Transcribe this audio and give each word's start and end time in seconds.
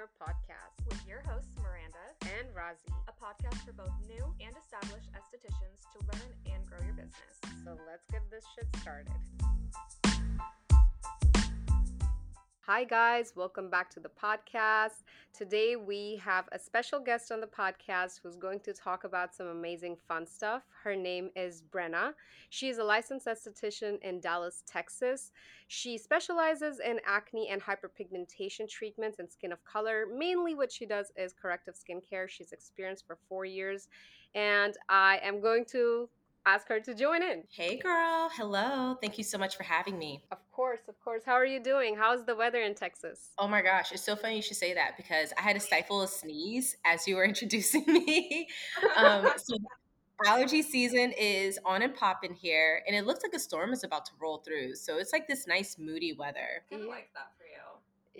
Entrepreneur 0.00 0.08
Podcast 0.18 0.88
with 0.88 1.06
your 1.06 1.20
hosts, 1.28 1.54
Miranda 1.62 1.98
and 2.22 2.48
Razi, 2.54 2.88
a 3.06 3.12
podcast 3.12 3.58
for 3.66 3.72
both 3.72 3.92
new 4.08 4.24
and 4.40 4.54
established 4.56 5.08
estheticians 5.12 5.84
to 5.92 5.98
learn 6.12 6.54
and 6.54 6.66
grow 6.66 6.78
your 6.84 6.94
business. 6.94 7.36
So 7.64 7.76
let's 7.86 8.06
get 8.10 8.22
this 8.30 8.44
shit 8.56 8.66
started. 8.80 10.09
Hi, 12.72 12.84
guys, 12.84 13.32
welcome 13.34 13.68
back 13.68 13.90
to 13.94 13.98
the 13.98 14.08
podcast. 14.10 15.02
Today, 15.36 15.74
we 15.74 16.20
have 16.24 16.44
a 16.52 16.58
special 16.60 17.00
guest 17.00 17.32
on 17.32 17.40
the 17.40 17.48
podcast 17.48 18.20
who's 18.22 18.36
going 18.36 18.60
to 18.60 18.72
talk 18.72 19.02
about 19.02 19.34
some 19.34 19.48
amazing 19.48 19.96
fun 20.06 20.24
stuff. 20.24 20.62
Her 20.84 20.94
name 20.94 21.30
is 21.34 21.64
Brynna. 21.68 22.12
She 22.48 22.68
is 22.68 22.78
a 22.78 22.84
licensed 22.84 23.26
esthetician 23.26 24.00
in 24.02 24.20
Dallas, 24.20 24.62
Texas. 24.68 25.32
She 25.66 25.98
specializes 25.98 26.78
in 26.78 27.00
acne 27.04 27.48
and 27.48 27.60
hyperpigmentation 27.60 28.68
treatments 28.68 29.18
and 29.18 29.28
skin 29.28 29.50
of 29.50 29.64
color. 29.64 30.06
Mainly, 30.16 30.54
what 30.54 30.70
she 30.70 30.86
does 30.86 31.10
is 31.16 31.32
corrective 31.32 31.74
skincare. 31.74 32.28
She's 32.28 32.52
experienced 32.52 33.04
for 33.04 33.18
four 33.28 33.44
years, 33.44 33.88
and 34.36 34.76
I 34.88 35.18
am 35.24 35.40
going 35.40 35.64
to 35.72 36.08
ask 36.46 36.68
her 36.68 36.80
to 36.80 36.94
join 36.94 37.22
in. 37.22 37.44
Hey, 37.50 37.78
girl. 37.78 38.30
Hello. 38.34 38.96
Thank 39.00 39.18
you 39.18 39.24
so 39.24 39.38
much 39.38 39.56
for 39.56 39.62
having 39.62 39.98
me. 39.98 40.24
Of 40.30 40.38
course, 40.52 40.80
of 40.88 40.98
course. 41.00 41.22
How 41.24 41.34
are 41.34 41.46
you 41.46 41.62
doing? 41.62 41.96
How's 41.96 42.24
the 42.24 42.34
weather 42.34 42.60
in 42.60 42.74
Texas? 42.74 43.30
Oh 43.38 43.48
my 43.48 43.62
gosh, 43.62 43.92
it's 43.92 44.02
so 44.02 44.16
funny 44.16 44.36
you 44.36 44.42
should 44.42 44.56
say 44.56 44.74
that 44.74 44.96
because 44.96 45.32
I 45.38 45.42
had 45.42 45.54
to 45.54 45.60
stifle 45.60 46.02
a 46.02 46.08
sneeze 46.08 46.76
as 46.84 47.06
you 47.06 47.16
were 47.16 47.24
introducing 47.32 47.84
me. 47.86 48.48
um, 48.96 49.28
so 49.36 49.56
allergy 50.26 50.62
season 50.62 51.12
is 51.12 51.58
on 51.64 51.82
and 51.82 51.94
popping 51.94 52.34
here, 52.34 52.82
and 52.86 52.94
it 52.94 53.06
looks 53.06 53.22
like 53.22 53.32
a 53.34 53.38
storm 53.38 53.72
is 53.72 53.84
about 53.84 54.04
to 54.06 54.12
roll 54.20 54.38
through. 54.38 54.74
So 54.74 54.98
it's 54.98 55.12
like 55.12 55.26
this 55.26 55.46
nice 55.46 55.76
moody 55.78 56.12
weather. 56.12 56.64
Kind 56.70 56.82
of 56.82 56.88
like 56.88 57.08
that 57.14 57.28
for 57.38 57.39
you. 57.39 57.39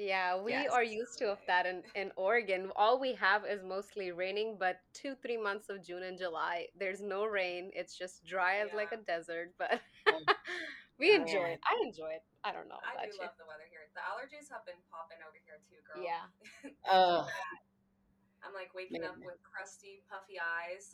Yeah, 0.01 0.41
we 0.41 0.53
Yes. 0.53 0.73
are 0.73 0.83
used 0.83 1.19
to 1.19 1.29
of 1.31 1.39
that 1.47 1.67
in, 1.67 1.85
in 1.95 2.11
Oregon. 2.17 2.73
All 2.75 2.99
we 2.99 3.13
have 3.21 3.45
is 3.45 3.63
mostly 3.63 4.13
raining, 4.13 4.57
but 4.59 4.81
two, 4.95 5.15
three 5.21 5.37
months 5.37 5.69
of 5.69 5.85
June 5.85 6.03
and 6.03 6.17
July, 6.17 6.69
there's 6.75 7.03
no 7.03 7.27
rain. 7.27 7.71
It's 7.75 7.97
just 7.99 8.25
dry 8.25 8.61
as 8.65 8.73
like 8.73 8.93
a 8.93 8.97
Yeah. 8.97 9.05
desert, 9.19 9.53
but 9.59 9.81
Oh, 10.09 10.17
we 10.99 11.13
enjoy 11.15 11.53
man. 11.53 11.53
it. 11.53 11.61
I 11.69 11.75
enjoy 11.85 12.13
it. 12.17 12.25
I 12.45 12.53
don't 12.53 12.69
know 12.69 12.81
I 12.81 12.93
about 12.97 13.07
do 13.07 13.13
you. 13.13 13.21
love 13.21 13.37
the 13.37 13.45
weather 13.45 13.69
here. 13.69 13.85
The 13.93 14.01
allergies 14.01 14.49
have 14.49 14.65
been 14.65 14.81
popping 14.91 15.21
over 15.21 15.37
here 15.45 15.61
too, 15.69 15.81
girl. 15.85 16.01
Yeah. 16.03 16.25
Ugh. 16.91 17.29
I'm 18.51 18.55
like 18.55 18.75
waking 18.75 19.05
up 19.05 19.17
with 19.19 19.37
crusty, 19.43 20.03
puffy 20.11 20.39
eyes. 20.41 20.91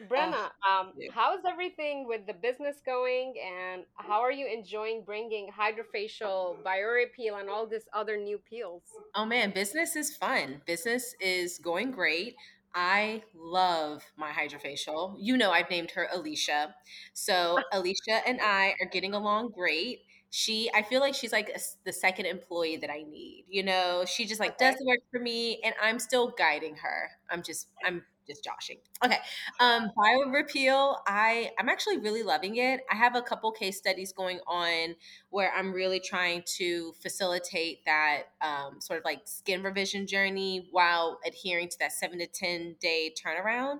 Brynna, 0.10 0.48
um, 0.66 0.92
how's 1.12 1.44
everything 1.46 2.06
with 2.08 2.26
the 2.26 2.32
business 2.32 2.76
going, 2.86 3.34
and 3.44 3.84
how 3.96 4.22
are 4.22 4.32
you 4.32 4.46
enjoying 4.46 5.02
bringing 5.04 5.50
HydraFacial, 5.50 6.56
BioRePeel, 6.64 7.38
and 7.38 7.50
all 7.50 7.66
these 7.66 7.84
other 7.92 8.16
new 8.16 8.38
peels? 8.38 8.82
Oh 9.14 9.26
man, 9.26 9.50
business 9.50 9.96
is 9.96 10.16
fun. 10.16 10.62
Business 10.66 11.14
is 11.20 11.58
going 11.58 11.90
great. 11.90 12.34
I 12.74 13.22
love 13.34 14.02
my 14.16 14.30
HydraFacial. 14.30 15.16
You 15.18 15.36
know, 15.36 15.50
I've 15.50 15.68
named 15.68 15.90
her 15.90 16.08
Alicia. 16.14 16.74
So, 17.12 17.58
Alicia 17.72 18.26
and 18.26 18.40
I 18.40 18.76
are 18.80 18.88
getting 18.90 19.12
along 19.12 19.50
great. 19.50 19.98
She, 20.30 20.70
I 20.74 20.82
feel 20.82 21.00
like 21.00 21.14
she's 21.14 21.32
like 21.32 21.48
a 21.48 21.58
the 21.84 21.92
second 21.92 22.26
employee 22.26 22.76
that 22.76 22.90
I 22.90 23.02
need. 23.02 23.46
You 23.48 23.64
know, 23.64 24.04
she 24.06 24.26
just 24.26 24.40
like 24.40 24.58
does 24.58 24.76
the 24.76 24.86
work 24.86 25.00
for 25.10 25.20
me 25.20 25.60
and 25.64 25.74
I'm 25.82 25.98
still 25.98 26.28
guiding 26.36 26.76
her. 26.76 27.10
I'm 27.30 27.42
just, 27.42 27.68
I'm 27.84 28.04
just 28.30 28.44
joshing. 28.44 28.76
Okay. 29.04 29.18
Um, 29.58 29.90
BioRePeel, 29.98 30.98
I, 31.06 31.50
I'm 31.58 31.68
actually 31.68 31.98
really 31.98 32.22
loving 32.22 32.56
it. 32.56 32.80
I 32.90 32.94
have 32.94 33.16
a 33.16 33.22
couple 33.22 33.50
case 33.50 33.76
studies 33.76 34.12
going 34.12 34.38
on 34.46 34.94
where 35.30 35.52
I'm 35.52 35.72
really 35.72 36.00
trying 36.00 36.42
to 36.58 36.92
facilitate 37.02 37.84
that 37.86 38.22
um, 38.40 38.80
sort 38.80 39.00
of 39.00 39.04
like 39.04 39.22
skin 39.24 39.62
revision 39.62 40.06
journey 40.06 40.68
while 40.70 41.18
adhering 41.26 41.68
to 41.70 41.76
that 41.80 41.92
seven 41.92 42.20
to 42.20 42.26
10 42.26 42.76
day 42.80 43.12
turnaround. 43.20 43.78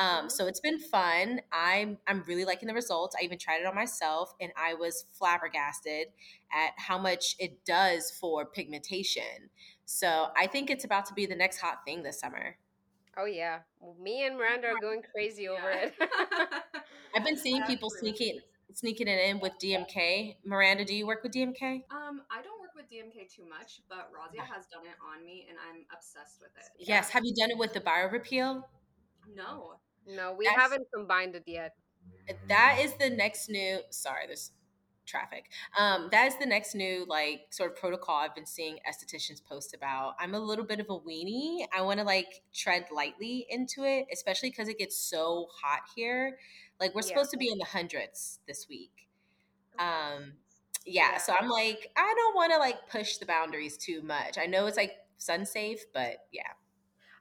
Um, 0.00 0.26
Mhm. 0.26 0.30
so 0.32 0.46
it's 0.46 0.60
been 0.60 0.78
fun. 0.78 1.42
I'm 1.52 1.98
I'm 2.06 2.22
really 2.24 2.46
liking 2.46 2.66
the 2.68 2.74
results. 2.74 3.14
I 3.20 3.22
even 3.24 3.38
tried 3.38 3.60
it 3.60 3.66
on 3.66 3.74
myself, 3.74 4.34
and 4.40 4.50
I 4.56 4.72
was 4.74 5.04
flabbergasted 5.12 6.08
at 6.50 6.72
how 6.78 6.96
much 6.98 7.36
it 7.38 7.64
does 7.66 8.10
for 8.10 8.46
pigmentation. 8.46 9.50
So 9.84 10.32
I 10.36 10.46
think 10.46 10.70
it's 10.70 10.84
about 10.84 11.04
to 11.06 11.14
be 11.14 11.26
the 11.26 11.36
next 11.36 11.58
hot 11.58 11.84
thing 11.84 12.02
this 12.02 12.18
summer. 12.18 12.56
Oh 13.16 13.26
yeah, 13.26 13.60
me 14.00 14.24
and 14.24 14.38
Miranda 14.38 14.68
are 14.68 14.80
going 14.80 15.02
crazy 15.02 15.48
over 15.48 15.70
it. 15.70 15.94
I've 17.14 17.24
been 17.24 17.36
seeing 17.36 17.62
people 17.64 17.90
sneaking 17.90 18.40
sneaking 18.72 19.08
it 19.08 19.20
in 19.28 19.40
with 19.40 19.52
DMK. 19.58 20.36
Miranda, 20.44 20.84
do 20.84 20.94
you 20.94 21.06
work 21.06 21.22
with 21.22 21.32
DMK? 21.32 21.84
um, 21.90 22.22
I 22.30 22.40
don't 22.40 22.60
work 22.60 22.74
with 22.74 22.88
DMK 22.88 23.26
too 23.28 23.44
much, 23.44 23.82
but 23.88 24.10
Razia 24.12 24.46
has 24.46 24.66
done 24.68 24.86
it 24.86 24.96
on 25.04 25.24
me, 25.26 25.46
and 25.50 25.58
I'm 25.68 25.84
obsessed 25.92 26.40
with 26.40 26.52
it. 26.56 26.70
Yes. 26.78 27.10
Have 27.10 27.24
you 27.24 27.34
done 27.34 27.50
it 27.50 27.58
with 27.58 27.74
the 27.74 27.80
BioRePeel? 27.80 28.64
No. 29.34 29.74
No, 30.06 30.32
we 30.32 30.44
That's- 30.46 30.60
haven't 30.60 30.88
combined 30.94 31.34
it 31.36 31.44
yet. 31.46 31.74
that 32.48 32.78
is 32.80 32.94
the 32.94 33.10
next 33.10 33.48
new 33.48 33.80
sorry 33.90 34.26
there's 34.26 34.52
traffic. 35.06 35.50
Um 35.76 36.08
that 36.12 36.26
is 36.28 36.36
the 36.38 36.46
next 36.46 36.74
new 36.74 37.04
like 37.08 37.46
sort 37.50 37.72
of 37.72 37.76
protocol 37.76 38.16
i've 38.16 38.34
been 38.34 38.46
seeing 38.46 38.78
estheticians 38.88 39.42
post 39.44 39.74
about. 39.74 40.14
I'm 40.20 40.34
a 40.34 40.38
little 40.38 40.64
bit 40.64 40.78
of 40.80 40.86
a 40.88 40.98
weenie. 40.98 41.66
I 41.76 41.82
want 41.82 41.98
to 41.98 42.04
like 42.04 42.42
tread 42.54 42.86
lightly 42.92 43.46
into 43.50 43.82
it 43.84 44.06
especially 44.12 44.50
because 44.50 44.68
it 44.68 44.78
gets 44.78 44.96
so 44.96 45.48
hot 45.52 45.80
here. 45.96 46.38
Like 46.78 46.94
we're 46.94 47.00
Yeah. 47.02 47.08
supposed 47.08 47.30
to 47.32 47.36
be 47.38 47.50
in 47.50 47.58
the 47.58 47.64
hundreds 47.64 48.38
this 48.46 48.68
week. 48.68 49.08
Um 49.78 50.34
yeah, 50.86 51.12
Yeah. 51.12 51.18
so 51.18 51.34
i'm 51.34 51.48
like 51.48 51.90
i 51.96 52.14
don't 52.16 52.34
want 52.34 52.52
to 52.52 52.58
like 52.58 52.88
push 52.88 53.16
the 53.18 53.26
boundaries 53.26 53.76
too 53.76 54.02
much. 54.02 54.38
I 54.38 54.46
know 54.46 54.66
it's 54.66 54.76
like 54.76 54.92
sun 55.18 55.44
safe 55.44 55.84
but 55.92 56.24
yeah 56.32 56.52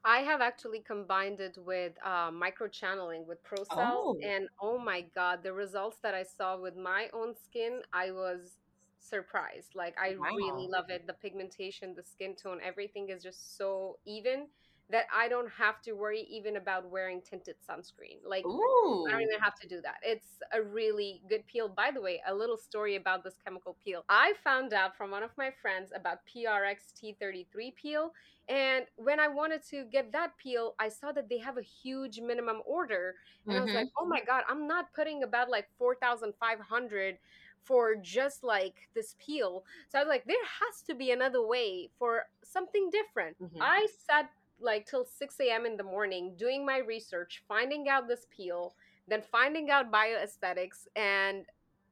I 0.03 0.19
have 0.19 0.41
actually 0.41 0.79
combined 0.79 1.39
it 1.41 1.57
with 1.57 1.93
uh, 2.05 2.31
micro 2.31 2.67
channeling 2.67 3.27
with 3.27 3.43
ProCell, 3.43 3.67
Oh. 3.77 4.17
and 4.23 4.47
oh 4.61 4.77
my 4.77 5.01
god, 5.01 5.43
the 5.43 5.53
results 5.53 5.97
that 6.03 6.13
I 6.15 6.23
saw 6.23 6.57
with 6.57 6.75
my 6.77 7.09
own 7.13 7.35
skin, 7.35 7.81
I 7.91 8.11
was 8.11 8.57
surprised. 8.99 9.75
Like 9.75 9.95
I 9.99 10.11
really 10.11 10.67
love 10.67 10.89
it. 10.89 11.05
The 11.05 11.13
pigmentation, 11.13 11.95
the 11.95 12.03
skin 12.03 12.35
tone, 12.35 12.59
everything 12.63 13.09
is 13.09 13.21
just 13.23 13.57
so 13.57 13.99
even 14.05 14.47
that 14.89 15.05
I 15.13 15.27
don't 15.27 15.49
have 15.51 15.81
to 15.83 15.93
worry 15.93 16.21
even 16.29 16.57
about 16.57 16.89
wearing 16.89 17.21
tinted 17.21 17.57
sunscreen. 17.67 18.19
Like 18.25 18.43
Ooh. 18.45 19.05
I 19.07 19.11
don't 19.11 19.21
even 19.21 19.39
have 19.39 19.55
to 19.59 19.67
do 19.67 19.81
that. 19.81 19.97
It's 20.03 20.39
a 20.51 20.61
really 20.61 21.21
good 21.29 21.45
peel. 21.47 21.69
By 21.69 21.91
the 21.91 22.01
way, 22.01 22.21
a 22.27 22.33
little 22.33 22.57
story 22.57 22.95
about 22.95 23.23
this 23.23 23.35
chemical 23.43 23.77
peel. 23.83 24.03
I 24.09 24.33
found 24.43 24.73
out 24.73 24.97
from 24.97 25.11
one 25.11 25.23
of 25.23 25.31
my 25.37 25.51
friends 25.51 25.91
about 25.95 26.19
PRX 26.25 26.91
T33 26.93 27.71
peel. 27.75 28.13
And 28.47 28.85
when 28.95 29.19
I 29.19 29.27
wanted 29.27 29.63
to 29.69 29.85
get 29.85 30.11
that 30.13 30.37
peel, 30.37 30.73
I 30.79 30.89
saw 30.89 31.11
that 31.11 31.29
they 31.29 31.37
have 31.37 31.57
a 31.57 31.61
huge 31.61 32.19
minimum 32.19 32.61
order. 32.65 33.15
And 33.47 33.57
I 33.57 33.61
was 33.61 33.73
like, 33.73 33.89
oh 33.97 34.05
my 34.07 34.21
God, 34.21 34.43
I'm 34.47 34.67
not 34.67 34.93
putting 34.93 35.21
about 35.23 35.49
like 35.49 35.69
4,500 35.77 37.19
for 37.61 37.95
just 37.95 38.43
like 38.43 38.89
this 38.95 39.15
peel. 39.19 39.65
So 39.89 39.99
I 39.99 40.03
was 40.03 40.09
like, 40.09 40.25
there 40.25 40.43
has 40.43 40.81
to 40.83 40.95
be 40.95 41.11
another 41.11 41.45
way 41.45 41.89
for 41.99 42.23
something 42.43 42.89
different. 42.89 43.37
Mhm. 43.39 43.57
I 43.59 43.87
sat 43.91 44.31
like 44.59 44.85
till 44.85 45.05
6 45.05 45.49
a.m. 45.51 45.65
in 45.65 45.77
the 45.77 45.83
morning 45.83 46.35
doing 46.35 46.65
my 46.65 46.77
research, 46.77 47.43
finding 47.47 47.87
out 47.89 48.07
this 48.07 48.25
peel, 48.29 48.75
then 49.07 49.21
finding 49.21 49.69
out 49.69 49.91
bioaesthetics 49.91 50.87
and 50.95 51.45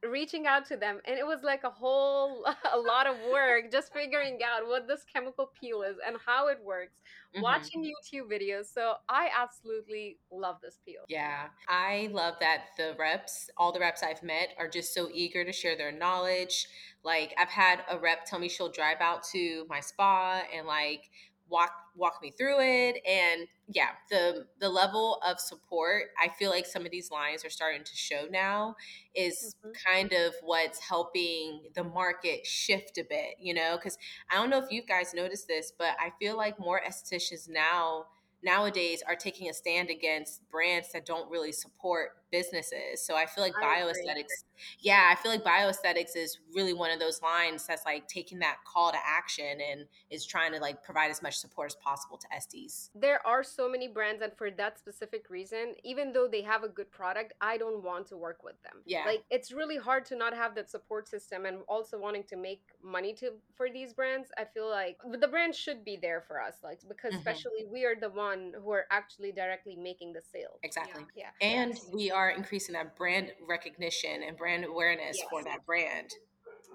reaching 0.03 0.45
out 0.47 0.65
to 0.67 0.77
them. 0.77 1.01
And 1.05 1.17
it 1.17 1.25
was 1.25 1.43
like 1.43 1.63
a 1.63 1.69
whole 1.69 2.45
a 2.71 2.77
lot 2.77 3.07
of 3.07 3.19
work 3.19 3.71
just 3.71 3.91
figuring 3.93 4.39
out 4.43 4.67
what 4.67 4.87
this 4.87 5.03
chemical 5.05 5.47
peel 5.59 5.81
is 5.83 5.97
and 6.05 6.17
how 6.25 6.47
it 6.47 6.63
works, 6.63 7.01
Mhm. 7.33 7.71
watching 7.71 7.83
YouTube 7.83 8.29
videos. 8.31 8.65
So 8.67 8.95
I 9.09 9.29
absolutely 9.33 10.19
love 10.31 10.59
this 10.61 10.79
peel. 10.85 11.09
Yeah, 11.09 11.51
I 11.69 12.09
love 12.11 12.35
that 12.41 12.71
the 12.75 12.93
reps, 12.99 13.49
all 13.55 13.71
the 13.71 13.79
reps 13.79 14.03
I've 14.03 14.23
met, 14.23 14.53
are 14.57 14.67
just 14.67 14.93
so 14.93 15.09
eager 15.13 15.45
to 15.45 15.53
share 15.53 15.77
their 15.77 15.91
knowledge. 15.91 16.67
Like 17.01 17.33
I've 17.37 17.47
had 17.49 17.85
a 17.89 17.97
rep 17.97 18.25
tell 18.25 18.39
me 18.39 18.49
she'll 18.49 18.71
drive 18.71 18.99
out 18.99 19.23
to 19.31 19.65
my 19.69 19.79
spa 19.79 20.43
and 20.51 20.67
like 20.67 21.09
walk 21.49 21.71
walk 21.95 22.19
me 22.21 22.31
through 22.37 22.59
it 22.59 23.01
and 23.07 23.47
yeah 23.67 23.89
the 24.09 24.45
the 24.59 24.69
level 24.69 25.19
of 25.27 25.39
support 25.39 26.03
i 26.21 26.27
feel 26.27 26.49
like 26.49 26.65
some 26.65 26.85
of 26.85 26.91
these 26.91 27.09
lines 27.11 27.43
are 27.45 27.49
starting 27.49 27.83
to 27.83 27.95
show 27.95 28.25
now 28.31 28.75
is 29.15 29.55
Mhm. 29.63 29.73
kind 29.85 30.13
of 30.13 30.33
what's 30.41 30.79
helping 30.79 31.61
the 31.75 31.83
market 31.83 32.45
shift 32.45 32.97
a 32.97 33.03
bit 33.03 33.35
you 33.39 33.53
know 33.53 33.77
because 33.77 33.97
i 34.29 34.35
don't 34.35 34.49
know 34.49 34.59
if 34.59 34.71
you 34.71 34.81
guys 34.83 35.13
noticed 35.13 35.47
this 35.47 35.71
but 35.77 35.95
i 35.99 36.11
feel 36.19 36.37
like 36.37 36.59
more 36.59 36.81
estheticians 36.87 37.49
now 37.49 38.05
nowadays 38.43 39.01
are 39.07 39.15
taking 39.15 39.49
a 39.49 39.53
stand 39.53 39.89
against 39.89 40.47
brands 40.49 40.91
that 40.93 41.05
don't 41.05 41.29
really 41.29 41.51
support 41.51 42.23
businesses. 42.31 43.05
So 43.05 43.15
I 43.15 43.25
feel 43.25 43.43
like 43.43 43.53
I 43.55 43.59
bioaesthetics, 43.59 44.43
yeah, 44.79 45.09
I 45.11 45.15
feel 45.21 45.31
like 45.31 45.43
bioaesthetics 45.43 46.15
is 46.15 46.39
really 46.53 46.73
one 46.73 46.91
of 46.91 46.99
those 46.99 47.21
lines 47.21 47.65
that's 47.65 47.85
like 47.85 48.07
taking 48.07 48.39
that 48.39 48.57
call 48.65 48.91
to 48.91 48.97
action 49.03 49.59
and 49.61 49.87
is 50.09 50.25
trying 50.25 50.51
to 50.53 50.59
like 50.59 50.83
provide 50.83 51.09
as 51.11 51.21
much 51.21 51.37
support 51.37 51.71
as 51.71 51.75
possible 51.75 52.17
to 52.17 52.27
SDs. 52.33 52.91
There 52.95 53.25
are 53.27 53.43
so 53.43 53.69
many 53.69 53.87
brands, 53.87 54.23
and 54.23 54.35
for 54.35 54.49
that 54.49 54.79
specific 54.79 55.29
reason, 55.29 55.75
even 55.83 56.13
though 56.13 56.27
they 56.27 56.41
have 56.41 56.63
a 56.63 56.67
good 56.69 56.89
product, 56.91 57.33
I 57.39 57.57
don't 57.59 57.83
want 57.83 58.07
to 58.07 58.17
work 58.17 58.41
with 58.43 58.59
them. 58.63 58.85
Yeah. 58.85 59.03
Like 59.03 59.23
it's 59.29 59.51
really 59.51 59.77
hard 59.77 60.03
to 60.05 60.15
not 60.15 60.33
have 60.33 60.55
that 60.55 60.67
support 60.71 61.07
system 61.07 61.45
and 61.45 61.61
also 61.67 61.99
wanting 61.99 62.23
to 62.23 62.35
make 62.35 62.63
money 62.81 63.13
to 63.15 63.39
for 63.53 63.69
these 63.69 63.93
brands. 63.93 64.31
I 64.35 64.45
feel 64.45 64.67
like 64.67 64.97
the 65.07 65.27
brand 65.27 65.53
should 65.55 65.85
be 65.85 65.95
there 65.95 66.21
for 66.21 66.41
us, 66.41 66.63
like 66.63 66.79
because 66.87 67.13
Mhm. 67.13 67.17
especially 67.17 67.65
we 67.67 67.85
are 67.85 67.95
the 67.95 68.09
one 68.27 68.53
who 68.63 68.71
are 68.71 68.85
actually 68.91 69.31
directly 69.31 69.75
making 69.75 70.13
the 70.13 70.21
sale. 70.33 70.59
Exactly. 70.63 71.03
Yeah. 71.15 71.31
And 71.41 71.73
Yes. 71.73 71.89
we 71.93 72.11
are 72.11 72.29
increasing 72.31 72.73
that 72.73 72.95
brand 72.95 73.31
recognition 73.47 74.23
and 74.23 74.37
brand 74.37 74.65
awareness 74.65 75.17
for 75.29 75.43
that 75.43 75.65
brand. 75.65 76.09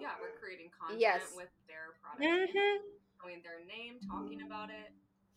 Yeah, 0.00 0.10
we're 0.20 0.36
creating 0.40 0.70
content 0.78 1.00
Yes. 1.00 1.22
with 1.36 1.50
their 1.68 1.86
product, 2.00 2.22
Mm-hmm. 2.24 2.78
knowing 3.22 3.42
their 3.42 3.60
name, 3.66 4.00
talking 4.00 4.42
about 4.42 4.70
it. 4.70 4.90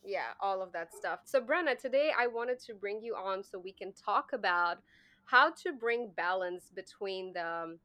yeah 0.04 0.34
all 0.40 0.62
of 0.62 0.70
that 0.72 0.94
stuff 0.94 1.20
so 1.24 1.40
Brynna 1.40 1.74
today 1.76 2.08
i 2.16 2.26
wanted 2.28 2.60
to 2.60 2.72
bring 2.74 2.98
you 3.02 3.14
on 3.16 3.42
so 3.42 3.58
we 3.58 3.72
can 3.72 3.92
talk 3.92 4.26
about 4.32 4.76
how 5.24 5.50
to 5.62 5.72
bring 5.72 6.10
balance 6.26 6.70
between 6.80 7.32
the 7.32 7.44
um, 7.62 7.78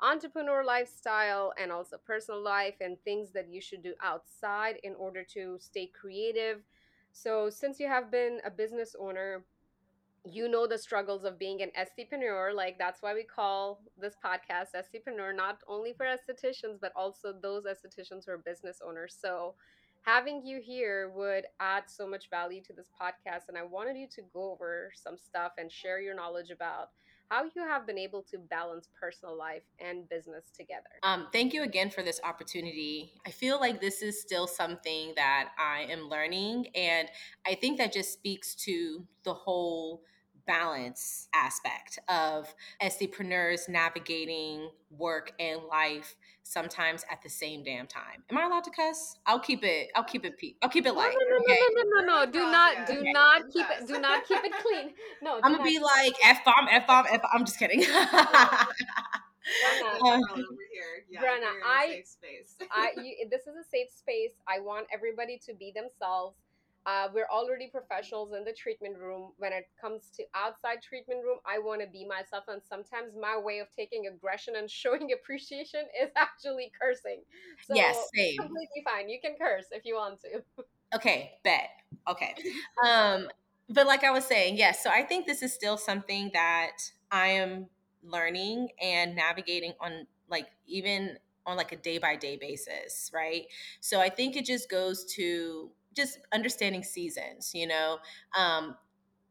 entrepreneur 0.00 0.64
lifestyle 0.64 1.52
and 1.60 1.70
also 1.70 1.96
personal 2.12 2.42
life 2.42 2.74
and 2.80 2.96
things 3.04 3.30
that 3.36 3.46
you 3.54 3.60
should 3.60 3.82
do 3.82 3.94
outside 4.10 4.76
in 4.82 4.94
order 5.06 5.22
to 5.36 5.42
stay 5.60 5.86
creative 6.00 6.58
so 7.12 7.50
since 7.50 7.80
you 7.80 7.88
have 7.88 8.10
been 8.10 8.40
a 8.44 8.50
business 8.50 8.94
owner 8.98 9.44
you 10.24 10.48
know 10.48 10.66
the 10.66 10.76
struggles 10.78 11.24
of 11.24 11.38
being 11.38 11.62
an 11.62 11.70
aesthipreneur 11.78 12.54
like 12.54 12.78
that's 12.78 13.02
why 13.02 13.14
we 13.14 13.22
call 13.22 13.80
this 14.00 14.14
podcast 14.24 14.68
aesthipreneur 14.76 15.34
not 15.34 15.60
only 15.68 15.92
for 15.92 16.04
estheticians 16.04 16.78
but 16.80 16.92
also 16.96 17.32
those 17.32 17.64
estheticians 17.64 18.26
who 18.26 18.32
are 18.32 18.38
business 18.38 18.80
owners. 18.86 19.16
So 19.20 19.54
having 20.02 20.44
you 20.44 20.60
here 20.60 21.10
would 21.14 21.44
add 21.60 21.84
so 21.86 22.06
much 22.06 22.30
value 22.30 22.62
to 22.62 22.72
this 22.72 22.88
podcast 23.00 23.48
and 23.48 23.58
i 23.58 23.62
wanted 23.62 23.96
you 23.96 24.06
to 24.08 24.22
go 24.32 24.52
over 24.52 24.90
some 24.94 25.16
stuff 25.18 25.52
and 25.58 25.70
share 25.70 26.00
your 26.00 26.14
knowledge 26.14 26.50
about 26.50 26.90
how 27.30 27.44
you 27.44 27.62
have 27.62 27.86
been 27.86 27.98
able 27.98 28.22
to 28.22 28.38
balance 28.38 28.88
personal 29.00 29.36
life 29.36 29.62
and 29.78 30.08
business 30.08 30.44
together 30.56 30.84
Um, 31.02 31.28
thank 31.32 31.52
you 31.52 31.62
again 31.62 31.90
for 31.90 32.02
this 32.02 32.20
opportunity. 32.24 33.12
I 33.26 33.30
feel 33.30 33.60
like 33.60 33.80
this 33.80 34.02
is 34.02 34.20
still 34.20 34.46
something 34.46 35.12
that 35.16 35.50
I 35.58 35.86
am 35.90 36.08
learning, 36.08 36.68
and 36.74 37.08
I 37.46 37.54
think 37.54 37.78
that 37.78 37.92
just 37.92 38.12
speaks 38.12 38.54
to 38.66 39.06
the 39.24 39.34
whole 39.34 40.02
balance 40.46 41.28
aspect 41.34 41.98
of 42.08 42.52
entrepreneurs 42.82 43.68
navigating 43.68 44.70
work 44.90 45.32
and 45.38 45.60
life 45.70 46.16
sometimes 46.48 47.04
at 47.10 47.22
the 47.22 47.28
same 47.28 47.62
damn 47.62 47.86
time. 47.86 48.24
Am 48.30 48.38
I 48.38 48.44
allowed 48.44 48.64
to 48.64 48.70
cuss? 48.70 49.16
I'll 49.26 49.38
keep 49.40 49.62
it. 49.62 49.88
I'll 49.94 50.04
keep 50.04 50.24
it. 50.24 50.38
Pe- 50.38 50.54
I'll 50.62 50.70
keep 50.70 50.86
it 50.86 50.92
light. 50.92 51.12
no, 51.12 51.36
no, 51.36 51.36
okay? 51.44 51.58
no, 51.74 51.82
no, 51.82 52.00
no, 52.00 52.24
no, 52.24 52.32
do 52.32 52.38
not, 52.40 52.86
do 52.86 52.94
Okay. 52.98 53.12
not 53.12 53.42
keep 53.52 53.66
it, 53.70 53.86
do 53.86 54.00
not 54.00 54.26
keep 54.26 54.42
it 54.42 54.52
clean. 54.62 54.94
No, 55.22 55.34
I'm 55.36 55.40
gonna 55.52 55.58
not 55.58 55.64
be 55.64 55.78
like 55.78 56.14
f 56.24 56.44
bomb, 56.44 56.68
f 56.70 56.86
bomb, 56.86 57.06
f. 57.10 57.20
I'm 57.32 57.44
just 57.44 57.58
kidding. 57.58 57.80
Brynna, 57.82 58.66
Girl 60.02 60.14
Um, 60.14 60.22
here. 60.72 61.04
Yeah, 61.10 61.20
Brynna, 61.20 61.40
you're 61.40 61.56
in 61.56 61.62
a 61.62 61.66
I- 61.66 61.86
safe 61.88 62.06
space. 62.06 62.56
I 62.70 62.92
you, 63.02 63.28
this 63.30 63.42
is 63.42 63.56
a 63.56 63.64
safe 63.68 63.90
space. 63.90 64.32
I 64.46 64.60
want 64.60 64.86
everybody 64.92 65.38
to 65.46 65.54
be 65.54 65.72
themselves. 65.74 66.36
Uh, 66.88 67.08
we're 67.12 67.28
already 67.30 67.68
professionals 67.70 68.32
in 68.32 68.44
the 68.44 68.52
treatment 68.52 68.96
room. 68.96 69.32
When 69.36 69.52
it 69.52 69.64
comes 69.78 70.10
to 70.16 70.24
outside 70.34 70.78
treatment 70.82 71.22
room, 71.22 71.36
I 71.44 71.58
want 71.58 71.82
to 71.82 71.86
be 71.86 72.06
myself, 72.06 72.44
and 72.48 72.62
sometimes 72.66 73.12
my 73.20 73.36
way 73.36 73.58
of 73.58 73.66
taking 73.76 74.06
aggression 74.06 74.54
and 74.56 74.70
showing 74.82 75.10
appreciation 75.12 75.82
is 76.02 76.10
actually 76.16 76.72
cursing. 76.80 77.22
So 77.66 77.74
yes, 77.74 78.08
same. 78.14 78.38
completely 78.38 78.82
fine. 78.84 79.10
You 79.10 79.18
can 79.22 79.34
curse 79.38 79.66
if 79.70 79.84
you 79.84 79.96
want 79.96 80.20
to. 80.22 80.42
Okay, 80.94 81.32
bet. 81.44 81.68
Okay. 82.08 82.34
Um, 82.86 83.28
but 83.68 83.86
like 83.88 84.04
I 84.04 84.12
was 84.12 84.24
saying, 84.24 84.56
yes, 84.56 84.82
so 84.82 84.88
I 84.88 85.02
think 85.02 85.26
this 85.26 85.42
is 85.42 85.52
still 85.52 85.76
something 85.76 86.30
that 86.32 86.76
I 87.10 87.26
am 87.28 87.66
learning 88.04 88.68
and 88.80 89.16
navigating 89.16 89.72
on 89.80 90.06
like 90.30 90.46
even 90.66 91.18
on 91.44 91.56
like 91.56 91.72
a 91.72 91.76
day 91.76 91.98
by 91.98 92.14
day 92.14 92.36
basis, 92.36 93.10
right? 93.12 93.46
So 93.80 94.00
I 94.00 94.10
think 94.10 94.36
it 94.36 94.44
just 94.44 94.70
goes 94.70 95.04
to 95.16 95.70
just 95.94 96.18
understanding 96.32 96.82
seasons, 96.82 97.52
you 97.54 97.66
know. 97.66 97.98
Um 98.36 98.76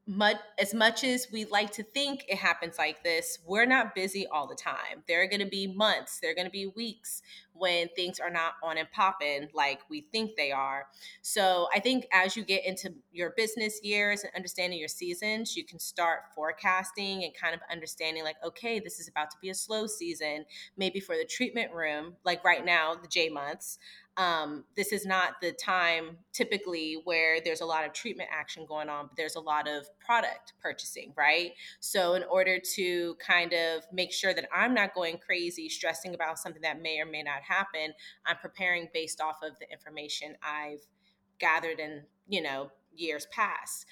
much 0.08 0.38
as 0.58 0.74
much 0.74 1.04
as 1.04 1.28
we 1.34 1.44
like 1.46 1.70
to 1.70 1.84
think 1.84 2.24
it 2.30 2.38
happens 2.38 2.78
like 2.78 3.04
this, 3.04 3.40
we're 3.46 3.66
not 3.66 3.94
busy 3.94 4.26
all 4.26 4.48
the 4.48 4.56
time. 4.56 5.04
There 5.06 5.22
are 5.22 5.28
going 5.28 5.42
to 5.42 5.46
be 5.46 5.68
months, 5.68 6.20
there 6.22 6.32
are 6.32 6.34
going 6.34 6.48
to 6.48 6.52
be 6.52 6.66
weeks 6.66 7.22
when 7.52 7.90
things 7.90 8.20
are 8.20 8.30
not 8.30 8.54
on 8.64 8.78
and 8.78 8.90
popping 8.92 9.50
like 9.54 9.80
we 9.90 10.08
think 10.14 10.38
they 10.38 10.52
are. 10.52 10.86
So 11.22 11.68
I 11.76 11.82
think 11.82 12.08
as 12.14 12.38
you 12.38 12.46
get 12.46 12.66
into 12.66 12.94
your 13.12 13.34
business 13.36 13.82
years 13.84 14.24
and 14.24 14.32
understanding 14.34 14.80
your 14.80 14.88
seasons, 14.88 15.58
you 15.58 15.66
can 15.66 15.78
start 15.78 16.22
forecasting 16.34 17.26
and 17.26 17.34
kind 17.34 17.54
of 17.54 17.60
understanding 17.70 18.24
like, 18.24 18.38
okay, 18.46 18.80
this 18.80 19.02
is 19.02 19.10
about 19.10 19.30
to 19.32 19.38
be 19.42 19.50
a 19.50 19.56
slow 19.56 19.88
season, 19.88 20.46
maybe 20.78 21.02
for 21.02 21.16
the 21.18 21.26
treatment 21.26 21.74
room, 21.74 22.16
like 22.24 22.46
right 22.46 22.64
now, 22.64 22.96
the 22.96 23.10
J 23.10 23.28
months. 23.28 23.78
Um, 24.18 24.64
this 24.76 24.92
is 24.92 25.06
not 25.06 25.40
the 25.42 25.52
time 25.52 26.18
typically 26.34 27.02
where 27.04 27.40
there's 27.40 27.62
a 27.62 27.66
lot 27.66 27.86
of 27.86 27.94
treatment 27.94 28.30
action 28.34 28.66
going 28.68 28.90
on, 28.90 29.06
but 29.06 29.16
there's 29.16 29.36
a 29.36 29.40
lot 29.40 29.68
of 29.68 29.88
product 30.00 30.54
purchasing, 30.60 31.14
right? 31.16 31.52
So, 31.80 32.16
in 32.16 32.24
order 32.24 32.58
to 32.76 33.16
kind 33.16 33.54
of 33.54 33.84
make 33.94 34.12
sure 34.12 34.34
that 34.34 34.48
I'm 34.52 34.74
not 34.74 34.96
going 34.96 35.20
crazy 35.20 35.70
stressing 35.70 36.16
about 36.16 36.40
something 36.40 36.64
that 36.64 36.82
may 36.82 37.00
or 37.00 37.06
may 37.06 37.22
not 37.22 37.44
happen, 37.44 37.94
I'm 38.26 38.38
preparing 38.38 38.90
based 38.92 39.22
off 39.22 39.38
of 39.44 39.60
the 39.60 39.72
information 39.72 40.36
I've 40.42 40.82
gathered 41.40 41.80
in, 41.80 42.02
you 42.28 42.42
know, 42.42 42.72
years 42.96 43.28
past. 43.32 43.86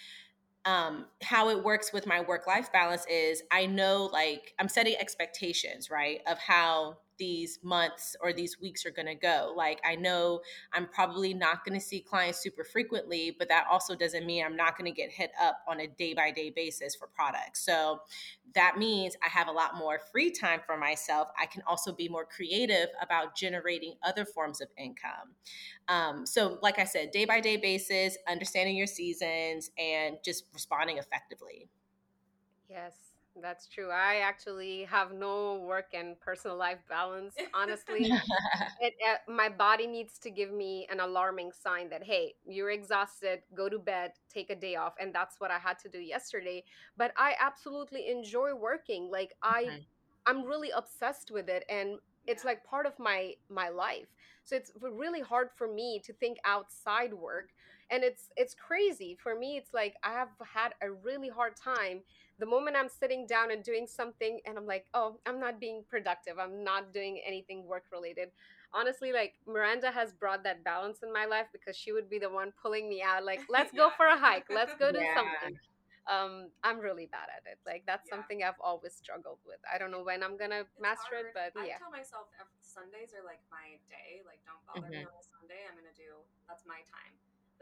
Um, 0.65 1.05
how 1.21 1.49
it 1.49 1.63
works 1.63 1.93
with 1.93 2.07
my 2.07 2.21
work 2.21 2.47
life 2.47 2.71
balance 2.73 3.05
is 3.07 3.43
I 3.51 3.67
know 3.67 4.09
like 4.11 4.55
I'm 4.57 4.67
setting 4.67 4.95
expectations, 4.99 5.91
right, 5.91 6.21
of 6.25 6.39
how 6.39 6.97
these 7.17 7.59
months 7.63 8.15
or 8.21 8.33
these 8.33 8.59
weeks 8.59 8.85
are 8.85 8.91
going 8.91 9.07
to 9.07 9.15
go. 9.15 9.53
Like, 9.55 9.79
I 9.85 9.95
know 9.95 10.41
I'm 10.73 10.87
probably 10.87 11.33
not 11.33 11.65
going 11.65 11.79
to 11.79 11.85
see 11.85 11.99
clients 11.99 12.39
super 12.39 12.63
frequently, 12.63 13.35
but 13.37 13.49
that 13.49 13.65
also 13.69 13.95
doesn't 13.95 14.25
mean 14.25 14.45
I'm 14.45 14.55
not 14.55 14.77
going 14.77 14.91
to 14.91 14.95
get 14.95 15.11
hit 15.11 15.31
up 15.41 15.59
on 15.67 15.79
a 15.79 15.87
day 15.87 16.13
by 16.13 16.31
day 16.31 16.49
basis 16.49 16.95
for 16.95 17.07
products. 17.07 17.65
So 17.65 18.01
that 18.53 18.77
means 18.77 19.15
I 19.23 19.29
have 19.29 19.47
a 19.47 19.51
lot 19.51 19.77
more 19.77 19.99
free 20.11 20.31
time 20.31 20.61
for 20.65 20.77
myself. 20.77 21.29
I 21.39 21.45
can 21.45 21.61
also 21.67 21.91
be 21.91 22.07
more 22.07 22.25
creative 22.25 22.87
about 23.01 23.35
generating 23.35 23.95
other 24.03 24.25
forms 24.25 24.61
of 24.61 24.69
income. 24.77 25.35
Um, 25.87 26.25
so, 26.25 26.57
like 26.61 26.79
I 26.79 26.85
said, 26.85 27.11
day 27.11 27.25
by 27.25 27.41
day 27.41 27.57
basis, 27.57 28.17
understanding 28.27 28.75
your 28.75 28.87
seasons 28.87 29.71
and 29.77 30.17
just 30.23 30.45
responding 30.53 30.97
effectively. 30.97 31.69
Yes, 32.69 32.93
that's 33.41 33.67
true. 33.67 33.89
I 33.91 34.15
actually 34.17 34.83
have 34.85 35.11
no 35.13 35.55
work 35.59 35.87
and 35.93 36.19
personal 36.19 36.57
life 36.57 36.79
balance. 36.89 37.35
Honestly, 37.53 38.13
it, 38.79 38.93
uh, 39.07 39.31
my 39.31 39.49
body 39.49 39.87
needs 39.87 40.17
to 40.19 40.31
give 40.31 40.51
me 40.51 40.87
an 40.91 40.99
alarming 40.99 41.51
sign 41.51 41.89
that 41.89 42.03
hey 42.03 42.33
you're 42.45 42.71
exhausted 42.71 43.41
go 43.55 43.69
to 43.69 43.77
bed 43.79 44.11
take 44.33 44.49
a 44.49 44.55
day 44.55 44.75
off 44.75 44.93
and 44.99 45.13
that's 45.13 45.39
what 45.39 45.51
i 45.51 45.57
had 45.59 45.77
to 45.79 45.89
do 45.89 45.99
yesterday 45.99 46.63
but 46.97 47.11
i 47.17 47.33
absolutely 47.39 48.09
enjoy 48.09 48.53
working 48.55 49.09
like 49.11 49.33
i 49.43 49.71
Mhm. 49.71 49.85
i'm 50.25 50.43
really 50.45 50.71
obsessed 50.71 51.31
with 51.31 51.49
it 51.49 51.63
and 51.69 51.99
it's 52.27 52.43
like 52.43 52.63
part 52.63 52.85
of 52.85 52.93
my 52.99 53.33
my 53.49 53.69
life 53.69 54.07
so 54.43 54.55
it's 54.55 54.71
really 54.81 55.21
hard 55.21 55.49
for 55.55 55.67
me 55.67 56.01
to 56.03 56.13
think 56.13 56.37
outside 56.45 57.13
work 57.13 57.49
and 57.89 58.03
it's 58.03 58.29
it's 58.35 58.53
crazy 58.55 59.17
for 59.21 59.35
me 59.37 59.57
it's 59.57 59.73
like 59.73 59.95
i 60.03 60.11
have 60.11 60.29
had 60.53 60.73
a 60.81 60.91
really 60.91 61.29
hard 61.29 61.55
time 61.55 62.01
the 62.39 62.45
moment 62.45 62.75
i'm 62.75 62.89
sitting 62.89 63.25
down 63.27 63.51
and 63.51 63.63
doing 63.63 63.87
something 63.87 64.39
and 64.45 64.57
i'm 64.57 64.65
like 64.65 64.85
oh 64.93 65.17
i'm 65.25 65.39
not 65.39 65.59
being 65.59 65.83
productive 65.89 66.37
i'm 66.39 66.63
not 66.63 66.93
doing 66.93 67.19
anything 67.25 67.65
work 67.65 67.83
related 67.91 68.29
honestly 68.73 69.11
like 69.11 69.33
miranda 69.47 69.91
has 69.91 70.13
brought 70.13 70.43
that 70.43 70.63
balance 70.63 70.99
in 71.03 71.11
my 71.13 71.25
life 71.25 71.47
because 71.53 71.75
she 71.75 71.91
would 71.91 72.09
be 72.09 72.19
the 72.19 72.29
one 72.29 72.51
pulling 72.61 72.89
me 72.89 73.01
out 73.01 73.23
like 73.23 73.41
let's 73.49 73.71
go 73.71 73.89
for 73.97 74.05
a 74.07 74.17
hike 74.17 74.45
let's 74.53 74.73
go 74.79 74.91
do 74.91 74.99
Yeah. 74.99 75.15
something 75.15 75.57
um 76.11 76.49
i'm 76.63 76.79
really 76.79 77.07
bad 77.09 77.27
at 77.33 77.43
it 77.49 77.57
like 77.65 77.83
that's 77.87 78.05
Yeah. 78.09 78.15
something 78.17 78.43
i've 78.43 78.59
always 78.61 78.93
struggled 78.93 79.39
with 79.45 79.57
i 79.71 79.77
don't 79.77 79.91
know 79.91 80.03
when 80.03 80.21
i'm 80.21 80.37
gonna 80.37 80.67
It's 80.67 80.79
master 80.81 81.17
it 81.17 81.33
hard. 81.33 81.51
but 81.53 81.61
I 81.61 81.65
yeah 81.67 81.79
tell 81.81 81.89
myself 81.91 82.29
Sundays 82.61 83.15
are 83.15 83.23
like 83.23 83.39
my 83.47 83.79
day. 83.87 84.19
Like, 84.27 84.43
don't 84.43 84.59
bother 84.67 84.91
me 84.91 85.07
on 85.07 85.15
a 85.15 85.23
Sunday. 85.23 85.63
I'm 85.63 85.79
gonna 85.79 85.95
do 85.95 86.11
that's 86.49 86.67
my 86.67 86.83
time. 86.91 87.15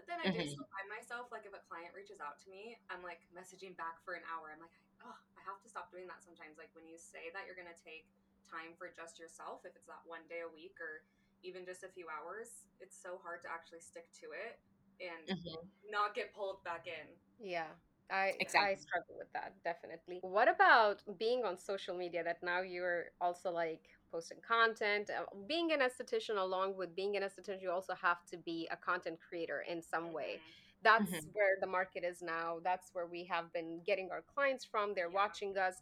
But 0.03 0.19
then 0.19 0.19
I 0.19 0.35
do 0.35 0.43
Mhm. 0.43 0.51
still 0.51 0.67
find 0.75 0.89
myself 0.91 1.31
like 1.31 1.47
if 1.47 1.55
a 1.55 1.63
client 1.71 1.95
reaches 1.95 2.19
out 2.19 2.35
to 2.43 2.49
me, 2.51 2.75
I'm 2.91 2.99
like 3.01 3.23
messaging 3.31 3.71
back 3.79 4.03
for 4.03 4.15
an 4.19 4.23
hour. 4.27 4.51
I'm 4.51 4.59
like, 4.59 4.75
oh, 4.99 5.15
I 5.39 5.41
have 5.47 5.61
to 5.63 5.69
stop 5.71 5.91
doing 5.91 6.07
that 6.11 6.19
sometimes. 6.21 6.57
Like 6.59 6.75
when 6.75 6.85
you 6.87 6.97
say 6.99 7.31
that 7.31 7.47
you're 7.47 7.55
gonna 7.55 7.71
take 7.79 8.11
time 8.43 8.75
for 8.75 8.91
just 8.91 9.15
yourself, 9.17 9.63
if 9.63 9.75
it's 9.79 9.87
that 9.87 10.03
one 10.05 10.27
day 10.27 10.41
a 10.43 10.49
week 10.51 10.75
or 10.83 11.07
even 11.41 11.63
just 11.65 11.83
a 11.83 11.89
few 11.89 12.09
hours, 12.11 12.67
it's 12.83 12.99
so 12.99 13.17
hard 13.23 13.41
to 13.43 13.49
actually 13.51 13.79
stick 13.79 14.11
to 14.19 14.31
it. 14.35 14.59
and 15.01 15.25
mm-hmm. 15.27 15.67
not 15.89 16.13
get 16.13 16.33
pulled 16.35 16.63
back 16.63 16.85
in. 16.87 17.07
Yeah. 17.39 17.67
I 18.11 18.33
exactly. 18.39 18.73
I 18.73 18.75
struggle 18.75 19.15
with 19.17 19.31
that 19.33 19.55
definitely. 19.63 20.19
What 20.21 20.47
about 20.47 21.01
being 21.17 21.45
on 21.45 21.57
social 21.57 21.95
media 21.95 22.23
that 22.23 22.43
now 22.43 22.61
you're 22.61 23.05
also 23.21 23.49
like 23.51 23.89
posting 24.13 24.37
content, 24.47 25.09
uh, 25.09 25.23
being 25.47 25.71
an 25.71 25.79
esthetician 25.79 26.37
along 26.37 26.77
with 26.77 26.95
being 26.95 27.17
an 27.17 27.23
esthetician 27.23 27.61
you 27.61 27.71
also 27.71 27.95
have 27.99 28.23
to 28.31 28.37
be 28.37 28.67
a 28.71 28.77
content 28.77 29.17
creator 29.27 29.63
in 29.69 29.81
some 29.81 30.13
way. 30.13 30.33
Mm-hmm. 30.35 30.83
That's 30.83 31.11
mm-hmm. 31.11 31.27
where 31.33 31.55
the 31.59 31.67
market 31.67 32.03
is 32.03 32.21
now. 32.21 32.57
That's 32.63 32.89
where 32.93 33.07
we 33.07 33.23
have 33.25 33.51
been 33.53 33.81
getting 33.85 34.09
our 34.11 34.23
clients 34.33 34.65
from. 34.65 34.93
They're 34.93 35.09
yeah. 35.09 35.15
watching 35.15 35.57
us. 35.57 35.75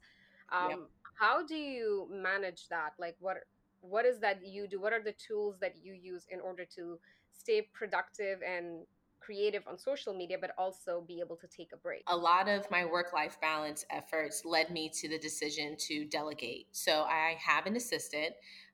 Um, 0.51 0.69
yep. 0.69 0.79
How 1.19 1.45
do 1.45 1.55
you 1.55 2.07
manage 2.11 2.67
that? 2.69 2.93
Like 2.97 3.15
what 3.19 3.37
what 3.81 4.05
is 4.05 4.19
that 4.19 4.45
you 4.45 4.67
do? 4.67 4.79
What 4.79 4.93
are 4.93 5.03
the 5.03 5.13
tools 5.13 5.55
that 5.59 5.73
you 5.83 5.93
use 5.93 6.25
in 6.29 6.39
order 6.39 6.65
to 6.75 6.99
stay 7.33 7.67
productive 7.73 8.39
and 8.47 8.85
creative 9.31 9.63
on 9.65 9.77
social 9.77 10.13
media, 10.13 10.37
but 10.39 10.51
also 10.57 11.03
be 11.07 11.21
able 11.21 11.37
to 11.37 11.47
take 11.47 11.69
a 11.73 11.77
break? 11.77 12.03
A 12.07 12.15
lot 12.15 12.49
of 12.49 12.69
my 12.69 12.83
work 12.83 13.13
life 13.13 13.37
balance 13.39 13.85
efforts 13.89 14.43
led 14.43 14.69
me 14.71 14.91
to 14.95 15.07
the 15.07 15.17
decision 15.17 15.75
to 15.87 16.05
delegate. 16.05 16.67
So 16.71 17.03
I 17.03 17.37
have 17.39 17.65
an 17.65 17.77
assistant. 17.77 18.33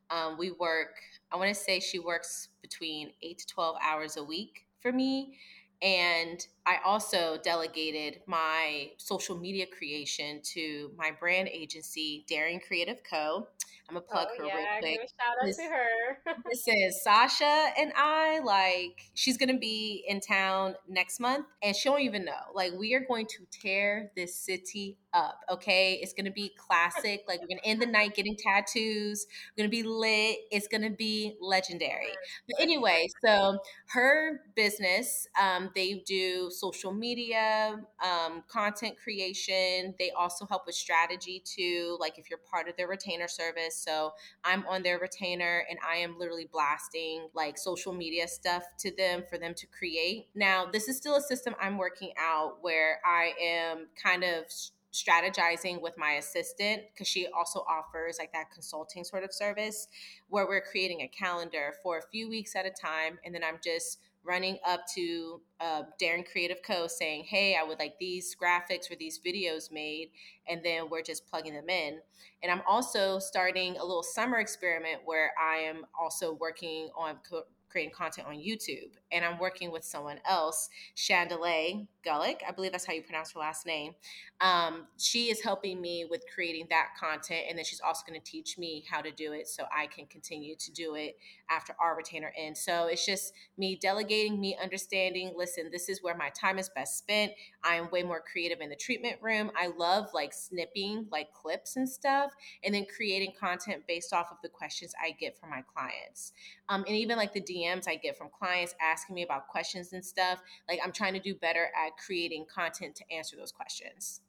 Um, 0.10 0.38
we 0.38 0.52
work, 0.52 0.96
I 1.32 1.36
want 1.36 1.50
to 1.50 1.56
say 1.56 1.80
she 1.80 2.00
works 2.00 2.50
between 2.62 3.12
eight 3.22 3.38
to 3.40 3.48
12 3.48 3.76
hours 3.84 4.18
a 4.18 4.24
week 4.24 4.66
for 4.82 4.92
me. 4.92 5.38
And 5.84 6.44
I 6.66 6.78
also 6.84 7.38
delegated 7.44 8.22
my 8.26 8.90
social 8.98 9.38
media 9.38 9.68
creation 9.68 10.42
to 10.56 10.90
my 10.98 11.12
brand 11.12 11.50
agency, 11.50 12.26
Daring 12.28 12.60
Creative 12.60 12.98
Co. 13.08 13.48
I'm 13.89 13.96
gonna 13.96 14.06
plug 14.06 14.27
oh, 14.34 14.38
her 14.38 14.46
yeah, 14.46 14.56
real 14.56 14.65
quick. 14.79 14.94
Give 14.94 15.01
a 15.01 15.08
shout 15.08 15.38
out 15.41 15.46
this, 15.46 15.58
to 15.58 15.63
her. 15.63 16.36
this 16.50 16.67
is 16.67 17.03
Sasha 17.03 17.67
and 17.79 17.94
I. 17.96 18.39
Like 18.39 19.12
she's 19.13 19.38
gonna 19.38 19.58
be 19.58 20.03
in 20.08 20.20
town 20.20 20.75
next 20.89 21.22
month, 21.22 21.46
and 21.63 21.74
she 21.74 21.88
don't 21.88 22.01
even 22.01 22.25
know. 22.25 22.34
Like 22.53 22.74
we 22.74 22.94
are 22.96 23.06
going 23.08 23.27
to 23.27 23.46
tear 23.50 24.12
this 24.15 24.36
city 24.36 24.98
up. 25.13 25.39
Okay, 25.50 26.00
it's 26.01 26.12
gonna 26.12 26.32
be 26.32 26.51
classic. 26.58 27.24
Like 27.29 27.39
we're 27.39 27.48
gonna 27.48 27.62
end 27.63 27.82
the 27.82 27.86
night 27.86 28.13
getting 28.13 28.36
tattoos. 28.36 29.25
We're 29.56 29.63
gonna 29.63 29.70
be 29.70 29.84
lit. 29.84 30.39
It's 30.51 30.67
gonna 30.67 30.89
be 30.89 31.38
legendary. 31.39 32.12
But 32.50 32.62
anyway, 32.62 33.08
so 33.24 33.58
her 33.88 34.41
business, 34.56 35.27
um, 35.41 35.72
they 35.75 36.03
do 36.06 36.51
social 36.51 36.91
media, 36.91 37.79
um, 38.03 38.44
content 38.50 38.96
creation. 39.01 39.96
They 39.98 40.12
also 40.12 40.46
help 40.46 40.65
with 40.65 40.75
strategy 40.75 41.41
too. 41.46 41.96
Like 42.01 42.20
if 42.20 42.29
you're 42.29 42.39
part 42.51 42.67
of 42.67 42.75
their 42.75 42.89
retainer 42.89 43.29
service, 43.29 43.77
so 43.78 44.12
I'm 44.44 44.66
on 44.68 44.84
their 44.84 45.00
retainer 45.00 45.64
and 45.70 45.80
I 45.88 45.98
am 45.98 46.18
literally 46.18 46.50
blasting 46.52 47.28
like 47.34 47.58
social 47.58 47.94
media 47.94 48.28
stuff 48.28 48.64
to 48.80 48.96
them 48.96 49.24
for 49.30 49.38
them 49.38 49.54
to 49.56 49.68
create. 49.68 50.28
Now, 50.36 50.66
this 50.66 50.88
is 50.88 50.98
still 50.98 51.16
a 51.16 51.22
system 51.22 51.56
I'm 51.62 51.78
working 51.78 52.12
out 52.20 52.58
where 52.62 53.00
I 53.06 53.34
am 53.42 53.88
kind 54.02 54.24
of 54.24 54.46
strategizing 54.94 55.82
with 55.82 55.98
my 55.98 56.14
assistant 56.14 56.82
because 56.94 57.08
she 57.08 57.28
also 57.28 57.64
offers 57.70 58.18
like 58.20 58.32
that 58.34 58.50
consulting 58.52 59.04
sort 59.04 59.24
of 59.24 59.32
service 59.32 59.88
where 60.30 60.48
we're 60.48 60.62
creating 60.62 61.02
a 61.02 61.08
calendar 61.08 61.74
for 61.84 61.98
a 61.98 62.02
few 62.12 62.30
weeks 62.30 62.56
at 62.56 62.66
a 62.66 62.72
time 62.72 63.20
and 63.24 63.36
then 63.36 63.44
i'm 63.44 63.60
just 63.64 64.00
running 64.28 64.58
up 64.66 64.82
to 64.96 65.42
uh, 65.60 65.84
Daring 65.98 66.24
Creative 66.24 66.58
Co. 66.62 66.88
saying, 66.88 67.24
Hey, 67.24 67.58
I 67.60 67.64
would 67.64 67.80
like 67.80 67.98
these 68.00 68.36
graphics 68.36 68.92
or 68.92 68.96
these 68.96 69.20
videos 69.26 69.72
made. 69.72 70.10
And 70.48 70.62
then 70.64 70.90
we're 70.90 71.02
just 71.02 71.28
plugging 71.28 71.54
them 71.54 71.70
in. 71.70 72.00
And 72.44 72.52
I'm 72.52 72.62
also 72.68 73.20
starting 73.20 73.78
a 73.78 73.84
little 73.84 74.04
summer 74.04 74.38
experiment 74.38 75.02
where 75.06 75.32
I 75.42 75.58
am 75.58 75.86
also 76.00 76.34
working 76.34 76.90
on 76.96 77.18
co- 77.28 77.44
creating 77.70 77.94
content 77.94 78.28
on 78.28 78.36
YouTube. 78.36 78.92
And 79.12 79.26
I'm 79.26 79.40
working 79.40 79.72
with 79.72 79.84
someone 79.84 80.20
else, 80.28 80.70
Chandelier 80.96 81.86
Gullick. 82.06 82.42
I 82.48 82.52
believe 82.52 82.72
that's 82.72 82.86
how 82.86 82.94
you 82.94 83.02
pronounce 83.02 83.34
her 83.34 83.40
last 83.40 83.66
name. 83.66 83.94
Um, 84.42 84.88
she 84.98 85.30
is 85.30 85.42
helping 85.42 85.82
me 85.82 86.06
with 86.10 86.24
creating 86.34 86.68
that 86.70 86.90
content. 87.00 87.42
And 87.50 87.58
then 87.58 87.66
she's 87.66 87.82
also 87.82 88.04
going 88.08 88.20
to 88.20 88.32
teach 88.32 88.58
me 88.58 88.86
how 88.90 89.02
to 89.02 89.12
do 89.12 89.34
it 89.34 89.48
so 89.48 89.66
I 89.76 89.88
can 89.88 90.06
continue 90.06 90.56
to 90.56 90.72
do 90.72 90.96
it 90.96 91.18
after 91.50 91.74
our 91.80 91.96
retainer 91.96 92.34
ends. 92.38 92.60
So 92.60 92.88
it's 92.88 93.06
just 93.06 93.34
me 93.58 93.75
delegating, 93.75 94.39
me 94.39 94.58
understanding, 94.62 95.34
listen, 95.36 95.70
this 95.72 95.89
is 95.89 96.01
where 96.01 96.16
my 96.16 96.30
time 96.30 96.60
is 96.60 96.70
best 96.70 96.98
spent. 96.98 97.32
I 97.63 97.75
am 97.75 97.89
way 97.92 98.04
more 98.04 98.22
creative 98.32 98.62
in 98.62 98.70
the 98.70 98.75
treatment 98.75 99.18
room. 99.22 99.51
I 99.56 99.68
love 99.77 100.10
like 100.13 100.34
snipping 100.34 101.08
like 101.12 101.34
clips 101.34 101.75
and 101.75 101.88
stuff 101.88 102.32
and 102.63 102.74
then 102.74 102.86
creating 102.96 103.34
content 103.39 103.84
based 103.88 104.13
off 104.13 104.27
of 104.32 104.38
the 104.42 104.50
questions 104.50 104.94
I 105.01 105.12
get 105.12 105.38
from 105.39 105.50
my 105.50 105.63
clients. 105.74 106.34
Um, 106.70 106.84
and 106.88 106.96
even 106.96 107.18
like 107.18 107.34
the 107.34 107.42
DMs 107.42 107.88
I 107.88 107.96
get 107.96 108.18
from 108.18 108.30
clients 108.30 108.75
asking 108.82 109.16
me 109.16 109.24
about 109.24 109.48
questions 109.48 109.94
and 109.94 110.04
stuff. 110.04 110.42
Like 110.68 110.80
I'm 110.84 110.92
trying 110.92 111.13
to 111.13 111.20
do 111.20 111.36
better 111.36 111.70
at 111.75 111.98
creating 111.98 112.46
content 112.54 112.96
to 112.96 113.04
answer 113.12 113.36
those 113.38 113.51
questions. 113.51 114.22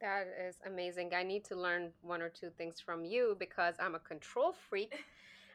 That 0.00 0.28
is 0.48 0.56
amazing. 0.66 1.12
I 1.14 1.22
need 1.22 1.44
to 1.44 1.56
learn 1.56 1.90
one 2.00 2.22
or 2.22 2.30
two 2.30 2.48
things 2.56 2.80
from 2.80 3.04
you 3.04 3.36
because 3.38 3.74
I'm 3.78 3.94
a 3.94 3.98
control 3.98 4.54
freak. 4.68 4.94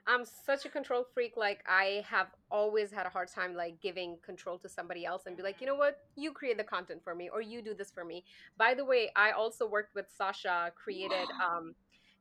I'm 0.08 0.24
such 0.24 0.66
a 0.66 0.70
control 0.70 1.06
freak. 1.14 1.36
Like 1.36 1.64
I 1.68 2.04
have 2.08 2.28
always 2.52 2.92
had 2.92 3.06
a 3.06 3.10
hard 3.10 3.30
time 3.30 3.56
like 3.56 3.82
giving 3.82 4.18
control 4.24 4.58
to 4.60 4.70
somebody 4.70 5.06
else 5.06 5.24
and 5.26 5.36
be 5.36 5.44
like, 5.44 5.60
you 5.62 5.68
know 5.68 5.76
what, 5.76 6.00
you 6.16 6.32
create 6.32 6.58
the 6.58 6.64
content 6.64 7.02
for 7.04 7.16
me 7.16 7.30
or 7.30 7.42
you 7.42 7.62
do 7.62 7.74
this 7.74 7.92
for 7.92 8.06
me. 8.06 8.24
By 8.58 8.76
the 8.76 8.86
way, 8.86 9.12
I 9.16 9.32
also 9.32 9.68
worked 9.68 9.96
with 9.96 10.06
Sasha, 10.16 10.72
created 10.76 11.28
um 11.44 11.74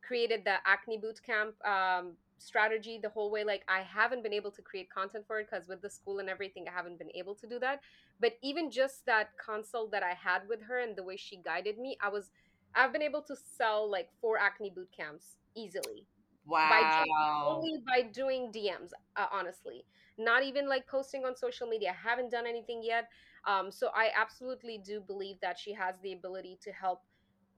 created 0.06 0.44
the 0.44 0.56
acne 0.66 0.98
boot 0.98 1.20
camp 1.24 1.54
um 1.66 2.12
strategy 2.38 2.98
the 3.02 3.08
whole 3.08 3.30
way 3.30 3.42
like 3.42 3.62
i 3.68 3.80
haven't 3.80 4.22
been 4.22 4.32
able 4.32 4.50
to 4.50 4.60
create 4.60 4.90
content 4.90 5.24
for 5.26 5.40
it 5.40 5.48
because 5.50 5.66
with 5.68 5.80
the 5.80 5.88
school 5.88 6.18
and 6.18 6.28
everything 6.28 6.66
i 6.68 6.70
haven't 6.70 6.98
been 6.98 7.10
able 7.14 7.34
to 7.34 7.46
do 7.46 7.58
that 7.58 7.80
but 8.20 8.36
even 8.42 8.70
just 8.70 9.06
that 9.06 9.30
consult 9.42 9.90
that 9.90 10.02
i 10.02 10.12
had 10.12 10.42
with 10.48 10.60
her 10.62 10.78
and 10.78 10.94
the 10.96 11.02
way 11.02 11.16
she 11.16 11.36
guided 11.36 11.78
me 11.78 11.96
i 12.02 12.08
was 12.08 12.30
i've 12.74 12.92
been 12.92 13.02
able 13.02 13.22
to 13.22 13.34
sell 13.56 13.90
like 13.90 14.10
four 14.20 14.36
acne 14.36 14.68
boot 14.68 14.88
camps 14.94 15.36
easily 15.54 16.06
wow. 16.46 16.68
by 16.70 17.04
only 17.46 17.82
by 17.86 18.02
doing 18.02 18.50
dms 18.52 18.90
uh, 19.16 19.26
honestly. 19.32 19.84
Not 20.16 20.44
even 20.44 20.68
like 20.68 20.86
posting 20.86 21.24
on 21.24 21.36
social 21.36 21.66
media. 21.66 21.90
I 21.90 22.08
haven't 22.08 22.30
done 22.30 22.46
anything 22.46 22.82
yet 22.84 23.08
um, 23.46 23.70
so 23.70 23.90
i 23.94 24.08
absolutely 24.18 24.78
do 24.78 25.00
believe 25.00 25.36
that 25.42 25.58
she 25.58 25.72
has 25.74 25.96
the 26.02 26.12
ability 26.12 26.58
to 26.62 26.72
help 26.72 27.02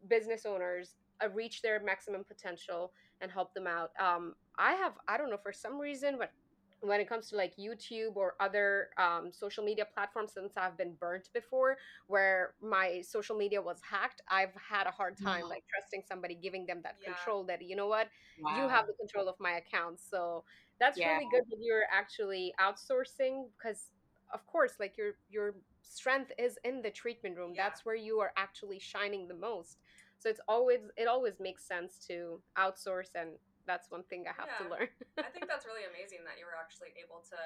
business 0.08 0.44
owners 0.46 0.96
uh, 1.22 1.28
reach 1.30 1.62
their 1.62 1.82
maximum 1.82 2.24
potential 2.24 2.92
and 3.20 3.30
help 3.30 3.54
them 3.54 3.66
out. 3.66 3.90
Um, 3.98 4.34
I 4.58 4.72
have, 4.72 4.92
I 5.08 5.16
don't 5.16 5.30
know, 5.30 5.38
for 5.42 5.52
some 5.52 5.78
reason, 5.78 6.16
but 6.18 6.30
when 6.80 7.00
it 7.00 7.08
comes 7.08 7.28
to 7.30 7.36
like 7.36 7.54
YouTube 7.56 8.16
or 8.16 8.34
other 8.40 8.88
um, 8.98 9.30
social 9.32 9.64
media 9.64 9.86
platforms, 9.92 10.32
since 10.34 10.52
I've 10.56 10.76
been 10.76 10.94
burnt 11.00 11.28
before, 11.32 11.76
where 12.06 12.54
my 12.62 13.02
social 13.02 13.36
media 13.36 13.60
was 13.60 13.78
hacked, 13.88 14.22
I've 14.28 14.54
had 14.54 14.86
a 14.86 14.90
hard 14.90 15.16
time 15.16 15.42
mm-hmm. 15.42 15.50
like 15.50 15.64
trusting 15.72 16.02
somebody, 16.08 16.34
giving 16.34 16.66
them 16.66 16.80
that 16.82 16.96
yeah. 17.00 17.12
control. 17.12 17.44
That 17.44 17.62
you 17.62 17.76
know 17.76 17.86
what, 17.86 18.08
wow. 18.40 18.56
you 18.56 18.68
have 18.68 18.86
the 18.86 18.94
control 18.94 19.28
of 19.28 19.36
my 19.40 19.52
account. 19.52 20.00
So 20.00 20.44
that's 20.78 20.98
yeah. 20.98 21.14
really 21.14 21.28
good 21.30 21.44
that 21.50 21.58
you're 21.60 21.84
actually 21.90 22.52
outsourcing 22.60 23.46
because, 23.56 23.90
of 24.32 24.46
course, 24.46 24.74
like 24.78 24.96
your 24.96 25.12
your 25.30 25.54
strength 25.82 26.32
is 26.38 26.58
in 26.64 26.82
the 26.82 26.90
treatment 26.90 27.36
room. 27.36 27.52
Yeah. 27.54 27.68
That's 27.68 27.84
where 27.84 27.96
you 27.96 28.20
are 28.20 28.32
actually 28.36 28.78
shining 28.78 29.28
the 29.28 29.34
most. 29.34 29.78
So 30.18 30.28
it's 30.28 30.40
always 30.48 30.80
it 30.96 31.08
always 31.08 31.34
makes 31.40 31.66
sense 31.66 31.98
to 32.08 32.40
outsource 32.58 33.14
and 33.14 33.30
that's 33.66 33.90
one 33.90 34.06
thing 34.06 34.24
I 34.30 34.34
have 34.38 34.48
yeah. 34.48 34.60
to 34.62 34.64
learn. 34.70 34.90
I 35.18 35.30
think 35.34 35.46
that's 35.50 35.66
really 35.66 35.84
amazing 35.84 36.22
that 36.24 36.38
you 36.38 36.46
were 36.46 36.56
actually 36.56 36.94
able 36.96 37.20
to 37.34 37.38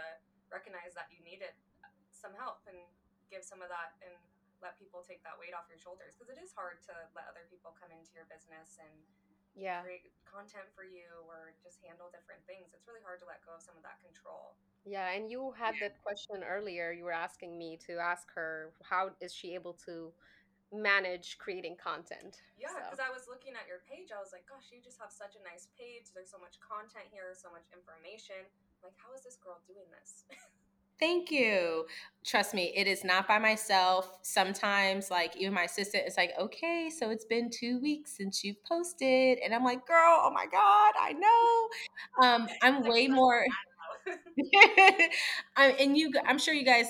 recognize 0.52 0.92
that 0.94 1.08
you 1.10 1.18
needed 1.24 1.56
uh, 1.80 1.88
some 2.12 2.36
help 2.36 2.62
and 2.68 2.76
give 3.32 3.42
some 3.42 3.64
of 3.64 3.72
that 3.72 3.96
and 4.04 4.12
let 4.60 4.76
people 4.76 5.00
take 5.00 5.24
that 5.24 5.40
weight 5.40 5.56
off 5.56 5.66
your 5.72 5.80
shoulders 5.80 6.14
because 6.14 6.28
it 6.28 6.36
is 6.36 6.52
hard 6.52 6.84
to 6.84 6.92
let 7.16 7.24
other 7.26 7.48
people 7.48 7.72
come 7.72 7.88
into 7.88 8.12
your 8.12 8.28
business 8.28 8.76
and 8.76 8.92
yeah. 9.56 9.80
create 9.82 10.12
content 10.28 10.68
for 10.76 10.84
you 10.84 11.08
or 11.26 11.56
just 11.64 11.80
handle 11.82 12.12
different 12.12 12.44
things. 12.44 12.70
It's 12.76 12.86
really 12.86 13.02
hard 13.02 13.18
to 13.24 13.26
let 13.26 13.42
go 13.42 13.56
of 13.56 13.62
some 13.64 13.74
of 13.74 13.82
that 13.82 13.98
control. 14.04 14.54
Yeah 14.84 15.12
and 15.12 15.32
you 15.32 15.52
had 15.56 15.74
that 15.80 15.96
question 16.04 16.44
earlier. 16.44 16.92
You 16.92 17.08
were 17.08 17.16
asking 17.16 17.56
me 17.56 17.80
to 17.88 17.96
ask 17.96 18.28
her 18.36 18.76
how 18.84 19.16
is 19.20 19.32
she 19.32 19.56
able 19.56 19.74
to 19.88 20.12
manage 20.72 21.38
creating 21.38 21.76
content. 21.76 22.42
Yeah, 22.54 22.70
because 22.74 23.02
so. 23.02 23.06
I 23.06 23.10
was 23.10 23.26
looking 23.26 23.58
at 23.58 23.66
your 23.66 23.82
page, 23.90 24.14
I 24.14 24.22
was 24.22 24.30
like, 24.30 24.46
gosh, 24.46 24.70
you 24.70 24.78
just 24.78 25.02
have 25.02 25.10
such 25.10 25.34
a 25.34 25.42
nice 25.42 25.66
page. 25.74 26.14
There's 26.14 26.30
so 26.30 26.38
much 26.38 26.62
content 26.62 27.10
here, 27.10 27.34
so 27.34 27.50
much 27.50 27.66
information. 27.74 28.46
Like, 28.82 28.94
how 28.96 29.10
is 29.12 29.26
this 29.26 29.36
girl 29.36 29.58
doing 29.66 29.90
this? 29.90 30.24
Thank 31.00 31.30
you. 31.30 31.86
Trust 32.24 32.52
me, 32.52 32.72
it 32.76 32.86
is 32.86 33.04
not 33.04 33.26
by 33.26 33.38
myself. 33.38 34.18
Sometimes, 34.20 35.10
like, 35.10 35.34
even 35.36 35.54
my 35.54 35.64
assistant 35.64 36.06
is 36.06 36.16
like, 36.18 36.32
okay, 36.38 36.90
so 36.90 37.08
it's 37.08 37.24
been 37.24 37.48
two 37.48 37.80
weeks 37.80 38.14
since 38.16 38.44
you've 38.44 38.62
posted. 38.64 39.38
And 39.42 39.54
I'm 39.54 39.64
like, 39.64 39.86
girl, 39.86 40.20
oh 40.20 40.30
my 40.30 40.44
God, 40.44 40.92
I 41.00 41.14
know. 41.14 42.28
Um, 42.28 42.48
I'm 42.62 42.82
way 42.84 43.08
more. 43.08 43.46
I'm, 45.56 45.74
and 45.80 45.96
you, 45.96 46.12
I'm 46.26 46.38
sure 46.38 46.52
you 46.52 46.66
guys 46.66 46.86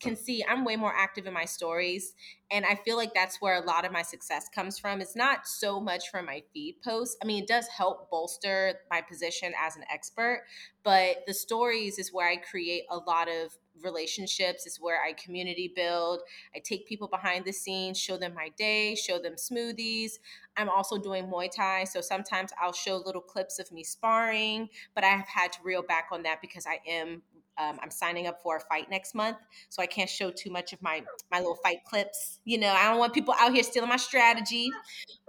can 0.00 0.16
see 0.16 0.44
I'm 0.48 0.64
way 0.64 0.76
more 0.76 0.92
active 0.94 1.26
in 1.26 1.32
my 1.32 1.44
stories. 1.44 2.14
And 2.50 2.66
I 2.66 2.74
feel 2.74 2.96
like 2.96 3.14
that's 3.14 3.40
where 3.40 3.54
a 3.54 3.64
lot 3.64 3.84
of 3.84 3.92
my 3.92 4.02
success 4.02 4.48
comes 4.54 4.78
from. 4.78 5.00
It's 5.00 5.16
not 5.16 5.46
so 5.46 5.80
much 5.80 6.10
from 6.10 6.26
my 6.26 6.42
feed 6.52 6.76
posts. 6.84 7.16
I 7.22 7.26
mean, 7.26 7.42
it 7.42 7.48
does 7.48 7.66
help 7.68 8.10
bolster 8.10 8.74
my 8.90 9.00
position 9.00 9.52
as 9.58 9.76
an 9.76 9.84
expert, 9.92 10.44
but 10.84 11.24
the 11.26 11.34
stories 11.34 11.98
is 11.98 12.12
where 12.12 12.28
I 12.28 12.36
create 12.36 12.84
a 12.90 12.96
lot 12.98 13.28
of 13.28 13.56
relationships. 13.82 14.66
is 14.66 14.78
where 14.80 15.00
I 15.02 15.12
community 15.12 15.72
build. 15.74 16.20
I 16.54 16.58
take 16.58 16.86
people 16.86 17.08
behind 17.08 17.44
the 17.44 17.52
scenes, 17.52 17.98
show 17.98 18.16
them 18.16 18.34
my 18.34 18.50
day, 18.56 18.94
show 18.94 19.18
them 19.18 19.34
smoothies. 19.34 20.12
I'm 20.56 20.68
also 20.68 20.98
doing 20.98 21.26
Muay 21.26 21.50
Thai. 21.50 21.84
So 21.84 22.00
sometimes 22.00 22.52
I'll 22.60 22.72
show 22.72 22.96
little 22.98 23.20
clips 23.20 23.58
of 23.58 23.72
me 23.72 23.82
sparring, 23.82 24.68
but 24.94 25.04
I 25.04 25.08
have 25.08 25.28
had 25.28 25.52
to 25.52 25.58
reel 25.62 25.82
back 25.82 26.08
on 26.12 26.22
that 26.24 26.40
because 26.40 26.66
I 26.66 26.80
am 26.86 27.22
um, 27.58 27.78
I'm 27.82 27.90
signing 27.90 28.26
up 28.26 28.42
for 28.42 28.56
a 28.56 28.60
fight 28.60 28.90
next 28.90 29.14
month, 29.14 29.36
so 29.68 29.82
I 29.82 29.86
can't 29.86 30.08
show 30.08 30.30
too 30.30 30.50
much 30.50 30.72
of 30.72 30.82
my 30.82 31.02
my 31.30 31.38
little 31.38 31.56
fight 31.56 31.84
clips. 31.84 32.40
You 32.44 32.58
know, 32.58 32.70
I 32.70 32.88
don't 32.88 32.98
want 32.98 33.12
people 33.12 33.34
out 33.38 33.52
here 33.52 33.62
stealing 33.62 33.88
my 33.88 33.96
strategy. 33.96 34.70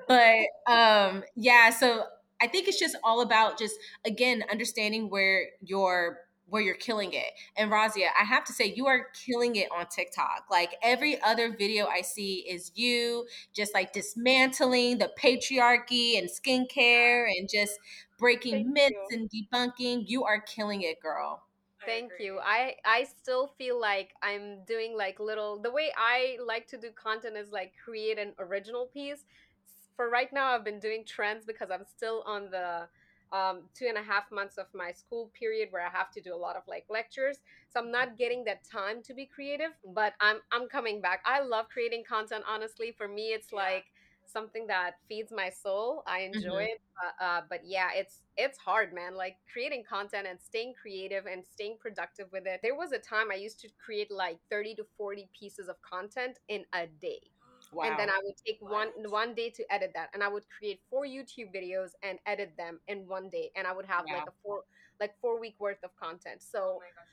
But 0.08 0.46
um, 0.68 1.24
yeah, 1.36 1.70
so 1.70 2.06
I 2.42 2.48
think 2.48 2.68
it's 2.68 2.80
just 2.80 2.96
all 3.04 3.22
about 3.22 3.58
just 3.58 3.76
again 4.06 4.44
understanding 4.52 5.10
where 5.10 5.48
your 5.62 6.20
where 6.48 6.62
you're 6.62 6.76
killing 6.76 7.14
it. 7.14 7.32
And 7.58 7.72
Razia, 7.72 8.08
I 8.20 8.26
have 8.26 8.44
to 8.46 8.54
say, 8.54 8.72
you 8.76 8.86
are 8.86 9.08
killing 9.26 9.56
it 9.56 9.70
on 9.76 9.88
TikTok. 9.88 10.46
Like 10.52 10.76
every 10.84 11.20
other 11.22 11.56
video 11.58 11.88
I 11.88 12.02
see 12.02 12.46
is 12.48 12.72
you 12.76 13.26
just 13.56 13.74
like 13.74 13.92
dismantling 13.92 15.00
the 15.00 15.10
patriarchy 15.20 16.18
and 16.18 16.30
skincare 16.30 17.28
and 17.28 17.50
just 17.52 17.80
breaking 18.20 18.66
Thank 18.66 18.68
myths 18.68 18.92
you. 19.10 19.18
and 19.18 19.32
debunking. 19.32 20.04
You 20.08 20.26
are 20.26 20.42
killing 20.42 20.84
it, 20.84 21.00
girl. 21.02 21.42
Thank 21.86 22.14
you. 22.20 22.40
I 22.40 22.76
I 22.86 23.04
still 23.04 23.48
feel 23.58 23.80
like 23.80 24.14
I'm 24.22 24.64
doing 24.66 24.96
like 24.96 25.20
little 25.20 25.60
the 25.62 25.72
way 25.72 25.92
I 25.98 26.38
like 26.46 26.68
to 26.70 26.78
do 26.78 26.92
content 26.92 27.36
is 27.36 27.52
like 27.52 27.74
create 27.84 28.18
an 28.18 28.34
original 28.40 28.88
piece. 28.88 29.26
For 29.96 30.10
right 30.10 30.32
now, 30.34 30.48
I've 30.54 30.64
been 30.64 30.80
doing 30.80 31.04
trends 31.06 31.46
because 31.46 31.70
I'm 31.72 31.86
still 31.86 32.24
on 32.26 32.50
the 32.52 32.88
um, 33.32 33.64
two 33.76 33.86
and 33.88 33.98
a 33.98 34.04
half 34.04 34.32
months 34.32 34.58
of 34.58 34.68
my 34.74 34.92
school 34.92 35.32
period 35.38 35.70
where 35.72 35.86
I 35.86 35.90
have 35.90 36.12
to 36.12 36.22
do 36.22 36.34
a 36.34 36.38
lot 36.38 36.56
of 36.56 36.64
like 36.68 36.86
lectures. 36.90 37.38
So 37.70 37.80
I'm 37.80 37.92
not 37.92 38.18
getting 38.18 38.44
that 38.46 38.64
time 38.70 39.02
to 39.04 39.14
be 39.14 39.26
creative, 39.26 39.72
but 39.94 40.14
I'm 40.22 40.38
I'm 40.52 40.68
coming 40.70 41.02
back. 41.02 41.22
I 41.26 41.42
love 41.42 41.68
creating 41.70 42.04
content. 42.08 42.44
Honestly, 42.48 42.92
for 42.98 43.08
me, 43.08 43.34
it's 43.34 43.52
Yeah. 43.52 43.58
like 43.58 43.86
something 44.26 44.68
that 44.68 44.96
feeds 45.08 45.32
my 45.32 45.50
soul. 45.50 46.04
I 46.08 46.20
enjoy 46.22 46.64
Mhm. 46.64 46.68
it 46.74 46.82
uh, 47.04 47.24
uh, 47.24 47.42
but 47.50 47.60
yeah 47.64 47.90
it's 47.96 48.22
it's 48.38 48.58
hard 48.58 48.94
man 48.94 49.16
like 49.16 49.36
creating 49.52 49.84
content 49.88 50.28
and 50.30 50.40
staying 50.42 50.74
creative 50.80 51.26
and 51.26 51.44
staying 51.46 51.78
productive 51.80 52.28
with 52.32 52.46
it 52.46 52.60
there 52.62 52.76
was 52.76 52.92
a 52.92 53.00
time 53.00 53.32
i 53.32 53.36
used 53.36 53.60
to 53.60 53.68
create 53.84 54.12
like 54.12 54.38
30 54.50 54.76
to 54.76 54.84
40 54.98 55.30
pieces 55.38 55.68
of 55.68 55.76
content 55.82 56.38
in 56.48 56.64
a 56.74 56.88
day 57.02 57.20
Wow. 57.72 57.84
and 57.84 57.98
then 57.98 58.10
i 58.10 58.20
would 58.24 58.36
take 58.46 58.58
one 58.62 58.90
one 59.10 59.34
day 59.34 59.50
to 59.50 59.64
edit 59.74 59.92
that 59.94 60.10
and 60.14 60.24
i 60.24 60.28
would 60.28 60.44
create 60.58 60.80
four 60.90 61.06
youtube 61.06 61.54
videos 61.56 61.90
and 62.04 62.20
edit 62.26 62.54
them 62.58 62.80
in 62.88 63.08
one 63.08 63.30
day 63.30 63.52
and 63.56 63.68
i 63.68 63.74
would 63.74 63.86
have 63.86 64.06
like 64.10 64.26
a 64.28 64.32
four 64.44 64.62
like 65.00 65.14
four 65.22 65.40
week 65.40 65.56
worth 65.60 65.84
of 65.84 65.92
content 65.96 66.42
oh 66.44 66.50
so 66.52 66.80
my 66.80 66.90
gosh, 66.96 67.10
just 67.10 67.13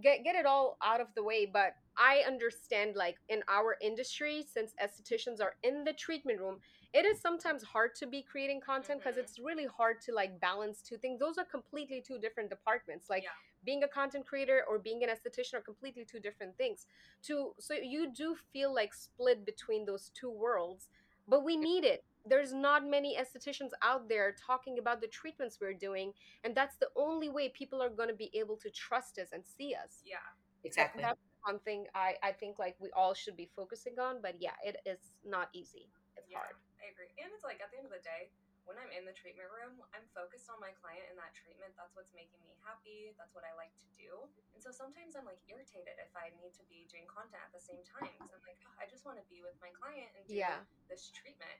get 0.00 0.20
it 0.24 0.24
all 0.24 0.24
out 0.24 0.26
of 0.26 0.26
the 0.26 0.26
way. 0.26 0.26
get 0.26 0.36
it 0.36 0.46
all 0.46 0.76
out 0.82 1.00
of 1.00 1.06
the 1.14 1.22
way 1.22 1.46
but 1.52 1.74
i 1.96 2.22
understand 2.26 2.96
like 2.96 3.16
in 3.28 3.42
our 3.48 3.76
industry 3.82 4.44
since 4.50 4.72
estheticians 4.82 5.40
are 5.40 5.54
in 5.62 5.84
the 5.84 5.92
treatment 5.92 6.40
room 6.40 6.58
it 6.94 7.04
is 7.04 7.20
sometimes 7.20 7.62
hard 7.62 7.94
to 7.94 8.06
be 8.06 8.22
creating 8.22 8.60
content 8.60 9.00
because 9.00 9.16
Mhm. 9.16 9.20
it's 9.24 9.38
really 9.38 9.66
hard 9.66 10.00
to 10.02 10.12
like 10.12 10.38
balance 10.40 10.82
two 10.82 10.96
things 10.98 11.18
those 11.20 11.38
are 11.38 11.44
completely 11.44 12.00
two 12.00 12.18
different 12.18 12.48
departments 12.50 13.10
like 13.10 13.22
Yeah. 13.24 13.30
being 13.64 13.82
a 13.84 13.88
content 13.88 14.26
creator 14.26 14.64
or 14.68 14.78
being 14.78 15.02
an 15.04 15.10
esthetician 15.10 15.54
are 15.54 15.62
completely 15.62 16.04
two 16.04 16.20
different 16.20 16.56
things 16.56 16.86
to 17.22 17.54
so 17.58 17.74
you 17.74 18.12
do 18.12 18.34
feel 18.52 18.72
like 18.74 18.92
split 18.94 19.44
between 19.44 19.84
those 19.84 20.10
two 20.10 20.30
worlds 20.30 20.88
but 21.28 21.44
we 21.44 21.56
need 21.56 21.84
it 21.84 22.04
there's 22.26 22.52
not 22.52 22.86
many 22.86 23.16
estheticians 23.16 23.70
out 23.82 24.08
there 24.08 24.34
talking 24.46 24.78
about 24.78 25.00
the 25.00 25.08
treatments 25.08 25.58
we're 25.60 25.74
doing 25.74 26.12
and 26.44 26.54
that's 26.54 26.76
the 26.76 26.88
only 26.96 27.28
way 27.28 27.48
people 27.50 27.82
are 27.82 27.90
going 27.90 28.08
to 28.08 28.14
be 28.14 28.30
able 28.34 28.56
to 28.56 28.70
trust 28.70 29.18
us 29.18 29.28
and 29.32 29.42
see 29.44 29.74
us 29.74 30.02
Yeah. 30.06 30.18
exactly. 30.64 31.02
that's 31.02 31.20
one 31.44 31.58
thing 31.60 31.86
I, 31.94 32.14
I 32.22 32.30
think 32.32 32.58
like 32.58 32.76
we 32.78 32.90
all 32.94 33.14
should 33.14 33.36
be 33.36 33.50
focusing 33.56 33.98
on 33.98 34.22
but 34.22 34.36
yeah 34.38 34.54
it 34.64 34.76
is 34.86 34.98
not 35.26 35.48
easy 35.52 35.90
it's 36.16 36.30
Yeah, 36.30 36.38
hard 36.38 36.54
I 36.82 36.90
agree. 36.90 37.10
And 37.22 37.30
it's 37.30 37.46
like 37.46 37.62
at 37.62 37.70
the 37.70 37.78
end 37.78 37.86
of 37.86 37.94
the 37.94 38.02
day, 38.02 38.34
when 38.66 38.74
I'm 38.78 38.90
in 38.94 39.06
the 39.06 39.14
treatment 39.14 39.50
room, 39.50 39.78
I'm 39.94 40.06
focused 40.14 40.50
on 40.50 40.58
my 40.62 40.70
client 40.82 41.06
and 41.10 41.18
that 41.18 41.30
treatment. 41.34 41.74
That's 41.78 41.94
what's 41.98 42.10
making 42.14 42.42
me 42.46 42.54
happy. 42.62 43.14
That's 43.18 43.34
what 43.34 43.46
I 43.46 43.54
like 43.58 43.70
to 43.82 43.88
do. 43.94 44.10
And 44.54 44.60
so 44.62 44.70
sometimes 44.74 45.14
I'm 45.18 45.26
like 45.26 45.38
irritated 45.50 45.98
if 45.98 46.10
I 46.14 46.30
need 46.38 46.54
to 46.58 46.64
be 46.70 46.86
doing 46.90 47.06
content 47.10 47.42
at 47.42 47.50
the 47.54 47.62
same 47.62 47.82
time 47.86 48.10
because 48.18 48.34
I'm 48.34 48.42
like, 48.46 48.58
oh, 48.66 48.74
I 48.82 48.86
just 48.90 49.06
want 49.06 49.18
to 49.18 49.26
be 49.30 49.42
with 49.42 49.54
my 49.62 49.70
client 49.74 50.10
and 50.18 50.22
do 50.26 50.38
Yeah. 50.38 50.62
this 50.90 51.10
treatment. 51.14 51.54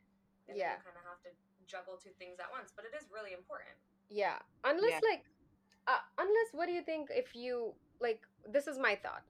And 0.49 0.57
Yeah. 0.57 0.77
you 0.77 0.83
kind 0.85 0.97
of 0.97 1.05
have 1.05 1.23
to 1.27 1.31
juggle 1.67 1.97
two 1.97 2.13
things 2.19 2.39
at 2.41 2.51
once, 2.51 2.73
but 2.75 2.85
it 2.85 2.95
is 2.99 3.05
really 3.11 3.33
important. 3.33 3.77
yeah 4.09 4.39
unless 4.65 4.91
Yeah. 4.93 5.09
like 5.11 5.25
uh, 5.87 6.03
unless 6.19 6.49
what 6.53 6.67
do 6.67 6.73
you 6.73 6.83
think 6.83 7.09
if 7.11 7.35
you 7.35 7.73
like 7.99 8.21
this 8.47 8.67
is 8.67 8.79
my 8.79 8.95
thought 8.95 9.25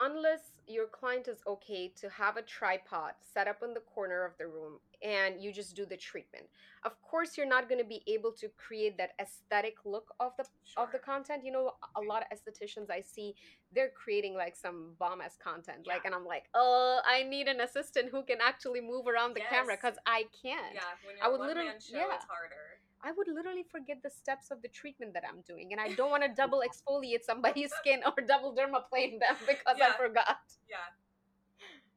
unless 0.00 0.52
your 0.66 0.86
client 0.86 1.28
is 1.28 1.38
okay 1.46 1.90
to 1.96 2.08
have 2.10 2.36
a 2.36 2.42
tripod 2.42 3.12
set 3.34 3.48
up 3.48 3.62
in 3.62 3.74
the 3.74 3.80
corner 3.80 4.24
of 4.24 4.32
the 4.38 4.46
room 4.46 4.78
and 5.02 5.40
you 5.40 5.52
just 5.52 5.74
do 5.74 5.86
the 5.86 5.96
treatment. 5.96 6.44
Of 6.84 7.00
course 7.02 7.36
you're 7.36 7.48
not 7.48 7.68
going 7.68 7.80
to 7.80 7.86
be 7.88 8.02
able 8.06 8.32
to 8.32 8.48
create 8.56 8.98
that 8.98 9.12
aesthetic 9.20 9.76
look 9.84 10.14
of 10.20 10.32
the 10.36 10.44
of 10.76 10.92
the 10.92 10.98
content. 10.98 11.44
You 11.44 11.52
know 11.52 11.72
a 11.96 12.00
lot 12.00 12.22
of 12.22 12.28
estheticians 12.36 12.90
i 12.90 13.00
see 13.00 13.34
they're 13.74 13.90
creating 13.90 14.34
like 14.34 14.56
some 14.56 14.92
bomb 14.98 15.20
ass 15.20 15.36
content 15.42 15.86
like 15.86 16.04
and 16.04 16.14
i'm 16.14 16.24
like 16.24 16.44
oh 16.54 17.00
i 17.06 17.22
need 17.22 17.48
an 17.48 17.60
assistant 17.60 18.08
who 18.10 18.22
can 18.22 18.38
actually 18.42 18.80
move 18.80 19.06
around 19.06 19.34
the 19.34 19.40
camera 19.50 19.76
because 19.76 19.98
i 20.06 20.24
can't. 20.42 20.74
Yeah, 20.74 20.80
when 21.06 21.16
you're 21.16 21.30
would 21.30 21.46
literally- 21.46 21.68
show, 21.80 21.96
yeah. 21.98 22.14
it's 22.14 22.24
harder. 22.28 22.77
I 23.02 23.12
would 23.14 23.28
literally 23.30 23.62
forget 23.62 24.02
the 24.02 24.10
steps 24.10 24.50
of 24.50 24.60
the 24.62 24.68
treatment 24.68 25.14
that 25.14 25.22
I'm 25.22 25.46
doing, 25.46 25.70
and 25.70 25.80
I 25.80 25.94
don't 25.94 26.10
want 26.10 26.26
to 26.26 26.32
double 26.34 26.62
exfoliate 26.66 27.22
somebody's 27.22 27.70
skin 27.80 28.02
or 28.02 28.12
double 28.26 28.50
dermaplane 28.54 29.22
them 29.22 29.38
because 29.46 29.78
I 29.78 29.94
forgot. 29.94 30.42
Yeah. 30.66 30.82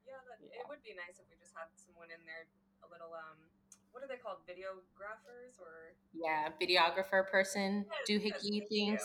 Yeah, 0.06 0.22
that, 0.30 0.38
Yeah. 0.46 0.62
it 0.62 0.66
would 0.70 0.84
be 0.86 0.94
nice 0.94 1.18
if 1.18 1.26
we 1.26 1.36
just 1.42 1.58
had 1.58 1.74
someone 1.74 2.14
in 2.14 2.22
there, 2.30 2.46
a 2.86 2.88
little 2.94 3.14
um, 3.18 3.38
what 3.92 4.06
are 4.06 4.10
they 4.10 4.22
called, 4.22 4.46
videographers 4.46 5.58
or 5.58 5.98
Yeah, 6.14 6.54
videographer 6.62 7.26
person, 7.26 7.90
Yes, 7.90 8.06
do 8.06 8.14
yes, 8.22 8.22
hickey 8.22 8.62
things. 8.70 9.02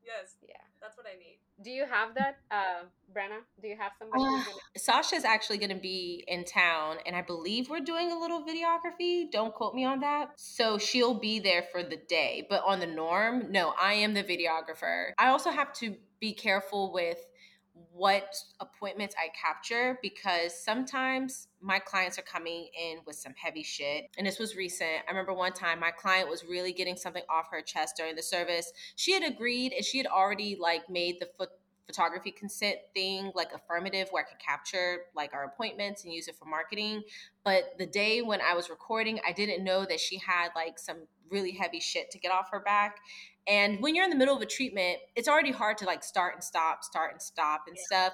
Yes, 0.00 0.36
Yeah. 0.40 0.64
that's 0.80 0.96
what 0.96 1.04
I 1.04 1.16
need. 1.20 1.43
Do 1.62 1.70
you 1.70 1.86
have 1.86 2.14
that, 2.16 2.38
uh, 2.50 2.84
Brynna? 3.14 3.38
Do 3.62 3.68
you 3.68 3.76
have 3.76 3.92
somebody 3.98 4.22
Uh, 4.22 4.26
gonna? 4.26 4.44
Sasha's 4.76 5.24
actually 5.24 5.58
going 5.58 5.70
to 5.70 5.80
be 5.80 6.24
in 6.26 6.44
town, 6.44 6.98
and 7.06 7.14
I 7.14 7.22
believe 7.22 7.70
we're 7.70 7.80
doing 7.80 8.10
a 8.10 8.18
little 8.18 8.42
videography. 8.42 9.30
Don't 9.30 9.54
quote 9.54 9.74
me 9.74 9.84
on 9.84 10.00
that. 10.00 10.32
So 10.36 10.78
she'll 10.78 11.14
be 11.14 11.38
there 11.38 11.62
for 11.62 11.82
the 11.82 11.96
day, 11.96 12.46
but 12.50 12.64
on 12.64 12.80
the 12.80 12.86
norm, 12.86 13.52
no, 13.52 13.72
I 13.80 13.94
am 13.94 14.14
the 14.14 14.24
videographer. 14.24 15.12
I 15.16 15.28
also 15.28 15.50
have 15.50 15.72
to 15.74 15.96
be 16.18 16.34
careful 16.34 16.92
with 16.92 17.18
what 17.94 18.34
appointments 18.58 19.14
I 19.16 19.28
capture 19.28 19.98
because 20.02 20.52
sometimes 20.52 21.46
my 21.60 21.78
clients 21.78 22.18
are 22.18 22.22
coming 22.22 22.68
in 22.78 22.98
with 23.06 23.14
some 23.14 23.34
heavy 23.40 23.62
shit. 23.62 24.06
And 24.18 24.26
this 24.26 24.40
was 24.40 24.56
recent. 24.56 24.90
I 25.06 25.10
remember 25.10 25.32
one 25.32 25.52
time 25.52 25.78
my 25.78 25.92
client 25.92 26.28
was 26.28 26.44
really 26.44 26.72
getting 26.72 26.96
something 26.96 27.22
off 27.30 27.46
her 27.52 27.62
chest 27.62 27.94
during 27.96 28.16
the 28.16 28.22
service. 28.22 28.72
She 28.96 29.12
had 29.12 29.22
agreed 29.22 29.72
and 29.72 29.84
she 29.84 29.98
had 29.98 30.08
already 30.08 30.56
like 30.60 30.90
made 30.90 31.20
the 31.20 31.28
foot 31.38 31.50
photography 31.86 32.32
consent 32.32 32.76
thing 32.94 33.30
like 33.34 33.52
affirmative 33.52 34.08
where 34.10 34.24
I 34.24 34.28
could 34.28 34.40
capture 34.44 35.02
like 35.14 35.32
our 35.32 35.44
appointments 35.44 36.02
and 36.02 36.12
use 36.12 36.26
it 36.26 36.34
for 36.34 36.46
marketing. 36.46 37.02
But 37.44 37.74
the 37.78 37.86
day 37.86 38.22
when 38.22 38.40
I 38.40 38.54
was 38.54 38.70
recording, 38.70 39.20
I 39.26 39.32
didn't 39.32 39.62
know 39.62 39.84
that 39.84 40.00
she 40.00 40.18
had 40.18 40.48
like 40.56 40.78
some 40.78 41.06
really 41.30 41.52
heavy 41.52 41.80
shit 41.80 42.10
to 42.10 42.18
get 42.18 42.32
off 42.32 42.50
her 42.50 42.60
back. 42.60 42.98
And 43.46 43.80
when 43.80 43.94
you're 43.94 44.04
in 44.04 44.10
the 44.10 44.16
middle 44.16 44.36
of 44.36 44.42
a 44.42 44.46
treatment, 44.46 44.98
it's 45.16 45.28
already 45.28 45.52
hard 45.52 45.78
to 45.78 45.84
like 45.84 46.02
start 46.02 46.34
and 46.34 46.42
stop, 46.42 46.84
start 46.84 47.12
and 47.12 47.20
stop 47.20 47.64
and 47.66 47.76
Yeah. 47.76 47.84
stuff. 47.84 48.12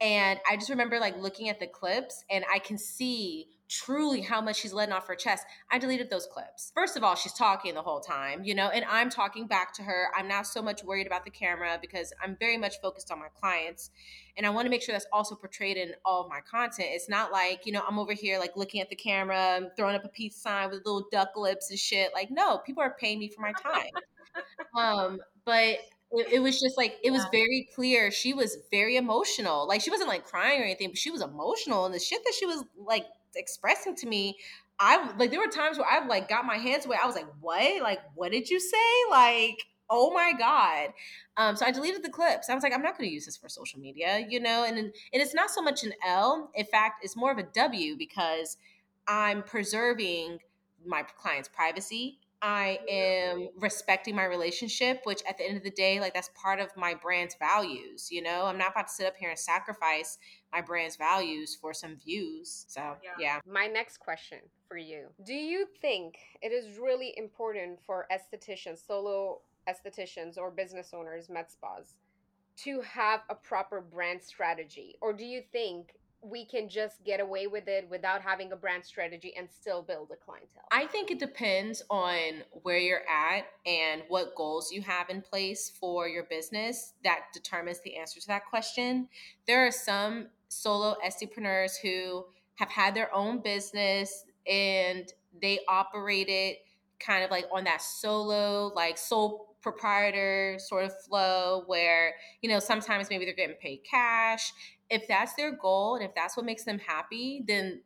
And 0.00 0.40
I 0.48 0.56
just 0.56 0.70
remember 0.70 1.00
like 1.00 1.16
looking 1.16 1.48
at 1.48 1.58
the 1.58 1.66
clips 1.66 2.24
and 2.30 2.44
I 2.52 2.58
can 2.58 2.78
see 2.78 3.48
truly 3.68 4.22
how 4.22 4.40
much 4.40 4.56
she's 4.56 4.72
letting 4.72 4.94
off 4.94 5.06
her 5.06 5.14
chest. 5.14 5.44
I 5.70 5.78
deleted 5.78 6.10
those 6.10 6.26
clips. 6.26 6.72
First 6.74 6.96
of 6.96 7.04
all, 7.04 7.14
she's 7.14 7.34
talking 7.34 7.74
the 7.74 7.82
whole 7.82 8.00
time, 8.00 8.42
you 8.42 8.54
know, 8.54 8.68
and 8.68 8.84
I'm 8.88 9.10
talking 9.10 9.46
back 9.46 9.74
to 9.74 9.82
her. 9.82 10.08
I'm 10.16 10.26
not 10.26 10.46
so 10.46 10.62
much 10.62 10.82
worried 10.82 11.06
about 11.06 11.24
the 11.24 11.30
camera 11.30 11.78
because 11.80 12.12
I'm 12.22 12.36
very 12.40 12.56
much 12.56 12.80
focused 12.80 13.12
on 13.12 13.18
my 13.18 13.28
clients. 13.38 13.90
And 14.36 14.46
I 14.46 14.50
want 14.50 14.66
to 14.66 14.70
make 14.70 14.82
sure 14.82 14.94
that's 14.94 15.06
also 15.12 15.34
portrayed 15.34 15.76
in 15.76 15.92
all 16.04 16.22
of 16.22 16.30
my 16.30 16.40
content. 16.40 16.88
It's 16.92 17.08
not 17.08 17.30
like, 17.30 17.66
you 17.66 17.72
know, 17.72 17.82
I'm 17.86 17.98
over 17.98 18.14
here 18.14 18.38
like 18.38 18.56
looking 18.56 18.80
at 18.80 18.88
the 18.88 18.96
camera, 18.96 19.70
throwing 19.76 19.94
up 19.94 20.04
a 20.04 20.08
peace 20.08 20.36
sign 20.36 20.70
with 20.70 20.84
little 20.86 21.06
duck 21.12 21.30
lips 21.36 21.70
and 21.70 21.78
shit. 21.78 22.12
Like, 22.14 22.30
no, 22.30 22.58
people 22.58 22.82
are 22.82 22.96
paying 22.98 23.18
me 23.18 23.28
for 23.28 23.42
my 23.42 23.52
time. 23.52 23.90
um, 24.76 25.18
but 25.44 25.78
it, 26.10 26.32
it 26.32 26.38
was 26.42 26.60
just 26.60 26.76
like 26.76 26.96
it 27.04 27.10
was 27.10 27.24
very 27.30 27.68
clear 27.74 28.10
she 28.10 28.32
was 28.32 28.56
very 28.70 28.96
emotional 28.96 29.68
like 29.68 29.80
she 29.80 29.90
wasn't 29.90 30.08
like 30.08 30.24
crying 30.24 30.60
or 30.60 30.64
anything 30.64 30.88
but 30.88 30.96
she 30.96 31.10
was 31.10 31.20
emotional 31.20 31.84
and 31.84 31.94
the 31.94 31.98
shit 31.98 32.24
that 32.24 32.32
she 32.32 32.46
was 32.46 32.64
like 32.78 33.04
expressing 33.36 33.94
to 33.96 34.06
me 34.06 34.36
i 34.78 35.10
like 35.16 35.30
there 35.30 35.40
were 35.40 35.46
times 35.46 35.78
where 35.78 35.86
i've 35.90 36.08
like 36.08 36.28
got 36.28 36.44
my 36.44 36.56
hands 36.56 36.86
away 36.86 36.96
i 37.02 37.06
was 37.06 37.14
like 37.14 37.26
what? 37.40 37.82
Like 37.82 38.00
what 38.14 38.32
did 38.32 38.50
you 38.50 38.60
say? 38.60 38.76
Like 39.10 39.58
oh 39.90 40.12
my 40.12 40.32
god. 40.38 40.90
Um 41.36 41.56
so 41.56 41.64
i 41.66 41.70
deleted 41.70 42.02
the 42.02 42.10
clips. 42.10 42.48
I 42.48 42.54
was 42.54 42.62
like 42.62 42.74
i'm 42.74 42.82
not 42.82 42.96
going 42.96 43.08
to 43.08 43.14
use 43.14 43.26
this 43.26 43.36
for 43.36 43.48
social 43.48 43.80
media 43.80 44.24
you 44.28 44.40
know? 44.40 44.64
And 44.64 44.78
and 44.78 44.92
it's 45.12 45.34
not 45.34 45.50
so 45.50 45.62
much 45.62 45.84
an 45.84 45.92
l. 46.06 46.50
In 46.54 46.66
fact 46.66 47.04
it's 47.04 47.16
more 47.16 47.32
of 47.32 47.38
a 47.38 47.42
w 47.42 47.96
because 47.96 48.56
i'm 49.06 49.42
preserving 49.42 50.38
my 50.86 51.02
client's 51.02 51.48
privacy 51.48 52.18
I 52.40 52.78
am 52.88 53.48
respecting 53.58 54.14
my 54.14 54.24
relationship, 54.24 55.00
which 55.04 55.22
at 55.28 55.38
the 55.38 55.44
end 55.44 55.56
of 55.56 55.64
the 55.64 55.70
day, 55.70 55.98
like 55.98 56.14
that's 56.14 56.30
part 56.40 56.60
of 56.60 56.68
my 56.76 56.94
brand's 56.94 57.34
values. 57.34 58.10
You 58.12 58.22
know, 58.22 58.44
I'm 58.44 58.58
not 58.58 58.72
about 58.72 58.86
to 58.88 58.92
sit 58.92 59.06
up 59.06 59.16
here 59.16 59.30
and 59.30 59.38
sacrifice 59.38 60.18
my 60.52 60.60
brand's 60.60 60.96
values 60.96 61.56
for 61.60 61.74
some 61.74 61.96
views. 61.96 62.66
So, 62.68 62.96
yeah. 63.02 63.10
yeah. 63.18 63.40
My 63.50 63.66
next 63.66 63.98
question 63.98 64.38
for 64.68 64.76
you 64.76 65.06
Do 65.24 65.34
you 65.34 65.66
think 65.80 66.16
it 66.40 66.52
is 66.52 66.78
really 66.78 67.12
important 67.16 67.80
for 67.84 68.06
estheticians, 68.12 68.86
solo 68.86 69.40
estheticians, 69.68 70.38
or 70.38 70.50
business 70.50 70.90
owners, 70.94 71.28
med 71.28 71.50
spas, 71.50 71.96
to 72.58 72.80
have 72.82 73.20
a 73.28 73.34
proper 73.34 73.80
brand 73.80 74.22
strategy? 74.22 74.96
Or 75.00 75.12
do 75.12 75.24
you 75.24 75.42
think 75.52 75.94
we 76.22 76.44
can 76.44 76.68
just 76.68 77.04
get 77.04 77.20
away 77.20 77.46
with 77.46 77.68
it 77.68 77.88
without 77.90 78.20
having 78.20 78.52
a 78.52 78.56
brand 78.56 78.84
strategy 78.84 79.32
and 79.36 79.48
still 79.50 79.82
build 79.82 80.10
a 80.12 80.16
clientele? 80.16 80.64
I 80.72 80.86
think 80.86 81.10
it 81.10 81.18
depends 81.18 81.82
on 81.90 82.42
where 82.62 82.78
you're 82.78 83.08
at 83.08 83.46
and 83.66 84.02
what 84.08 84.34
goals 84.34 84.72
you 84.72 84.82
have 84.82 85.10
in 85.10 85.22
place 85.22 85.70
for 85.80 86.08
your 86.08 86.24
business 86.24 86.94
that 87.04 87.26
determines 87.32 87.80
the 87.80 87.96
answer 87.96 88.20
to 88.20 88.26
that 88.28 88.46
question. 88.46 89.08
There 89.46 89.66
are 89.66 89.72
some 89.72 90.28
solo 90.48 90.96
entrepreneurs 91.04 91.76
who 91.76 92.24
have 92.56 92.70
had 92.70 92.94
their 92.94 93.14
own 93.14 93.40
business 93.40 94.24
and 94.46 95.12
they 95.40 95.60
operate 95.68 96.28
it 96.28 96.58
kind 96.98 97.22
of 97.22 97.30
like 97.30 97.46
on 97.52 97.64
that 97.64 97.80
solo, 97.80 98.72
like 98.74 98.98
sole 98.98 99.54
proprietor 99.60 100.56
sort 100.58 100.84
of 100.84 101.02
flow 101.02 101.62
where, 101.66 102.14
you 102.42 102.48
know, 102.48 102.58
sometimes 102.58 103.10
maybe 103.10 103.24
they're 103.24 103.34
getting 103.34 103.56
paid 103.56 103.80
cash 103.88 104.52
if 104.90 105.06
that's 105.08 105.34
their 105.34 105.52
goal 105.52 105.96
and 105.96 106.04
if 106.04 106.14
that's 106.14 106.36
what 106.36 106.46
makes 106.46 106.64
them 106.64 106.78
happy, 106.78 107.44
then 107.46 107.82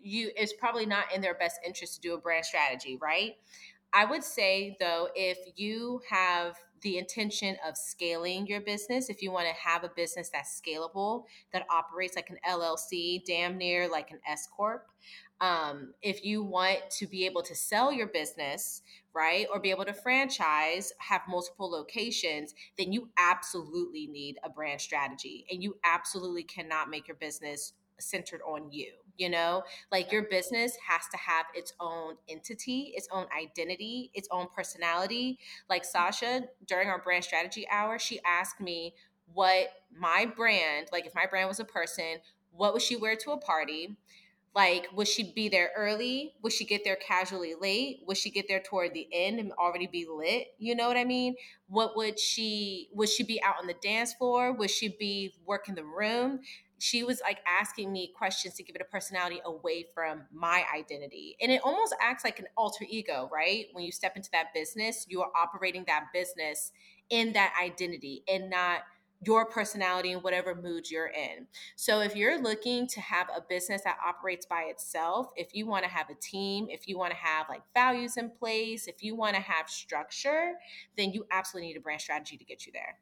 you 0.00 0.30
it's 0.36 0.52
probably 0.52 0.86
not 0.86 1.12
in 1.14 1.20
their 1.20 1.34
best 1.34 1.60
interest 1.66 1.96
to 1.96 2.00
do 2.00 2.14
a 2.14 2.18
brand 2.18 2.44
strategy, 2.44 2.98
right? 3.00 3.36
I 3.92 4.04
would 4.04 4.24
say 4.24 4.76
though, 4.80 5.08
if 5.14 5.38
you 5.56 6.00
have 6.10 6.56
the 6.82 6.98
intention 6.98 7.56
of 7.66 7.76
scaling 7.76 8.46
your 8.46 8.60
business, 8.60 9.08
if 9.08 9.22
you 9.22 9.32
want 9.32 9.46
to 9.48 9.54
have 9.54 9.84
a 9.84 9.88
business 9.88 10.28
that's 10.28 10.60
scalable, 10.60 11.24
that 11.52 11.64
operates 11.70 12.14
like 12.14 12.28
an 12.28 12.36
LLC, 12.46 13.24
damn 13.24 13.56
near 13.56 13.88
like 13.88 14.10
an 14.10 14.20
S 14.28 14.46
Corp, 14.54 14.86
um, 15.40 15.94
if 16.02 16.24
you 16.24 16.42
want 16.42 16.78
to 16.98 17.06
be 17.06 17.26
able 17.26 17.42
to 17.42 17.54
sell 17.54 17.92
your 17.92 18.06
business, 18.06 18.82
right, 19.14 19.46
or 19.52 19.60
be 19.60 19.70
able 19.70 19.84
to 19.84 19.92
franchise, 19.92 20.92
have 20.98 21.22
multiple 21.28 21.70
locations, 21.70 22.54
then 22.78 22.92
you 22.92 23.08
absolutely 23.18 24.06
need 24.06 24.38
a 24.44 24.48
brand 24.48 24.80
strategy. 24.80 25.44
And 25.50 25.62
you 25.62 25.76
absolutely 25.84 26.44
cannot 26.44 26.88
make 26.88 27.08
your 27.08 27.16
business 27.16 27.74
centered 27.98 28.40
on 28.46 28.70
you. 28.70 28.92
You 29.16 29.30
know, 29.30 29.62
like 29.92 30.10
your 30.10 30.24
business 30.24 30.76
has 30.88 31.02
to 31.12 31.16
have 31.16 31.46
its 31.54 31.72
own 31.78 32.14
entity, 32.28 32.92
its 32.96 33.06
own 33.12 33.26
identity, 33.36 34.10
its 34.12 34.26
own 34.32 34.48
personality. 34.54 35.38
Like 35.70 35.84
Sasha, 35.84 36.42
during 36.66 36.88
our 36.88 37.00
brand 37.00 37.22
strategy 37.22 37.64
hour, 37.70 37.98
she 37.98 38.18
asked 38.26 38.60
me 38.60 38.94
what 39.32 39.68
my 39.96 40.26
brand, 40.26 40.88
like 40.92 41.06
if 41.06 41.14
my 41.14 41.26
brand 41.26 41.48
was 41.48 41.60
a 41.60 41.64
person, 41.64 42.16
what 42.50 42.72
would 42.72 42.82
she 42.82 42.96
wear 42.96 43.14
to 43.16 43.32
a 43.32 43.38
party? 43.38 43.96
Like, 44.54 44.86
would 44.94 45.08
she 45.08 45.32
be 45.32 45.48
there 45.48 45.70
early? 45.76 46.34
Would 46.42 46.52
she 46.52 46.64
get 46.64 46.84
there 46.84 46.96
casually 46.96 47.54
late? 47.60 48.00
Would 48.06 48.16
she 48.16 48.30
get 48.30 48.46
there 48.48 48.60
toward 48.60 48.94
the 48.94 49.08
end 49.12 49.40
and 49.40 49.52
already 49.52 49.88
be 49.88 50.06
lit? 50.08 50.48
You 50.58 50.76
know 50.76 50.86
what 50.86 50.96
I 50.96 51.04
mean? 51.04 51.34
What 51.66 51.96
would 51.96 52.20
she, 52.20 52.88
would 52.92 53.08
she 53.08 53.24
be 53.24 53.42
out 53.42 53.56
on 53.60 53.66
the 53.66 53.74
dance 53.74 54.14
floor? 54.14 54.52
Would 54.52 54.70
she 54.70 54.88
be 54.96 55.34
working 55.44 55.74
the 55.74 55.84
room? 55.84 56.40
She 56.78 57.02
was 57.02 57.20
like 57.20 57.38
asking 57.48 57.92
me 57.92 58.12
questions 58.16 58.54
to 58.54 58.62
give 58.62 58.76
it 58.76 58.82
a 58.82 58.84
personality 58.84 59.40
away 59.44 59.86
from 59.92 60.22
my 60.32 60.64
identity. 60.72 61.36
And 61.40 61.50
it 61.50 61.60
almost 61.64 61.94
acts 62.00 62.22
like 62.24 62.38
an 62.38 62.46
alter 62.56 62.84
ego, 62.88 63.28
right? 63.32 63.66
When 63.72 63.84
you 63.84 63.90
step 63.90 64.16
into 64.16 64.28
that 64.32 64.54
business, 64.54 65.04
you 65.08 65.20
are 65.22 65.30
operating 65.36 65.84
that 65.88 66.06
business 66.12 66.70
in 67.10 67.32
that 67.32 67.54
identity 67.60 68.22
and 68.28 68.50
not 68.50 68.82
your 69.26 69.46
personality 69.46 70.12
and 70.12 70.22
whatever 70.22 70.54
mood 70.54 70.90
you're 70.90 71.08
in. 71.08 71.46
So 71.76 72.00
if 72.00 72.16
you're 72.16 72.40
looking 72.40 72.86
to 72.88 73.00
have 73.00 73.28
a 73.36 73.40
business 73.40 73.82
that 73.82 73.96
operates 74.04 74.46
by 74.46 74.62
itself, 74.62 75.28
if 75.36 75.54
you 75.54 75.66
want 75.66 75.84
to 75.84 75.90
have 75.90 76.10
a 76.10 76.14
team, 76.14 76.66
if 76.70 76.88
you 76.88 76.98
want 76.98 77.12
to 77.12 77.18
have 77.18 77.46
like 77.48 77.62
values 77.74 78.16
in 78.16 78.30
place, 78.30 78.86
if 78.86 79.02
you 79.02 79.16
want 79.16 79.34
to 79.36 79.42
have 79.42 79.68
structure, 79.68 80.52
then 80.96 81.12
you 81.12 81.26
absolutely 81.30 81.68
need 81.68 81.76
a 81.76 81.80
brand 81.80 82.00
strategy 82.00 82.36
to 82.36 82.44
get 82.44 82.66
you 82.66 82.72
there. 82.72 82.98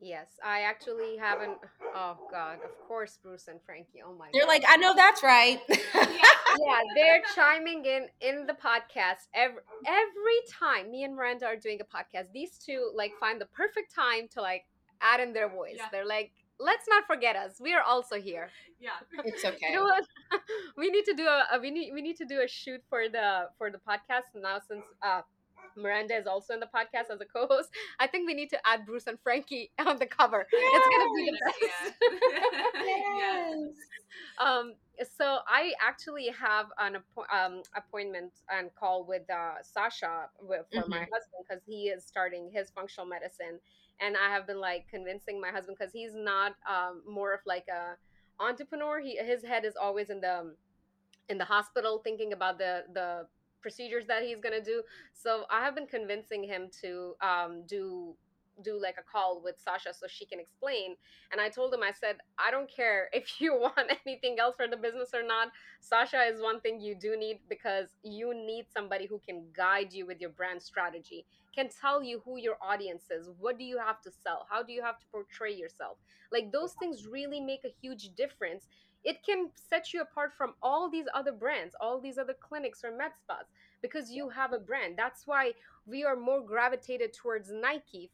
Yes, 0.00 0.28
I 0.44 0.60
actually 0.60 1.16
haven't. 1.16 1.58
Oh 1.94 2.16
God, 2.30 2.58
of 2.64 2.70
course, 2.86 3.18
Bruce 3.20 3.48
and 3.48 3.58
Frankie. 3.66 4.00
Oh 4.06 4.14
my. 4.14 4.28
They're 4.32 4.42
God. 4.42 4.48
like, 4.48 4.64
I 4.68 4.76
know 4.76 4.94
that's 4.94 5.24
right. 5.24 5.58
yeah, 5.68 6.80
they're 6.94 7.22
chiming 7.34 7.84
in 7.84 8.06
in 8.20 8.46
the 8.46 8.52
podcast 8.52 9.26
every 9.34 9.60
every 9.84 10.40
time. 10.52 10.92
Me 10.92 11.02
and 11.02 11.16
Miranda 11.16 11.46
are 11.46 11.56
doing 11.56 11.80
a 11.80 11.84
podcast. 11.84 12.26
These 12.32 12.58
two 12.58 12.92
like 12.94 13.12
find 13.18 13.40
the 13.40 13.46
perfect 13.46 13.92
time 13.92 14.28
to 14.34 14.40
like 14.40 14.66
add 15.02 15.20
in 15.20 15.32
their 15.32 15.48
voice. 15.48 15.76
Yeah. 15.76 15.86
They're 15.90 16.06
like, 16.06 16.32
let's 16.60 16.86
not 16.88 17.06
forget 17.06 17.36
us. 17.36 17.60
We 17.60 17.74
are 17.74 17.82
also 17.82 18.20
here. 18.20 18.50
Yeah, 18.80 18.90
it's 19.24 19.44
okay. 19.44 19.56
You 19.70 19.76
know 19.76 19.84
what? 19.84 20.04
we 20.76 20.90
need 20.90 21.04
to 21.04 21.14
do 21.14 21.26
a, 21.26 21.46
a, 21.52 21.60
we 21.60 21.70
need 21.70 21.92
we 21.92 22.02
need 22.02 22.16
to 22.16 22.24
do 22.24 22.40
a 22.42 22.48
shoot 22.48 22.82
for 22.88 23.08
the 23.08 23.48
for 23.56 23.70
the 23.70 23.78
podcast 23.78 24.28
now 24.34 24.58
since 24.66 24.84
uh 25.02 25.22
Miranda 25.78 26.14
is 26.16 26.26
also 26.26 26.54
in 26.54 26.60
the 26.60 26.66
podcast 26.66 27.12
as 27.12 27.20
a 27.20 27.24
co-host. 27.24 27.70
I 27.98 28.06
think 28.06 28.26
we 28.26 28.34
need 28.34 28.50
to 28.50 28.58
add 28.66 28.86
Bruce 28.86 29.06
and 29.06 29.18
Frankie 29.20 29.70
on 29.78 29.98
the 29.98 30.06
cover. 30.06 30.46
Yes! 30.52 30.72
It's 30.74 30.88
gonna 30.88 31.10
be 31.16 31.30
the 31.30 31.38
best. 31.46 31.94
Yeah. 32.74 33.02
yes. 33.18 33.70
Um, 34.40 34.74
so 35.16 35.38
I 35.46 35.72
actually 35.84 36.28
have 36.28 36.66
an 36.78 36.96
um, 37.32 37.62
appointment 37.76 38.32
and 38.50 38.70
call 38.74 39.04
with 39.04 39.22
uh, 39.30 39.62
Sasha 39.62 40.28
with, 40.40 40.66
for 40.72 40.82
mm-hmm. 40.82 40.90
my 40.90 40.98
husband 41.00 41.44
because 41.46 41.62
he 41.66 41.88
is 41.88 42.04
starting 42.04 42.50
his 42.52 42.70
functional 42.70 43.06
medicine 43.06 43.58
and 44.00 44.16
I 44.16 44.32
have 44.32 44.46
been 44.46 44.60
like 44.60 44.86
convincing 44.90 45.40
my 45.40 45.50
husband 45.50 45.76
because 45.78 45.92
he's 45.92 46.14
not 46.14 46.54
um, 46.68 47.02
more 47.08 47.32
of 47.32 47.40
like 47.46 47.66
a 47.68 47.96
entrepreneur. 48.42 49.00
He 49.00 49.16
his 49.16 49.44
head 49.44 49.64
is 49.64 49.74
always 49.76 50.10
in 50.10 50.20
the 50.20 50.54
in 51.28 51.38
the 51.38 51.44
hospital 51.44 52.00
thinking 52.02 52.32
about 52.32 52.58
the 52.58 52.84
the 52.92 53.26
procedures 53.60 54.06
that 54.06 54.22
he's 54.22 54.40
gonna 54.40 54.62
do. 54.62 54.82
So 55.12 55.44
I 55.50 55.64
have 55.64 55.74
been 55.74 55.86
convincing 55.86 56.44
him 56.44 56.70
to 56.82 57.14
um, 57.20 57.64
do 57.66 58.14
do 58.62 58.80
like 58.80 58.96
a 58.98 59.02
call 59.02 59.40
with 59.42 59.56
Sasha 59.58 59.94
so 59.94 60.06
she 60.08 60.26
can 60.26 60.40
explain. 60.40 60.96
And 61.32 61.40
I 61.40 61.48
told 61.48 61.72
him, 61.72 61.82
I 61.82 61.92
said, 61.92 62.16
I 62.38 62.50
don't 62.50 62.70
care 62.70 63.08
if 63.12 63.40
you 63.40 63.54
want 63.54 63.90
anything 64.06 64.38
else 64.38 64.56
for 64.56 64.66
the 64.68 64.76
business 64.76 65.10
or 65.14 65.22
not. 65.22 65.48
Sasha 65.80 66.22
is 66.22 66.40
one 66.40 66.60
thing 66.60 66.80
you 66.80 66.94
do 66.94 67.16
need 67.16 67.40
because 67.48 67.88
you 68.02 68.34
need 68.34 68.66
somebody 68.74 69.06
who 69.06 69.20
can 69.26 69.44
guide 69.56 69.92
you 69.92 70.06
with 70.06 70.20
your 70.20 70.30
brand 70.30 70.62
strategy, 70.62 71.24
can 71.54 71.68
tell 71.68 72.02
you 72.02 72.20
who 72.24 72.38
your 72.38 72.56
audience 72.62 73.04
is, 73.10 73.30
what 73.38 73.58
do 73.58 73.64
you 73.64 73.78
have 73.78 74.00
to 74.02 74.10
sell, 74.10 74.46
how 74.50 74.62
do 74.62 74.72
you 74.72 74.82
have 74.82 74.98
to 74.98 75.06
portray 75.10 75.52
yourself. 75.52 75.98
Like 76.32 76.52
those 76.52 76.74
things 76.74 77.06
really 77.06 77.40
make 77.40 77.64
a 77.64 77.74
huge 77.80 78.10
difference. 78.16 78.66
It 79.04 79.24
can 79.24 79.50
set 79.54 79.92
you 79.92 80.02
apart 80.02 80.32
from 80.36 80.54
all 80.62 80.90
these 80.90 81.06
other 81.14 81.32
brands, 81.32 81.74
all 81.80 82.00
these 82.00 82.18
other 82.18 82.34
clinics 82.34 82.84
or 82.84 82.96
med 82.96 83.12
spas 83.20 83.46
because 83.80 84.10
you 84.10 84.28
have 84.28 84.52
a 84.52 84.58
brand. 84.58 84.96
That's 84.96 85.26
why 85.26 85.52
we 85.86 86.04
are 86.04 86.16
more 86.16 86.42
gravitated 86.42 87.12
towards 87.12 87.50
Nike, 87.50 88.10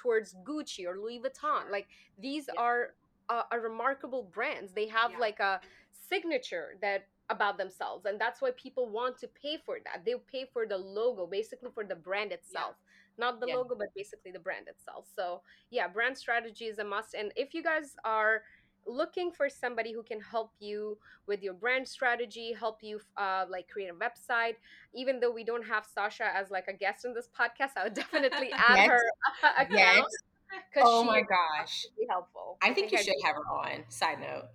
towards 0.00 0.36
Gucci 0.44 0.86
or 0.86 0.96
Louis 0.98 1.20
Vuitton. 1.20 1.70
Like 1.70 1.88
these 2.18 2.48
yeah. 2.48 2.60
are 2.60 2.94
uh, 3.28 3.42
a 3.52 3.58
remarkable 3.58 4.28
brands. 4.32 4.72
They 4.72 4.88
have 4.88 5.12
yeah. 5.12 5.18
like 5.18 5.40
a 5.40 5.60
signature 6.08 6.76
that 6.80 7.06
about 7.30 7.58
themselves 7.58 8.06
and 8.06 8.18
that's 8.18 8.40
why 8.40 8.50
people 8.56 8.88
want 8.88 9.18
to 9.18 9.28
pay 9.28 9.58
for 9.64 9.78
that 9.84 10.02
they 10.04 10.14
pay 10.32 10.46
for 10.50 10.66
the 10.66 10.76
logo 10.76 11.26
basically 11.26 11.68
for 11.74 11.84
the 11.84 11.94
brand 11.94 12.32
itself 12.32 12.74
yeah. 12.78 13.26
not 13.26 13.38
the 13.38 13.46
yeah. 13.48 13.54
logo 13.54 13.74
but 13.78 13.88
basically 13.94 14.30
the 14.30 14.38
brand 14.38 14.66
itself 14.66 15.04
so 15.14 15.42
yeah 15.70 15.86
brand 15.86 16.16
strategy 16.16 16.64
is 16.64 16.78
a 16.78 16.84
must 16.84 17.12
and 17.12 17.30
if 17.36 17.52
you 17.52 17.62
guys 17.62 17.96
are 18.02 18.42
looking 18.88 19.30
for 19.30 19.48
somebody 19.48 19.92
who 19.92 20.02
can 20.02 20.20
help 20.20 20.52
you 20.58 20.98
with 21.26 21.42
your 21.42 21.54
brand 21.54 21.86
strategy 21.86 22.52
help 22.52 22.78
you 22.82 23.00
uh, 23.16 23.44
like 23.48 23.68
create 23.68 23.90
a 23.90 23.94
website 23.94 24.54
even 24.94 25.20
though 25.20 25.30
we 25.30 25.44
don't 25.44 25.64
have 25.64 25.84
sasha 25.84 26.34
as 26.34 26.50
like 26.50 26.66
a 26.68 26.72
guest 26.72 27.04
in 27.04 27.14
this 27.14 27.28
podcast 27.38 27.70
i 27.76 27.84
would 27.84 27.94
definitely 27.94 28.50
add 28.56 28.76
yes. 28.76 28.88
her 28.88 29.02
account 29.58 29.72
yes. 29.72 30.04
oh 30.78 31.04
my 31.04 31.20
gosh 31.20 31.86
be 31.98 32.06
helpful 32.08 32.56
i, 32.62 32.70
I 32.70 32.74
think, 32.74 32.90
think, 32.90 32.92
you 32.92 32.98
I 32.98 33.02
should 33.02 33.24
have 33.24 33.36
her 33.36 33.46
on 33.46 33.84
side 33.88 34.20
note 34.20 34.46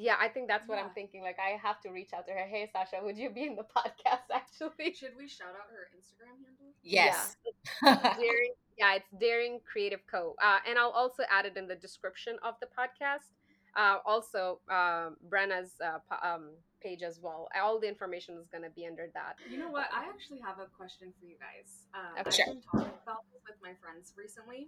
yeah, 0.00 0.14
I 0.20 0.28
think 0.28 0.46
that's 0.46 0.66
what 0.68 0.78
yeah. 0.78 0.84
I'm 0.84 0.90
thinking. 0.90 1.22
Like, 1.22 1.38
I 1.40 1.58
have 1.58 1.80
to 1.80 1.90
reach 1.90 2.10
out 2.14 2.24
to 2.28 2.32
her. 2.32 2.46
Hey, 2.46 2.70
Sasha, 2.72 3.02
would 3.02 3.18
you 3.18 3.30
be 3.30 3.42
in 3.46 3.56
the 3.56 3.62
podcast? 3.76 4.30
Actually, 4.32 4.94
should 4.94 5.12
we 5.18 5.26
shout 5.26 5.48
out 5.48 5.66
her 5.72 5.90
Instagram 5.90 6.38
handle? 6.38 6.72
Yes. 6.84 7.36
Yeah, 7.82 8.14
Daring, 8.16 8.52
yeah 8.78 8.94
it's 8.94 9.10
Daring 9.20 9.58
Creative 9.70 10.00
Co. 10.08 10.36
Uh, 10.40 10.58
and 10.68 10.78
I'll 10.78 10.90
also 10.90 11.24
add 11.28 11.46
it 11.46 11.56
in 11.56 11.66
the 11.66 11.74
description 11.74 12.36
of 12.44 12.54
the 12.60 12.66
podcast. 12.66 13.34
Uh, 13.78 13.98
also, 14.04 14.58
uh, 14.68 15.10
Brynna's 15.30 15.78
uh, 15.78 16.02
um, 16.26 16.50
page 16.82 17.04
as 17.04 17.20
well. 17.22 17.48
All 17.54 17.78
the 17.78 17.86
information 17.86 18.34
is 18.34 18.48
going 18.50 18.64
to 18.64 18.70
be 18.70 18.84
under 18.84 19.06
that. 19.14 19.36
You 19.48 19.58
know 19.58 19.70
what? 19.70 19.86
I 19.94 20.10
actually 20.10 20.40
have 20.42 20.58
a 20.58 20.66
question 20.66 21.14
for 21.14 21.26
you 21.26 21.38
guys. 21.38 21.86
Uh, 21.94 22.18
okay. 22.26 22.42
I've 22.42 22.58
been 22.58 22.62
talking 22.66 22.98
about 23.06 23.22
this 23.30 23.42
with 23.46 23.54
my 23.62 23.78
friends 23.78 24.12
recently 24.18 24.66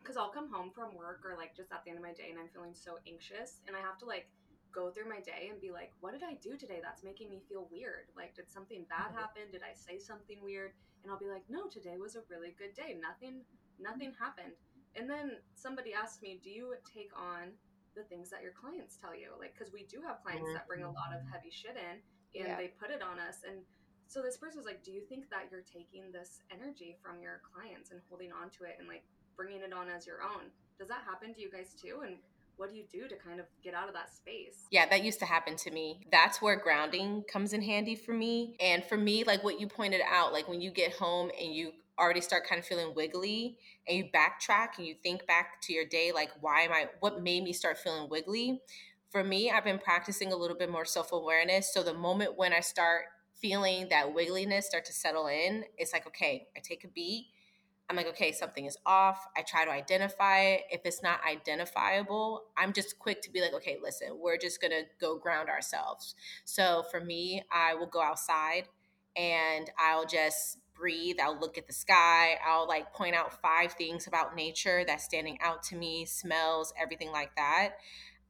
because 0.00 0.16
I'll 0.16 0.32
come 0.32 0.48
home 0.50 0.72
from 0.74 0.96
work 0.96 1.20
or 1.28 1.36
like 1.36 1.54
just 1.54 1.70
at 1.76 1.84
the 1.84 1.90
end 1.92 2.00
of 2.00 2.04
my 2.04 2.16
day 2.16 2.32
and 2.32 2.40
I'm 2.40 2.48
feeling 2.48 2.72
so 2.72 2.96
anxious 3.06 3.60
and 3.68 3.76
I 3.76 3.84
have 3.84 4.00
to 4.00 4.06
like 4.08 4.32
go 4.72 4.88
through 4.88 5.12
my 5.12 5.20
day 5.20 5.52
and 5.52 5.60
be 5.60 5.68
like, 5.70 5.92
what 6.00 6.16
did 6.16 6.24
I 6.24 6.40
do 6.40 6.56
today 6.56 6.80
that's 6.80 7.04
making 7.04 7.28
me 7.28 7.44
feel 7.52 7.68
weird? 7.70 8.08
Like, 8.16 8.32
did 8.34 8.48
something 8.48 8.88
bad 8.88 9.12
Mhm. 9.12 9.20
happen? 9.20 9.42
Did 9.52 9.60
I 9.60 9.76
say 9.76 10.00
something 10.00 10.40
weird? 10.40 10.72
And 11.04 11.12
I'll 11.12 11.20
be 11.20 11.28
like, 11.28 11.44
no, 11.52 11.68
today 11.68 12.00
was 12.00 12.16
a 12.16 12.24
really 12.32 12.56
good 12.56 12.72
day. 12.72 12.96
Nothing, 12.96 13.44
nothing 13.78 14.16
happened. 14.16 14.56
And 14.96 15.04
then 15.04 15.36
somebody 15.54 15.92
asked 15.92 16.22
me, 16.24 16.40
do 16.42 16.48
you 16.48 16.72
take 16.88 17.12
on 17.12 17.52
the 17.94 18.04
things 18.04 18.30
that 18.30 18.42
your 18.42 18.52
clients 18.52 18.96
tell 18.96 19.14
you? 19.14 19.32
Like, 19.38 19.54
because 19.56 19.72
we 19.72 19.84
do 19.84 20.00
have 20.06 20.22
clients 20.22 20.48
that 20.54 20.66
bring 20.66 20.82
a 20.82 20.90
lot 20.90 21.12
of 21.12 21.20
mm-hmm. 21.20 21.32
heavy 21.32 21.50
shit 21.50 21.76
in 21.76 22.00
and 22.40 22.48
Yeah. 22.48 22.56
they 22.56 22.68
put 22.68 22.90
it 22.90 23.02
on 23.02 23.18
us. 23.18 23.44
And 23.46 23.64
so 24.08 24.20
this 24.22 24.36
person 24.36 24.58
was 24.58 24.66
like, 24.66 24.82
do 24.82 24.92
you 24.92 25.02
think 25.08 25.28
that 25.30 25.48
you're 25.50 25.64
taking 25.64 26.12
this 26.12 26.40
energy 26.50 26.96
from 27.02 27.20
your 27.20 27.40
clients 27.40 27.90
and 27.90 28.00
holding 28.08 28.32
on 28.32 28.50
to 28.58 28.64
it 28.64 28.76
and 28.78 28.88
like 28.88 29.04
bringing 29.36 29.62
it 29.62 29.72
on 29.72 29.88
as 29.88 30.06
your 30.06 30.22
own? 30.22 30.52
Does 30.78 30.88
that 30.88 31.04
happen 31.04 31.32
to 31.34 31.40
you 31.40 31.50
guys 31.50 31.74
too? 31.80 32.00
And 32.04 32.16
what 32.56 32.70
do 32.70 32.76
you 32.76 32.84
do 32.92 33.08
to 33.08 33.16
kind 33.16 33.40
of 33.40 33.46
get 33.62 33.74
out 33.74 33.88
of 33.88 33.94
that 33.94 34.14
space? 34.14 34.66
Yeah, 34.70 34.86
that 34.88 35.02
used 35.02 35.18
to 35.20 35.24
happen 35.24 35.56
to 35.56 35.70
me. 35.70 36.06
That's 36.10 36.42
where 36.42 36.56
grounding 36.56 37.24
comes 37.30 37.52
in 37.52 37.62
handy 37.62 37.96
for 37.96 38.12
me. 38.12 38.56
And 38.60 38.84
for 38.84 38.96
me, 38.96 39.24
like 39.24 39.42
what 39.42 39.60
you 39.60 39.66
pointed 39.66 40.00
out, 40.08 40.32
like 40.32 40.48
when 40.48 40.60
you 40.60 40.70
get 40.70 40.92
home 40.92 41.30
and 41.40 41.54
you 41.54 41.72
already 41.98 42.20
start 42.20 42.46
kind 42.46 42.58
of 42.58 42.66
feeling 42.66 42.94
wiggly 42.94 43.58
and 43.86 43.98
you 43.98 44.04
backtrack 44.04 44.78
and 44.78 44.86
you 44.86 44.94
think 45.02 45.26
back 45.26 45.60
to 45.62 45.72
your 45.72 45.84
day, 45.84 46.12
like, 46.12 46.30
why 46.40 46.62
am 46.62 46.72
I, 46.72 46.86
what 47.00 47.22
made 47.22 47.42
me 47.44 47.52
start 47.52 47.78
feeling 47.78 48.08
wiggly? 48.08 48.60
For 49.10 49.22
me, 49.22 49.50
I've 49.50 49.64
been 49.64 49.78
practicing 49.78 50.32
a 50.32 50.36
little 50.36 50.56
bit 50.56 50.70
more 50.70 50.84
self 50.84 51.12
awareness. 51.12 51.72
So 51.72 51.82
the 51.82 51.94
moment 51.94 52.36
when 52.36 52.52
I 52.52 52.60
start 52.60 53.04
feeling 53.34 53.88
that 53.90 54.14
wiggliness 54.14 54.62
start 54.62 54.84
to 54.86 54.92
settle 54.92 55.26
in, 55.26 55.64
it's 55.76 55.92
like, 55.92 56.06
okay, 56.06 56.46
I 56.56 56.60
take 56.60 56.84
a 56.84 56.88
beat. 56.88 57.26
I'm 57.90 57.96
like, 57.96 58.06
okay, 58.08 58.32
something 58.32 58.64
is 58.64 58.78
off. 58.86 59.26
I 59.36 59.42
try 59.42 59.66
to 59.66 59.70
identify 59.70 60.40
it. 60.40 60.62
If 60.70 60.80
it's 60.84 61.02
not 61.02 61.20
identifiable, 61.30 62.44
I'm 62.56 62.72
just 62.72 62.98
quick 62.98 63.20
to 63.22 63.30
be 63.30 63.42
like, 63.42 63.52
okay, 63.52 63.76
listen, 63.82 64.16
we're 64.18 64.38
just 64.38 64.62
gonna 64.62 64.82
go 64.98 65.18
ground 65.18 65.50
ourselves. 65.50 66.14
So 66.44 66.84
for 66.90 67.00
me, 67.00 67.42
I 67.52 67.74
will 67.74 67.88
go 67.88 68.00
outside 68.00 68.68
and 69.14 69.70
I'll 69.78 70.06
just 70.06 70.58
breathe. 70.82 71.18
I'll 71.22 71.38
look 71.38 71.56
at 71.58 71.68
the 71.68 71.72
sky. 71.72 72.34
I'll 72.44 72.66
like 72.66 72.92
point 72.92 73.14
out 73.14 73.40
five 73.40 73.74
things 73.74 74.08
about 74.08 74.34
nature 74.34 74.82
that's 74.84 75.04
standing 75.04 75.38
out 75.40 75.62
to 75.64 75.76
me, 75.76 76.04
smells, 76.06 76.74
everything 76.80 77.12
like 77.12 77.36
that. 77.36 77.74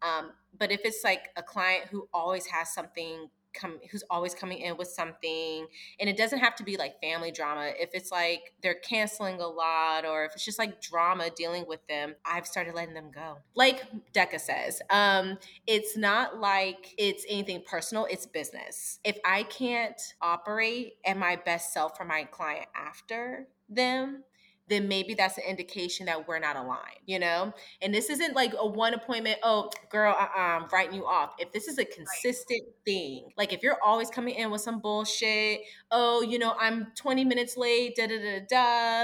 Um, 0.02 0.32
but 0.58 0.70
if 0.70 0.82
it's 0.84 1.02
like 1.02 1.30
a 1.34 1.42
client 1.42 1.86
who 1.90 2.08
always 2.12 2.44
has 2.46 2.74
something 2.74 3.30
come 3.54 3.78
who's 3.90 4.04
always 4.10 4.34
coming 4.34 4.58
in 4.58 4.76
with 4.76 4.88
something 4.88 5.66
and 6.00 6.08
it 6.08 6.16
doesn't 6.16 6.38
have 6.38 6.54
to 6.56 6.64
be 6.64 6.76
like 6.76 7.00
family 7.00 7.30
drama. 7.30 7.72
If 7.78 7.90
it's 7.94 8.10
like 8.10 8.52
they're 8.62 8.74
canceling 8.74 9.40
a 9.40 9.46
lot 9.46 10.04
or 10.04 10.24
if 10.24 10.32
it's 10.34 10.44
just 10.44 10.58
like 10.58 10.80
drama 10.80 11.30
dealing 11.30 11.64
with 11.66 11.86
them 11.86 12.14
i've 12.24 12.46
started 12.46 12.74
letting 12.74 12.94
them 12.94 13.10
go. 13.14 13.38
Like 13.54 13.84
decca 14.12 14.38
says 14.38 14.82
um 14.90 15.38
it's 15.66 15.96
not 15.96 16.38
like 16.38 16.94
it's 16.98 17.24
anything 17.28 17.62
personal 17.66 18.06
it's 18.10 18.26
business. 18.26 19.00
If 19.04 19.18
i 19.24 19.42
can't 19.44 20.00
operate 20.20 20.94
at 21.04 21.16
my 21.16 21.36
best 21.36 21.72
self 21.72 21.96
for 21.96 22.04
my 22.04 22.24
client 22.24 22.66
after 22.74 23.48
them 23.68 24.24
then 24.72 24.88
maybe 24.88 25.14
that's 25.14 25.38
an 25.38 25.44
indication 25.46 26.06
that 26.06 26.26
we're 26.26 26.38
not 26.38 26.56
aligned, 26.56 27.00
you 27.06 27.18
know? 27.18 27.52
And 27.82 27.94
this 27.94 28.10
isn't 28.10 28.34
like 28.34 28.54
a 28.58 28.66
one 28.66 28.94
appointment, 28.94 29.38
oh, 29.42 29.70
girl, 29.90 30.14
uh-uh, 30.18 30.40
I'm 30.40 30.68
writing 30.72 30.94
you 30.94 31.06
off. 31.06 31.34
If 31.38 31.52
this 31.52 31.68
is 31.68 31.78
a 31.78 31.84
consistent 31.84 32.62
thing, 32.84 33.28
like 33.36 33.52
if 33.52 33.62
you're 33.62 33.78
always 33.84 34.10
coming 34.10 34.34
in 34.34 34.50
with 34.50 34.62
some 34.62 34.80
bullshit, 34.80 35.60
oh, 35.90 36.22
you 36.22 36.38
know, 36.38 36.54
I'm 36.58 36.88
20 36.96 37.24
minutes 37.24 37.56
late, 37.56 37.96
da 37.96 38.06
da 38.06 38.18
da 38.18 38.40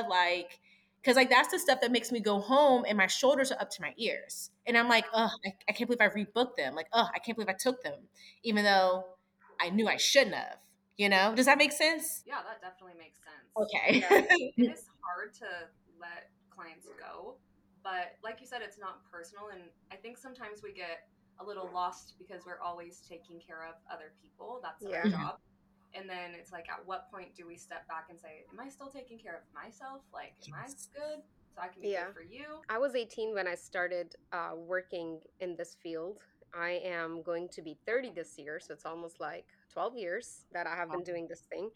da, 0.03 0.09
like, 0.09 0.61
because 1.01 1.17
like 1.17 1.31
that's 1.31 1.51
the 1.51 1.59
stuff 1.59 1.81
that 1.81 1.93
makes 1.93 2.11
me 2.11 2.21
go 2.21 2.41
home 2.41 2.85
and 2.89 2.99
my 2.99 3.07
shoulders 3.07 3.53
are 3.53 3.61
up 3.61 3.71
to 3.71 3.83
my 3.83 3.95
ears. 3.97 4.51
And 4.67 4.77
I'm 4.77 4.89
like, 4.89 5.05
oh, 5.15 5.31
I, 5.47 5.55
I 5.69 5.73
can't 5.73 5.89
believe 5.89 6.01
I 6.01 6.09
rebooked 6.09 6.57
them. 6.57 6.75
Like, 6.75 6.89
oh, 6.93 7.09
I 7.15 7.19
can't 7.19 7.37
believe 7.37 7.49
I 7.49 7.57
took 7.59 7.83
them, 7.83 8.01
even 8.43 8.65
though 8.65 9.05
I 9.61 9.71
knew 9.71 9.89
I 9.89 9.97
shouldn't 9.97 10.35
have. 10.35 10.57
You 10.97 11.09
know, 11.09 11.33
does 11.35 11.47
that 11.47 11.59
make 11.59 11.73
sense? 11.73 12.25
Yeah, 12.27 12.39
that 12.47 12.61
definitely 12.61 12.99
makes 12.99 13.21
sense. 13.23 13.39
Okay. 13.57 14.01
Yeah, 14.01 14.27
it 14.31 14.55
is 14.57 14.85
hard 15.09 15.33
to 15.41 15.49
let 15.97 16.29
clients 16.53 16.87
go, 17.01 17.41
but 17.83 18.21
like 18.23 18.41
you 18.41 18.47
said, 18.47 18.61
it's 18.61 18.79
not 18.79 19.01
personal. 19.11 19.49
And 19.53 19.73
I 19.91 19.97
think 19.97 20.19
sometimes 20.19 20.61
we 20.63 20.73
get 20.77 21.09
a 21.41 21.45
little 21.45 21.71
lost 21.73 22.15
because 22.19 22.45
we're 22.45 22.61
always 22.61 23.01
taking 23.09 23.41
care 23.41 23.65
of 23.65 23.75
other 23.91 24.13
people. 24.21 24.61
That's 24.63 24.85
Yeah. 24.85 25.09
our 25.09 25.11
job. 25.11 25.35
And 25.95 26.09
then 26.09 26.37
it's 26.37 26.53
like, 26.53 26.69
at 26.69 26.85
what 26.85 27.11
point 27.11 27.35
do 27.35 27.47
we 27.47 27.57
step 27.57 27.89
back 27.89 28.07
and 28.11 28.21
say, 28.21 28.45
Am 28.53 28.61
I 28.61 28.69
still 28.69 28.89
taking 28.89 29.19
care 29.19 29.41
of 29.41 29.43
myself? 29.55 30.03
Like, 30.13 30.35
am 30.47 30.55
I 30.55 30.67
good? 30.93 31.25
So 31.55 31.63
I 31.63 31.69
can 31.69 31.81
be 31.81 31.89
Yeah. 31.89 32.05
good 32.07 32.15
for 32.15 32.23
you. 32.23 32.61
I 32.69 32.77
was 32.79 32.95
18 32.95 33.33
when 33.33 33.49
I 33.49 33.55
started 33.55 34.15
uh, 34.33 34.53
working 34.55 35.21
in 35.41 35.57
this 35.57 35.77
field. 35.83 36.21
I 36.55 36.81
am 36.85 37.23
going 37.23 37.49
to 37.53 37.63
be 37.63 37.79
30 37.87 38.13
this 38.15 38.35
year, 38.37 38.61
so 38.61 38.75
it's 38.75 38.85
almost 38.85 39.21
like 39.21 39.47
12 39.73 39.97
years 39.97 40.45
that 40.53 40.67
I 40.67 40.77
have 40.77 40.91
been 40.91 41.05
doing 41.05 41.27
this 41.29 41.43
thing. 41.51 41.71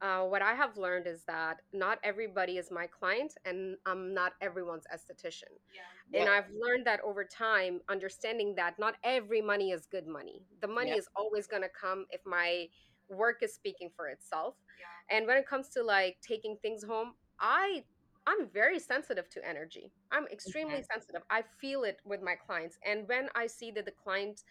Uh, 0.00 0.22
what 0.24 0.42
I 0.42 0.54
have 0.54 0.76
learned 0.76 1.06
is 1.06 1.24
that 1.26 1.60
not 1.72 1.98
everybody 2.04 2.56
is 2.56 2.70
my 2.70 2.86
client, 2.86 3.34
and 3.44 3.76
I'm 3.84 4.14
not 4.14 4.32
everyone's 4.40 4.86
esthetician. 4.94 5.52
Yeah. 5.74 6.20
And 6.20 6.28
Yep. 6.28 6.28
I've 6.28 6.50
learned 6.52 6.86
that 6.86 7.00
over 7.00 7.24
time, 7.24 7.80
understanding 7.88 8.54
that 8.54 8.78
not 8.78 8.96
every 9.02 9.42
money 9.42 9.72
is 9.72 9.86
good 9.86 10.06
money. 10.06 10.46
The 10.60 10.68
money 10.68 10.90
Yep. 10.90 10.98
is 10.98 11.08
always 11.16 11.46
going 11.46 11.62
to 11.62 11.68
come 11.68 12.06
if 12.10 12.24
my 12.24 12.68
work 13.08 13.42
is 13.42 13.54
speaking 13.54 13.90
for 13.90 14.08
itself. 14.08 14.56
Yeah. 14.78 15.16
And 15.16 15.26
when 15.26 15.36
it 15.36 15.46
comes 15.46 15.68
to 15.70 15.82
like 15.82 16.20
taking 16.20 16.56
things 16.58 16.84
home, 16.84 17.14
I 17.40 17.84
I'm 18.28 18.46
very 18.50 18.78
sensitive 18.78 19.30
to 19.30 19.48
energy. 19.48 19.90
I'm 20.12 20.26
extremely 20.26 20.82
sensitive. 20.82 21.22
I 21.30 21.42
feel 21.62 21.84
it 21.84 21.98
with 22.04 22.20
my 22.20 22.34
clients. 22.34 22.76
And 22.84 23.08
when 23.08 23.30
I 23.34 23.46
see 23.46 23.70
that 23.70 23.86
the 23.86 23.90
client 23.90 24.42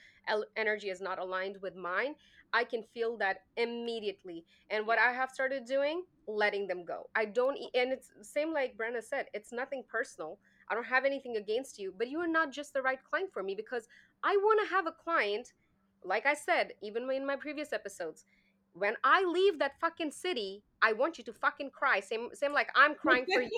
energy 0.55 0.89
is 0.89 0.99
not 0.99 1.19
aligned 1.19 1.57
with 1.61 1.75
mine, 1.75 2.15
I 2.53 2.63
can 2.63 2.83
feel 2.93 3.17
that 3.17 3.37
immediately. 3.57 4.45
And 4.69 4.87
what 4.87 4.99
I 4.99 5.11
have 5.13 5.29
started 5.31 5.65
doing, 5.65 6.03
letting 6.27 6.67
them 6.67 6.85
go. 6.85 7.09
I 7.15 7.25
don't 7.25 7.57
and 7.73 7.91
it's 7.91 8.09
same 8.21 8.53
like 8.53 8.77
Brynna 8.77 9.03
said, 9.03 9.27
it's 9.33 9.51
nothing 9.51 9.83
personal. 9.89 10.39
I 10.69 10.75
don't 10.75 10.85
have 10.85 11.05
anything 11.05 11.37
against 11.37 11.77
you, 11.79 11.93
but 11.97 12.09
you 12.09 12.19
are 12.19 12.27
not 12.27 12.51
just 12.51 12.73
the 12.73 12.81
right 12.81 12.99
client 13.09 13.31
for 13.33 13.43
me 13.43 13.55
because 13.55 13.87
I 14.23 14.35
want 14.37 14.59
to 14.67 14.75
have 14.75 14.87
a 14.87 14.91
client 14.91 15.53
like 16.03 16.25
I 16.25 16.33
said, 16.33 16.73
even 16.81 17.09
in 17.11 17.25
my 17.25 17.35
previous 17.35 17.73
episodes, 17.73 18.25
when 18.73 18.95
I 19.03 19.23
leave 19.25 19.59
that 19.59 19.79
fucking 19.81 20.11
city, 20.11 20.63
I 20.81 20.93
want 20.93 21.17
you 21.17 21.23
to 21.25 21.33
fucking 21.33 21.71
cry. 21.71 21.99
Same, 21.99 22.29
same 22.33 22.53
like 22.53 22.69
I'm 22.75 22.95
crying 22.95 23.25
for 23.31 23.41
you. 23.41 23.49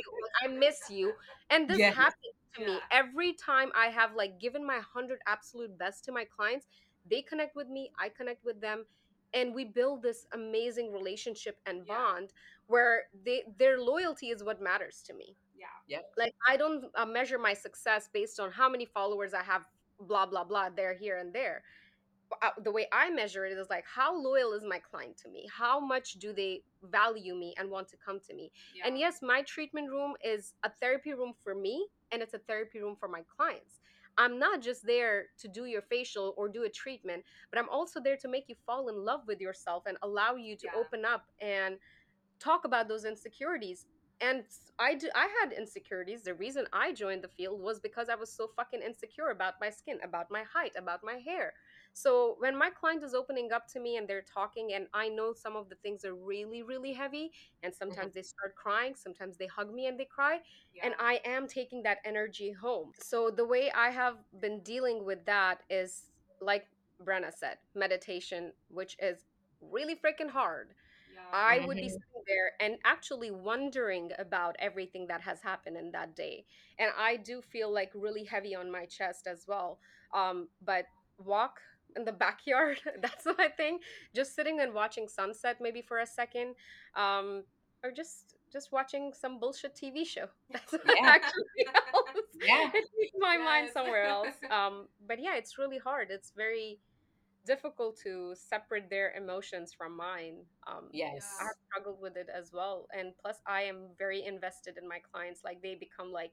I 0.44 0.48
miss 0.48 0.90
you. 0.90 1.14
And 1.50 1.70
this 1.70 1.80
Yes. 1.80 1.96
happens 1.96 2.16
to 2.56 2.66
me 2.66 2.80
every 2.92 3.34
time 3.34 3.70
I 3.76 3.88
have 3.88 4.16
like 4.16 4.40
given 4.40 4.66
my 4.66 4.80
hundred 4.80 5.20
absolute 5.28 5.78
best 5.78 6.06
to 6.06 6.12
my 6.12 6.26
clients. 6.26 6.68
They 7.10 7.22
connect 7.22 7.56
with 7.56 7.68
me, 7.70 7.92
I 8.00 8.10
connect 8.10 8.44
with 8.46 8.62
them, 8.62 8.86
and 9.34 9.54
we 9.54 9.66
build 9.66 10.02
this 10.02 10.26
amazing 10.34 10.92
relationship 10.92 11.58
and 11.66 11.86
Yeah. 11.86 11.96
bond 11.96 12.34
where 12.68 13.10
they 13.26 13.44
their 13.58 13.80
loyalty 13.80 14.30
is 14.30 14.44
what 14.44 14.62
matters 14.62 15.04
to 15.08 15.14
me. 15.14 15.36
Yeah. 15.56 15.68
yeah 15.88 16.02
Like 16.18 16.34
I 16.48 16.58
don't 16.58 16.86
uh, 16.96 17.06
measure 17.06 17.38
my 17.40 17.54
success 17.54 18.10
based 18.12 18.40
on 18.40 18.52
how 18.52 18.70
many 18.70 18.86
followers 18.86 19.34
I 19.34 19.44
have, 19.44 19.66
blah 20.00 20.26
blah 20.26 20.44
blah, 20.44 20.70
there, 20.70 20.94
here, 20.94 21.18
and 21.18 21.34
there 21.34 21.64
uh, 22.42 22.50
the 22.64 22.72
way 22.72 22.88
I 22.92 23.10
measure 23.10 23.46
it 23.46 23.58
is 23.58 23.70
like 23.70 23.86
how 23.86 24.16
loyal 24.16 24.54
is 24.54 24.64
my 24.64 24.80
client 24.80 25.18
to 25.24 25.30
me? 25.30 25.48
How 25.52 25.80
much 25.80 26.14
do 26.14 26.34
they 26.34 26.64
value 26.84 27.36
me 27.36 27.54
and 27.58 27.70
want 27.70 27.88
to 27.90 27.98
come 27.98 28.20
to 28.28 28.34
me? 28.34 28.52
Yeah. 28.76 28.88
And 28.88 28.98
yes, 28.98 29.20
my 29.22 29.42
treatment 29.44 29.90
room 29.90 30.14
is 30.24 30.54
a 30.64 30.72
therapy 30.82 31.14
room 31.14 31.34
for 31.44 31.56
me 31.56 31.88
and 32.12 32.22
it's 32.22 32.34
a 32.34 32.40
therapy 32.40 32.80
room 32.80 32.96
for 33.00 33.08
my 33.08 33.22
clients. 33.36 33.79
I'm 34.20 34.40
not 34.40 34.62
just 34.62 34.86
there 34.86 35.28
to 35.40 35.48
do 35.48 35.66
your 35.66 35.82
facial 35.82 36.36
or 36.38 36.50
do 36.50 36.64
a 36.66 36.70
treatment, 36.70 37.26
but 37.52 37.60
I'm 37.60 37.70
also 37.70 38.02
there 38.02 38.18
to 38.18 38.30
make 38.30 38.46
you 38.50 38.56
fall 38.68 38.90
in 38.90 38.98
love 39.06 39.22
with 39.28 39.42
yourself 39.42 39.86
and 39.88 39.98
allow 40.04 40.36
you 40.36 40.58
to 40.58 40.68
Yeah. 40.68 40.76
open 40.76 41.06
up 41.06 41.26
and 41.42 41.80
talk 42.40 42.66
about 42.66 42.88
those 42.88 43.06
insecurities. 43.06 43.88
And 44.22 44.46
I 44.80 44.96
do, 44.96 45.10
I 45.16 45.28
had 45.42 45.54
insecurities. 45.54 46.24
The 46.24 46.36
reason 46.36 46.68
I 46.74 46.94
joined 46.94 47.24
the 47.24 47.30
field 47.30 47.62
was 47.62 47.80
because 47.80 48.10
I 48.10 48.16
was 48.16 48.34
so 48.36 48.50
fucking 48.56 48.82
insecure 48.82 49.30
about 49.30 49.56
my 49.62 49.70
skin, 49.70 50.00
about 50.04 50.30
my 50.30 50.44
height, 50.44 50.74
about 50.78 51.04
my 51.04 51.16
hair. 51.16 51.54
So 52.00 52.36
when 52.40 52.58
my 52.58 52.70
client 52.70 53.04
is 53.04 53.14
opening 53.14 53.52
up 53.52 53.68
to 53.74 53.80
me 53.82 53.98
and 53.98 54.08
they're 54.08 54.22
talking, 54.34 54.72
and 54.74 54.88
I 54.94 55.10
know 55.10 55.34
some 55.34 55.58
of 55.58 55.68
the 55.68 55.76
things 55.76 56.06
are 56.06 56.16
really, 56.16 56.64
really 56.64 56.94
heavy, 56.94 57.32
and 57.62 57.74
sometimes 57.76 58.14
they 58.14 58.22
start 58.22 58.56
crying, 58.56 58.94
sometimes 58.96 59.36
they 59.36 59.48
hug 59.48 59.74
me 59.74 59.88
and 59.88 60.00
they 60.00 60.06
cry, 60.06 60.40
yeah. 60.74 60.86
and 60.86 60.94
I 60.98 61.20
am 61.26 61.46
taking 61.46 61.84
that 61.84 61.98
energy 62.06 62.54
home. 62.54 62.94
So 63.02 63.30
the 63.30 63.46
way 63.46 63.70
I 63.72 63.90
have 63.90 64.16
been 64.40 64.62
dealing 64.62 65.04
with 65.04 65.26
that 65.26 65.64
is 65.70 66.04
like 66.40 66.68
Brynna 67.04 67.34
said, 67.38 67.58
meditation, 67.76 68.54
which 68.70 68.96
is 69.02 69.26
really 69.60 69.96
freaking 69.96 70.30
hard. 70.30 70.70
yeah. 71.14 71.22
I 71.34 71.66
would 71.66 71.76
be 71.76 71.90
sitting 72.00 72.24
there 72.28 72.52
and 72.62 72.78
actually 72.86 73.32
wondering 73.32 74.12
about 74.18 74.56
everything 74.60 75.08
that 75.08 75.20
has 75.20 75.42
happened 75.42 75.76
in 75.76 75.92
that 75.92 76.16
day. 76.16 76.46
And 76.80 76.92
I 76.98 77.18
do 77.18 77.42
feel 77.42 77.74
like 77.74 77.92
really 77.94 78.24
heavy 78.24 78.56
on 78.56 78.72
my 78.72 78.86
chest 78.86 79.28
as 79.28 79.44
well. 79.50 79.80
Um, 80.14 80.48
but 80.64 80.86
walk 81.18 81.60
in 81.96 82.06
the 82.06 82.12
backyard, 82.12 82.80
that's 83.02 83.26
my 83.38 83.48
thing. 83.58 83.80
Just 84.16 84.36
sitting 84.36 84.60
and 84.60 84.74
watching 84.74 85.08
sunset 85.08 85.58
maybe 85.62 85.82
for 85.82 86.00
a 86.00 86.06
second. 86.08 86.56
Um, 86.96 87.44
or 87.84 87.92
just 87.92 88.36
just 88.52 88.72
watching 88.72 89.14
some 89.14 89.40
bullshit 89.40 89.76
TV 89.76 90.04
show. 90.06 90.26
That's 90.52 90.72
what 90.74 90.82
Yeah. 90.88 91.06
actually 91.08 91.44
helps. 91.94 92.22
Yeah. 92.42 92.68
It 92.74 92.86
takes 93.00 93.14
my 93.20 93.38
mind 93.38 93.70
somewhere 93.72 94.06
else. 94.06 94.34
Um, 94.50 94.88
but 95.08 95.20
yeah, 95.22 95.36
it's 95.36 95.58
really 95.60 95.78
hard. 95.78 96.08
It's 96.10 96.32
very 96.36 96.80
difficult 97.46 97.98
to 98.04 98.34
separate 98.36 98.90
their 98.90 99.14
emotions 99.16 99.72
from 99.74 99.96
mine. 99.96 100.38
Um, 100.68 100.90
Yes. 100.92 101.28
I 101.40 101.44
have 101.46 101.56
struggled 101.70 102.02
with 102.02 102.18
it 102.18 102.28
as 102.34 102.52
well. 102.52 102.88
And 102.98 103.14
plus, 103.22 103.38
I 103.48 103.62
am 103.64 103.88
very 103.98 104.26
invested 104.26 104.78
in 104.82 104.88
my 104.88 105.00
clients. 105.00 105.42
Like, 105.44 105.62
they 105.62 105.76
become 105.76 106.12
like, 106.12 106.32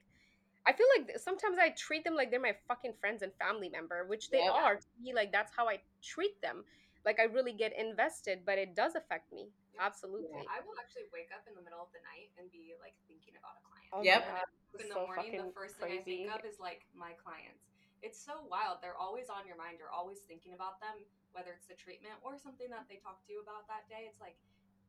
I 0.67 0.75
feel 0.75 0.87
like 0.99 1.15
sometimes 1.23 1.59
I 1.63 1.71
treat 1.79 2.03
them 2.03 2.19
like 2.19 2.35
they're 2.35 2.43
my 2.43 2.59
fucking 2.67 2.99
friends 2.99 3.23
and 3.23 3.31
family 3.39 3.71
member, 3.71 4.05
which 4.05 4.31
they 4.35 4.43
Yep. 4.43 4.53
are 4.53 4.77
to 4.77 4.89
me. 4.99 5.15
Like, 5.15 5.31
that's 5.31 5.55
how 5.55 5.69
I 5.71 5.79
treat 6.03 6.35
them. 6.43 6.67
Like, 7.07 7.21
I 7.23 7.31
really 7.31 7.55
get 7.55 7.71
invested, 7.79 8.43
but 8.45 8.59
it 8.59 8.75
does 8.75 8.99
affect 8.99 9.31
me. 9.33 9.55
Yeah. 9.75 9.87
Absolutely. 9.87 10.43
I 10.51 10.59
will 10.67 10.75
actually 10.83 11.07
wake 11.15 11.31
up 11.31 11.47
in 11.47 11.55
the 11.55 11.63
middle 11.63 11.79
of 11.79 11.93
the 11.95 12.03
night 12.03 12.35
and 12.35 12.51
be 12.51 12.75
like 12.83 12.99
thinking 13.07 13.39
about 13.39 13.61
a 13.61 13.63
client. 13.63 13.91
Oh 13.95 14.03
Yep. 14.03 14.27
I 14.27 14.33
wake 14.33 14.43
up 14.43 14.81
in 14.81 14.89
the 14.89 14.99
so 14.99 15.07
morning, 15.07 15.31
the 15.39 15.53
first 15.55 15.77
thing 15.79 15.93
I 15.93 16.03
think 16.03 16.35
of 16.35 16.43
is 16.43 16.59
like 16.59 16.83
my 16.99 17.15
clients. 17.23 17.63
It's 18.03 18.19
so 18.19 18.43
wild. 18.51 18.83
They're 18.83 18.99
always 18.99 19.31
on 19.31 19.47
your 19.47 19.57
mind. 19.57 19.79
You're 19.79 19.95
always 19.95 20.21
thinking 20.27 20.53
about 20.53 20.81
them, 20.83 20.99
whether 21.33 21.55
it's 21.55 21.71
the 21.71 21.79
treatment 21.79 22.19
or 22.27 22.37
something 22.37 22.69
that 22.75 22.91
they 22.91 22.99
talked 22.99 23.23
to 23.29 23.33
you 23.33 23.41
about 23.41 23.71
that 23.71 23.87
day. 23.87 24.11
It's 24.11 24.19
like 24.19 24.37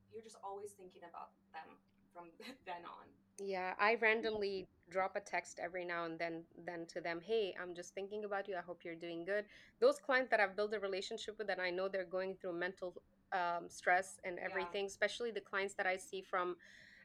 you're 0.10 0.26
just 0.26 0.40
always 0.42 0.74
thinking 0.74 1.06
about 1.06 1.36
them 1.54 1.70
from 2.16 2.34
then 2.66 2.82
on. 2.88 3.06
Yeah, 3.38 3.78
I 3.78 3.96
mm. 3.96 4.02
randomly 4.02 4.68
drop 4.90 5.16
a 5.16 5.20
text 5.20 5.60
every 5.62 5.86
now 5.86 6.06
and 6.06 6.18
then 6.20 6.44
then 6.66 6.86
to 6.88 7.02
them, 7.02 7.20
"Hey, 7.22 7.56
I'm 7.62 7.74
just 7.76 7.94
thinking 7.94 8.24
about 8.26 8.48
you. 8.48 8.56
I 8.56 8.62
hope 8.62 8.84
you're 8.84 8.96
doing 8.96 9.26
good." 9.26 9.46
Those 9.80 10.00
clients 10.00 10.30
that 10.32 10.40
I've 10.40 10.56
built 10.56 10.74
a 10.74 10.80
relationship 10.80 11.38
with 11.38 11.50
and 11.50 11.62
I 11.62 11.70
know 11.72 11.88
they're 11.88 12.06
going 12.06 12.36
through 12.36 12.54
mental 12.54 13.02
um, 13.34 13.70
stress 13.70 14.20
and 14.24 14.40
Yeah. 14.40 14.46
everything, 14.46 14.86
especially 14.86 15.32
the 15.32 15.42
clients 15.42 15.74
that 15.76 15.86
I 15.88 15.98
see 15.98 16.22
from 16.22 16.56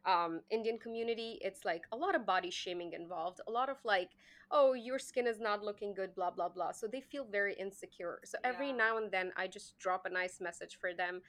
um, 0.05 0.41
Indian 0.51 0.79
community, 0.79 1.39
it's 1.43 1.65
like 1.65 1.85
a 1.93 1.97
lot 1.97 2.15
of 2.17 2.27
body 2.27 2.51
shaming 2.51 2.93
involved, 2.93 3.41
a 3.47 3.51
lot 3.51 3.69
of 3.69 3.79
like, 3.85 4.11
"Oh, 4.51 4.73
your 4.73 4.99
skin 4.99 5.27
is 5.29 5.41
not 5.41 5.63
looking 5.63 5.95
good," 5.95 6.15
blah 6.15 6.31
blah 6.31 6.49
blah. 6.49 6.73
So 6.73 6.87
they 6.89 7.01
feel 7.01 7.25
very 7.25 7.55
insecure. 7.55 8.21
So 8.25 8.39
every 8.45 8.73
Yeah. 8.73 8.77
now 8.77 8.97
and 8.99 9.11
then 9.13 9.33
I 9.37 9.47
just 9.47 9.79
drop 9.79 10.05
a 10.07 10.11
nice 10.11 10.41
message 10.41 10.77
for 10.81 10.93
them 10.95 11.23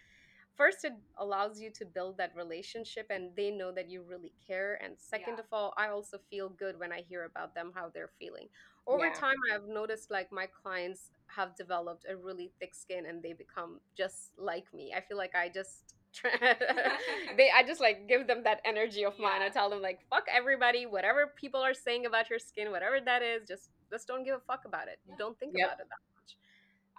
first 0.55 0.83
it 0.83 0.93
allows 1.17 1.59
you 1.59 1.69
to 1.71 1.85
build 1.85 2.17
that 2.17 2.35
relationship 2.35 3.07
and 3.09 3.31
they 3.35 3.49
know 3.51 3.71
that 3.71 3.89
you 3.89 4.03
really 4.03 4.33
care 4.45 4.79
and 4.83 4.95
second 4.99 5.33
Yeah. 5.33 5.39
of 5.39 5.45
all 5.51 5.73
i 5.77 5.87
also 5.89 6.17
feel 6.29 6.49
good 6.49 6.79
when 6.79 6.91
i 6.91 7.01
hear 7.01 7.23
about 7.25 7.53
them 7.55 7.71
how 7.75 7.89
they're 7.89 8.11
feeling. 8.19 8.47
Over 8.85 9.07
Yeah. 9.07 9.13
time 9.13 9.35
i've 9.53 9.67
noticed 9.67 10.11
like 10.11 10.31
my 10.31 10.47
clients 10.47 11.11
have 11.27 11.55
developed 11.55 12.05
a 12.09 12.15
really 12.15 12.51
thick 12.59 12.75
skin 12.75 13.05
and 13.05 13.21
they 13.23 13.33
become 13.33 13.79
just 13.97 14.31
like 14.37 14.65
me. 14.73 14.93
I 14.95 15.01
feel 15.01 15.17
like 15.17 15.35
i 15.35 15.49
just 15.49 15.93
they 17.37 17.49
i 17.55 17.63
just 17.65 17.81
like 17.81 18.07
give 18.07 18.27
them 18.27 18.43
that 18.43 18.61
energy 18.65 19.03
of 19.05 19.17
mine. 19.19 19.41
I 19.41 19.49
tell 19.49 19.69
them 19.69 19.81
like 19.81 19.99
fuck 20.09 20.25
everybody 20.31 20.85
whatever 20.85 21.33
people 21.35 21.61
are 21.61 21.73
saying 21.73 22.05
about 22.05 22.29
your 22.29 22.39
skin 22.39 22.71
whatever 22.71 22.99
that 23.03 23.21
is 23.23 23.47
just 23.47 23.69
just 23.91 24.07
don't 24.07 24.23
give 24.23 24.35
a 24.35 24.39
fuck 24.47 24.61
about 24.65 24.87
it. 24.87 24.99
Don't 25.17 25.37
think 25.39 25.53
Yep. 25.55 25.65
about 25.67 25.79
it 25.79 25.87
that 25.89 26.03
much. 26.15 26.37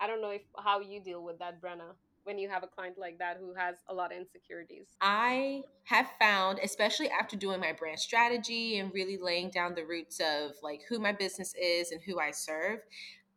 I 0.00 0.06
don't 0.06 0.22
know 0.22 0.30
if 0.30 0.42
how 0.58 0.80
you 0.80 1.00
deal 1.00 1.22
with 1.24 1.38
that 1.38 1.60
Brynna 1.62 1.94
when 2.24 2.38
you 2.38 2.48
have 2.48 2.62
a 2.62 2.66
client 2.66 2.98
like 2.98 3.18
that 3.18 3.38
who 3.38 3.54
has 3.54 3.76
a 3.88 3.94
lot 3.94 4.12
of 4.12 4.18
insecurities 4.18 4.88
I 5.00 5.62
have 5.84 6.08
found, 6.18 6.58
especially 6.62 7.08
after 7.10 7.36
doing 7.36 7.60
my 7.60 7.72
brand 7.72 8.00
strategy 8.00 8.78
and 8.78 8.92
really 8.92 9.18
laying 9.18 9.50
down 9.50 9.74
the 9.74 9.84
roots 9.84 10.20
of 10.20 10.52
like 10.62 10.82
who 10.88 10.98
my 10.98 11.12
business 11.12 11.54
is 11.54 11.92
and 11.92 12.00
who 12.02 12.18
I 12.18 12.30
serve, 12.30 12.80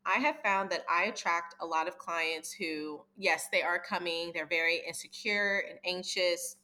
I 0.06 0.20
have 0.20 0.38
found 0.42 0.70
that 0.70 0.86
I 0.90 1.06
attract 1.06 1.56
a 1.60 1.66
lot 1.66 1.88
of 1.88 1.98
clients 1.98 2.54
who, 2.54 3.02
yes, 3.18 3.48
they 3.52 3.62
are 3.62 3.78
coming, 3.78 4.32
they're 4.34 4.48
very 4.48 4.82
insecure 4.88 5.64
and 5.70 5.80
anxious 5.86 6.56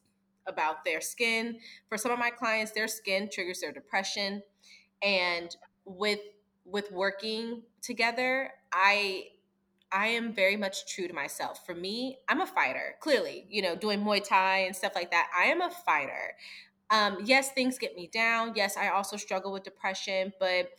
about 0.48 0.86
their 0.86 1.02
skin. 1.02 1.60
For 1.90 1.98
some 1.98 2.12
of 2.12 2.20
my 2.20 2.30
clients, 2.30 2.72
their 2.72 2.88
skin 2.88 3.30
triggers 3.32 3.60
their 3.60 3.74
depression. 3.74 4.42
And 5.02 5.56
with 5.86 6.20
with 6.66 6.90
working 6.94 7.64
together, 7.82 8.52
I 8.72 9.26
I 9.94 10.08
am 10.08 10.34
very 10.34 10.58
much 10.58 10.88
true 10.88 11.08
to 11.08 11.14
myself. 11.14 11.66
For 11.66 11.76
me, 11.76 12.18
I'm 12.28 12.42
a 12.42 12.48
fighter. 12.48 12.96
Clearly, 13.00 13.46
you 13.50 13.62
know, 13.62 13.76
doing 13.76 14.04
Muay 14.04 14.28
Thai 14.28 14.60
and 14.60 14.76
stuff 14.76 14.94
like 14.96 15.12
that. 15.12 15.30
I 15.38 15.46
am 15.46 15.62
a 15.62 15.70
fighter. 15.70 16.36
Um, 16.90 17.20
yes, 17.24 17.52
things 17.52 17.78
get 17.78 17.96
me 17.96 18.10
down. 18.12 18.54
Yes, 18.56 18.76
I 18.76 18.90
also 18.90 19.18
struggle 19.18 19.52
with 19.52 19.64
depression, 19.64 20.34
but 20.40 20.70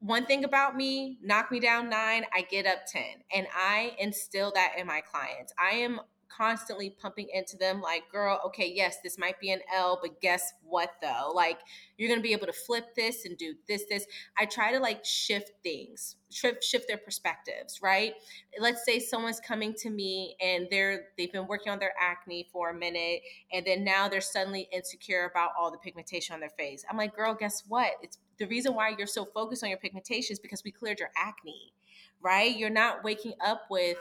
one 0.00 0.26
thing 0.26 0.44
about 0.44 0.76
me, 0.76 1.18
knock 1.22 1.50
me 1.50 1.60
down 1.60 1.88
nine, 1.88 2.24
I 2.34 2.42
get 2.42 2.66
up 2.66 2.86
10. 2.86 3.02
And 3.34 3.46
I 3.54 3.94
instill 3.98 4.52
that 4.54 4.74
in 4.78 4.86
my 4.86 5.00
clients. 5.00 5.52
I 5.58 5.76
am 5.76 6.00
constantly 6.28 6.90
pumping 6.90 7.28
into 7.32 7.56
them 7.56 7.80
like, 7.80 8.02
girl, 8.10 8.40
okay, 8.46 8.70
yes, 8.74 8.98
this 9.02 9.18
might 9.18 9.40
be 9.40 9.50
an 9.50 9.60
L, 9.74 9.98
but 10.00 10.20
guess 10.20 10.52
what 10.62 10.90
though? 11.02 11.32
Like, 11.34 11.58
you're 11.96 12.08
gonna 12.08 12.20
be 12.20 12.32
able 12.32 12.46
to 12.46 12.52
flip 12.52 12.94
this 12.94 13.24
and 13.24 13.36
do 13.36 13.54
this, 13.68 13.84
this. 13.88 14.06
I 14.38 14.46
try 14.46 14.72
to 14.72 14.78
like 14.78 15.04
shift 15.04 15.52
things, 15.62 16.16
shift, 16.30 16.62
shift 16.62 16.88
their 16.88 16.98
perspectives, 16.98 17.80
right? 17.82 18.14
Let's 18.58 18.84
say 18.84 18.98
someone's 18.98 19.40
coming 19.40 19.74
to 19.78 19.90
me 19.90 20.36
and 20.40 20.66
they're 20.70 21.06
they've 21.16 21.32
been 21.32 21.46
working 21.46 21.72
on 21.72 21.78
their 21.78 21.94
acne 22.00 22.48
for 22.52 22.70
a 22.70 22.74
minute, 22.74 23.22
and 23.52 23.66
then 23.66 23.84
now 23.84 24.08
they're 24.08 24.20
suddenly 24.20 24.68
insecure 24.72 25.28
about 25.30 25.50
all 25.58 25.70
the 25.70 25.78
pigmentation 25.78 26.34
on 26.34 26.40
their 26.40 26.50
face. 26.50 26.84
I'm 26.90 26.96
like, 26.96 27.14
girl, 27.14 27.34
guess 27.34 27.62
what? 27.68 27.92
It's 28.02 28.18
the 28.38 28.46
reason 28.46 28.74
why 28.74 28.94
you're 28.96 29.06
so 29.06 29.24
focused 29.24 29.62
on 29.62 29.70
your 29.70 29.78
pigmentation 29.78 30.34
is 30.34 30.38
because 30.38 30.62
we 30.64 30.70
cleared 30.70 30.98
your 30.98 31.10
acne, 31.16 31.72
right? 32.20 32.54
You're 32.54 32.70
not 32.70 33.02
waking 33.02 33.32
up 33.44 33.62
with 33.70 33.96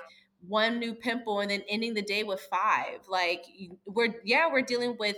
one 0.47 0.79
new 0.79 0.93
pimple 0.93 1.39
and 1.39 1.51
then 1.51 1.63
ending 1.69 1.93
the 1.93 2.01
day 2.01 2.23
with 2.23 2.41
five. 2.41 3.01
Like 3.09 3.45
we're 3.85 4.15
yeah, 4.23 4.51
we're 4.51 4.61
dealing 4.61 4.95
with 4.99 5.17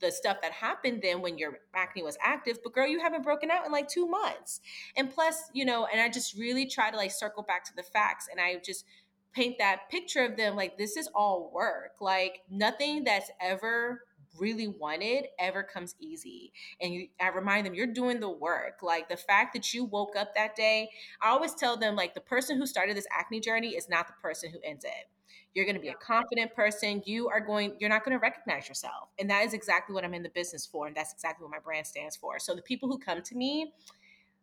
the 0.00 0.10
stuff 0.10 0.38
that 0.42 0.52
happened 0.52 1.00
then 1.02 1.20
when 1.20 1.38
your 1.38 1.58
acne 1.74 2.02
was 2.02 2.16
active, 2.22 2.58
but 2.62 2.72
girl, 2.72 2.86
you 2.86 3.00
haven't 3.00 3.22
broken 3.22 3.50
out 3.50 3.66
in 3.66 3.72
like 3.72 3.88
two 3.88 4.06
months. 4.06 4.60
And 4.96 5.10
plus, 5.12 5.50
you 5.52 5.64
know, 5.64 5.86
and 5.92 6.00
I 6.00 6.08
just 6.08 6.36
really 6.38 6.66
try 6.66 6.90
to 6.90 6.96
like 6.96 7.12
circle 7.12 7.42
back 7.42 7.64
to 7.64 7.76
the 7.76 7.82
facts 7.82 8.26
and 8.30 8.40
I 8.40 8.60
just 8.64 8.84
paint 9.32 9.56
that 9.58 9.88
picture 9.90 10.24
of 10.24 10.36
them 10.36 10.56
like 10.56 10.76
this 10.76 10.96
is 10.96 11.08
all 11.14 11.50
work. 11.54 11.92
Like 12.00 12.40
nothing 12.50 13.04
that's 13.04 13.30
ever 13.40 14.02
really 14.38 14.68
wanted 14.68 15.26
ever 15.38 15.62
comes 15.62 15.94
easy. 15.98 16.52
And 16.80 16.94
you, 16.94 17.08
I 17.20 17.28
remind 17.28 17.66
them, 17.66 17.74
you're 17.74 17.86
doing 17.86 18.20
the 18.20 18.30
work. 18.30 18.78
Like 18.82 19.08
the 19.08 19.16
fact 19.16 19.54
that 19.54 19.74
you 19.74 19.84
woke 19.84 20.16
up 20.16 20.34
that 20.34 20.56
day, 20.56 20.90
I 21.20 21.30
always 21.30 21.54
tell 21.54 21.76
them, 21.76 21.96
like, 21.96 22.14
the 22.14 22.20
person 22.20 22.56
who 22.56 22.66
started 22.66 22.96
this 22.96 23.06
acne 23.16 23.40
journey 23.40 23.70
is 23.70 23.88
not 23.88 24.06
the 24.06 24.14
person 24.22 24.50
who 24.50 24.58
ends 24.64 24.84
it. 24.84 25.08
You're 25.54 25.64
going 25.64 25.76
to 25.76 25.80
be 25.80 25.88
a 25.88 25.94
confident 25.94 26.54
person. 26.54 27.02
You 27.06 27.28
are 27.28 27.40
going, 27.40 27.74
you're 27.80 27.90
not 27.90 28.04
going 28.04 28.16
to 28.16 28.20
recognize 28.20 28.68
yourself. 28.68 29.08
And 29.18 29.28
that 29.30 29.44
is 29.44 29.52
exactly 29.52 29.94
what 29.94 30.04
I'm 30.04 30.14
in 30.14 30.22
the 30.22 30.30
business 30.30 30.64
for. 30.64 30.86
And 30.86 30.96
that's 30.96 31.12
exactly 31.12 31.44
what 31.44 31.50
my 31.50 31.58
brand 31.58 31.86
stands 31.86 32.16
for. 32.16 32.38
So 32.38 32.54
the 32.54 32.62
people 32.62 32.88
who 32.88 32.98
come 32.98 33.22
to 33.22 33.34
me 33.34 33.72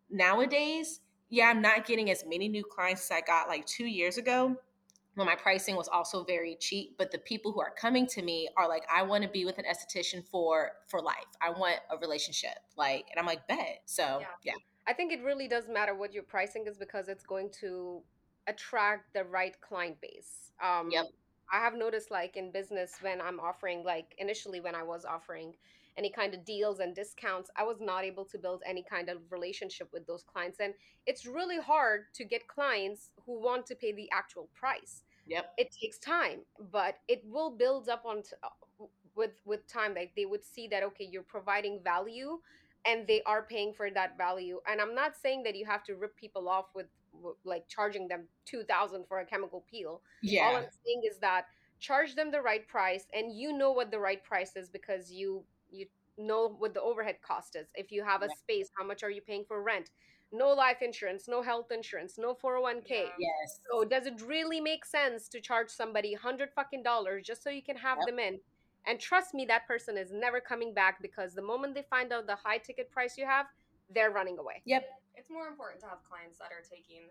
nowadays, 0.10 1.00
yeah, 1.30 1.46
I'm 1.48 1.62
not 1.62 1.86
getting 1.86 2.10
as 2.12 2.24
many 2.28 2.50
new 2.50 2.64
clients 2.64 3.06
as 3.06 3.12
I 3.12 3.22
got 3.22 3.48
like 3.48 3.66
two 3.66 3.86
years 3.86 4.18
ago 4.18 4.58
when 5.18 5.28
my 5.28 5.36
pricing 5.36 5.76
was 5.76 5.88
also 5.88 6.24
very 6.24 6.56
cheap 6.60 6.96
but 6.98 7.12
the 7.12 7.18
people 7.18 7.52
who 7.52 7.60
are 7.60 7.74
coming 7.80 8.06
to 8.06 8.22
me 8.22 8.48
are 8.56 8.68
like 8.68 8.84
i 8.94 9.02
want 9.02 9.24
to 9.24 9.30
be 9.30 9.46
with 9.46 9.58
an 9.58 9.66
esthetician 9.66 10.24
for 10.26 10.72
for 10.88 11.02
life 11.02 11.16
i 11.42 11.50
want 11.50 11.78
a 11.92 11.98
relationship 11.98 12.58
like 12.78 13.06
and 13.12 13.20
i'm 13.20 13.26
like 13.26 13.46
bet 13.48 13.82
so 13.86 14.20
Yeah. 14.22 14.28
yeah 14.44 14.54
I 14.90 14.94
think 14.94 15.12
it 15.12 15.22
really 15.22 15.50
does 15.50 15.68
matter 15.68 15.94
what 15.94 16.14
your 16.14 16.24
pricing 16.24 16.66
is 16.66 16.78
because 16.78 17.10
it's 17.10 17.26
going 17.26 17.50
to 17.60 18.02
attract 18.48 19.14
the 19.14 19.26
right 19.26 19.54
client 19.60 20.00
base. 20.02 20.54
Um, 20.64 20.90
Yep. 20.90 21.08
I 21.52 21.60
have 21.60 21.74
noticed, 21.76 22.10
like 22.10 22.38
in 22.38 22.52
business, 22.52 22.96
when 23.02 23.20
I'm 23.20 23.38
offering, 23.40 23.84
like 23.84 24.16
initially 24.18 24.62
when 24.62 24.76
I 24.76 24.84
was 24.84 25.04
offering 25.04 25.56
any 25.98 26.10
kind 26.10 26.34
of 26.34 26.46
deals 26.46 26.80
and 26.80 26.96
discounts, 26.96 27.50
I 27.58 27.64
was 27.64 27.82
not 27.82 28.06
able 28.06 28.24
to 28.26 28.38
build 28.38 28.64
any 28.66 28.82
kind 28.82 29.10
of 29.10 29.18
relationship 29.30 29.90
with 29.92 30.08
those 30.08 30.24
clients. 30.24 30.60
And 30.62 30.74
it's 31.06 31.26
really 31.26 31.60
hard 31.60 32.06
to 32.14 32.24
get 32.24 32.48
clients 32.48 33.10
who 33.26 33.42
want 33.42 33.66
to 33.66 33.76
pay 33.76 33.92
the 33.92 34.10
actual 34.12 34.48
price. 34.54 35.04
Yep 35.28 35.54
It 35.58 35.72
takes 35.82 35.98
time, 36.00 36.42
but 36.72 37.00
it 37.08 37.24
will 37.26 37.52
build 37.52 37.90
up 37.90 38.06
on 38.06 38.24
t- 38.24 38.36
uh, 38.44 38.86
with 39.16 39.32
with 39.46 39.68
time. 39.68 39.96
Like 39.96 40.14
they 40.16 40.26
would 40.26 40.46
see 40.46 40.68
that 40.70 40.84
okay, 40.84 41.06
you're 41.12 41.24
providing 41.24 41.82
value 41.84 42.40
and 42.86 43.08
they 43.08 43.22
are 43.24 43.44
paying 43.44 43.74
for 43.74 43.90
that 43.92 44.18
value 44.18 44.60
and 44.68 44.80
i'm 44.80 44.94
not 44.96 45.16
saying 45.16 45.44
that 45.44 45.56
you 45.56 45.66
have 45.66 45.84
to 45.84 45.96
rip 45.96 46.16
people 46.16 46.48
off 46.48 46.68
with, 46.76 46.86
like 47.44 47.68
charging 47.68 48.08
them 48.08 48.28
2000 48.46 49.06
for 49.08 49.20
a 49.20 49.26
chemical 49.26 49.66
peel 49.70 50.02
Yeah. 50.22 50.42
all 50.42 50.56
i'm 50.56 50.64
saying 50.86 51.02
is 51.10 51.18
that 51.20 51.46
charge 51.80 52.16
them 52.16 52.32
the 52.32 52.42
right 52.42 52.68
price 52.68 53.06
and 53.14 53.36
you 53.36 53.52
know 53.52 53.72
what 53.72 53.92
the 53.92 54.00
right 54.00 54.24
price 54.24 54.56
is 54.56 54.70
because 54.70 55.12
you 55.12 55.44
you 55.70 55.86
know 56.18 56.56
what 56.60 56.74
the 56.74 56.82
overhead 56.82 57.18
cost 57.22 57.56
is 57.56 57.68
if 57.76 57.92
you 57.92 58.04
have 58.04 58.22
a 58.22 58.30
Yeah. 58.30 58.32
space 58.32 58.70
how 58.78 58.86
much 58.86 59.04
are 59.04 59.10
you 59.12 59.22
paying 59.22 59.44
for 59.48 59.64
rent 59.64 59.90
no 60.32 60.50
life 60.50 60.82
insurance 60.82 61.28
no 61.28 61.42
health 61.42 61.72
insurance 61.72 62.18
no 62.18 62.34
401k 62.36 62.90
Yeah. 62.90 63.10
yes 63.18 63.60
so 63.72 63.84
does 63.86 64.06
it 64.08 64.22
really 64.26 64.60
make 64.60 64.84
sense 64.86 65.28
to 65.30 65.40
charge 65.40 65.70
somebody 65.70 66.14
hundred 66.14 66.50
fucking 66.54 66.84
dollars 66.84 67.26
just 67.26 67.44
so 67.44 67.50
you 67.50 67.64
can 67.64 67.78
have 67.78 67.98
Yep. 68.00 68.08
them 68.08 68.20
in? 68.20 68.40
And 68.88 69.02
trust 69.02 69.34
me, 69.34 69.44
that 69.52 69.68
person 69.68 69.98
is 69.98 70.14
never 70.14 70.40
coming 70.40 70.74
back 70.74 71.02
because 71.02 71.34
the 71.34 71.42
moment 71.42 71.76
they 71.76 71.84
find 71.90 72.14
out 72.14 72.26
the 72.26 72.38
high 72.40 72.58
ticket 72.58 72.90
price 72.90 73.18
you 73.18 73.26
have, 73.26 73.46
they're 73.94 74.12
running 74.12 74.38
away. 74.38 74.62
yep 74.64 74.88
It's 75.16 75.30
more 75.30 75.48
important 75.48 75.82
to 75.82 75.88
have 75.88 76.00
clients 76.08 76.38
that 76.40 76.52
are 76.56 76.64
taking 76.64 77.04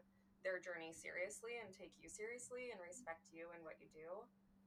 their 0.43 0.59
journey 0.59 0.93
seriously 0.95 1.61
and 1.61 1.69
take 1.77 1.93
you 2.01 2.09
seriously 2.09 2.71
and 2.73 2.81
respect 2.81 3.21
you 3.33 3.49
and 3.55 3.62
what 3.64 3.75
you 3.81 3.89
do. 3.93 4.09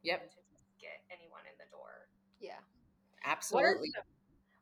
Yep. 0.04 0.20
Than 0.22 0.30
to 0.30 0.41
just 0.54 0.66
get 0.78 1.02
anyone 1.10 1.41
in 1.50 1.56
the 1.58 1.66
door. 1.74 2.10
Yeah. 2.39 2.62
What 2.62 3.26
are 3.26 3.32
absolutely 3.32 3.89
some, 3.95 4.06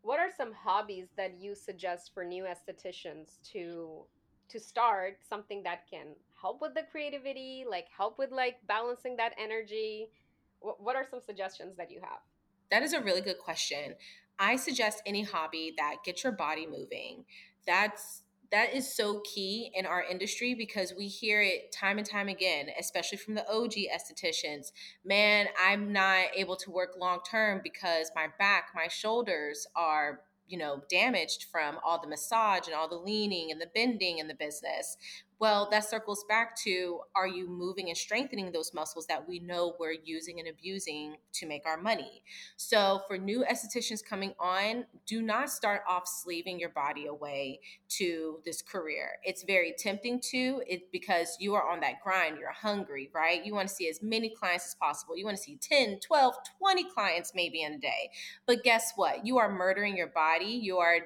what 0.07 0.21
are 0.21 0.29
some 0.37 0.53
hobbies 0.53 1.07
that 1.17 1.33
you 1.37 1.53
suggest 1.53 2.11
for 2.13 2.23
new 2.23 2.45
estheticians 2.45 3.41
to 3.51 4.05
to 4.47 4.57
start 4.57 5.17
something 5.27 5.61
that 5.63 5.79
can 5.91 6.15
help 6.41 6.61
with 6.61 6.73
the 6.73 6.83
creativity, 6.89 7.65
like 7.69 7.87
help 7.95 8.17
with 8.17 8.31
like 8.31 8.55
balancing 8.69 9.17
that 9.17 9.33
energy? 9.37 10.09
What, 10.61 10.81
what 10.81 10.95
are 10.95 11.05
some 11.11 11.19
suggestions 11.19 11.75
that 11.75 11.91
you 11.91 11.99
have? 11.99 12.19
That 12.71 12.83
is 12.83 12.93
a 12.93 13.01
really 13.01 13.19
good 13.19 13.37
question. 13.37 13.95
I 14.39 14.55
suggest 14.55 15.01
any 15.05 15.23
hobby 15.23 15.73
that 15.77 15.97
gets 16.05 16.23
your 16.23 16.31
body 16.31 16.65
moving. 16.65 17.25
That's 17.65 18.23
that 18.51 18.73
is 18.73 18.93
so 18.93 19.21
key 19.21 19.71
in 19.73 19.85
our 19.85 20.03
industry 20.03 20.53
because 20.53 20.93
we 20.97 21.07
hear 21.07 21.41
it 21.41 21.71
time 21.71 21.97
and 21.97 22.07
time 22.07 22.27
again, 22.27 22.67
especially 22.79 23.17
from 23.17 23.35
the 23.35 23.47
OG 23.49 23.73
estheticians. 23.73 24.71
Man, 25.03 25.47
I'm 25.61 25.91
not 25.91 26.27
able 26.35 26.55
to 26.57 26.71
work 26.71 26.95
long 26.97 27.19
term 27.29 27.61
because 27.63 28.11
my 28.15 28.27
back, 28.39 28.69
my 28.75 28.87
shoulders 28.87 29.67
are 29.75 30.21
you 30.47 30.57
know 30.57 30.81
damaged 30.89 31.45
from 31.51 31.77
all 31.83 31.99
the 32.01 32.07
massage 32.07 32.67
and 32.67 32.75
all 32.75 32.87
the 32.87 32.95
leaning 32.95 33.51
and 33.51 33.59
the 33.59 33.69
bending 33.75 34.19
in 34.19 34.27
the 34.27 34.33
business 34.33 34.97
well, 35.39 35.67
that 35.69 35.87
circles 35.87 36.25
back 36.27 36.55
to 36.63 37.01
are 37.15 37.27
you 37.27 37.47
moving 37.47 37.89
and 37.89 37.97
strengthening 37.97 38.51
those 38.51 38.73
muscles 38.73 39.05
that 39.07 39.27
we 39.27 39.39
know 39.39 39.75
we're 39.79 39.95
using 40.03 40.39
and 40.39 40.49
abusing 40.49 41.17
to 41.33 41.45
make 41.45 41.65
our 41.65 41.79
money? 41.79 42.23
So, 42.55 43.01
for 43.07 43.17
new 43.17 43.45
estheticians 43.49 44.03
coming 44.03 44.33
on, 44.39 44.85
do 45.05 45.21
not 45.21 45.49
start 45.49 45.81
off 45.87 46.07
slaving 46.07 46.59
your 46.59 46.69
body 46.69 47.05
away 47.05 47.59
to 47.89 48.39
this 48.45 48.61
career. 48.61 49.09
It's 49.23 49.43
very 49.43 49.75
tempting 49.77 50.21
to 50.31 50.61
it 50.67 50.91
because 50.91 51.37
you 51.39 51.53
are 51.53 51.69
on 51.69 51.81
that 51.81 52.01
grind, 52.03 52.37
you're 52.39 52.51
hungry, 52.51 53.09
right? 53.13 53.45
You 53.45 53.53
want 53.53 53.67
to 53.67 53.73
see 53.73 53.89
as 53.89 54.01
many 54.01 54.29
clients 54.29 54.65
as 54.67 54.75
possible. 54.75 55.15
You 55.15 55.25
want 55.25 55.37
to 55.37 55.43
see 55.43 55.57
10, 55.61 55.99
12, 55.99 56.35
20 56.59 56.83
clients 56.89 57.33
maybe 57.35 57.61
in 57.61 57.73
a 57.73 57.79
day. 57.79 58.09
But 58.45 58.63
guess 58.63 58.93
what? 58.95 59.25
You 59.25 59.37
are 59.37 59.51
murdering 59.51 59.95
your 59.95 60.07
body. 60.07 60.45
You 60.45 60.79
are 60.79 60.99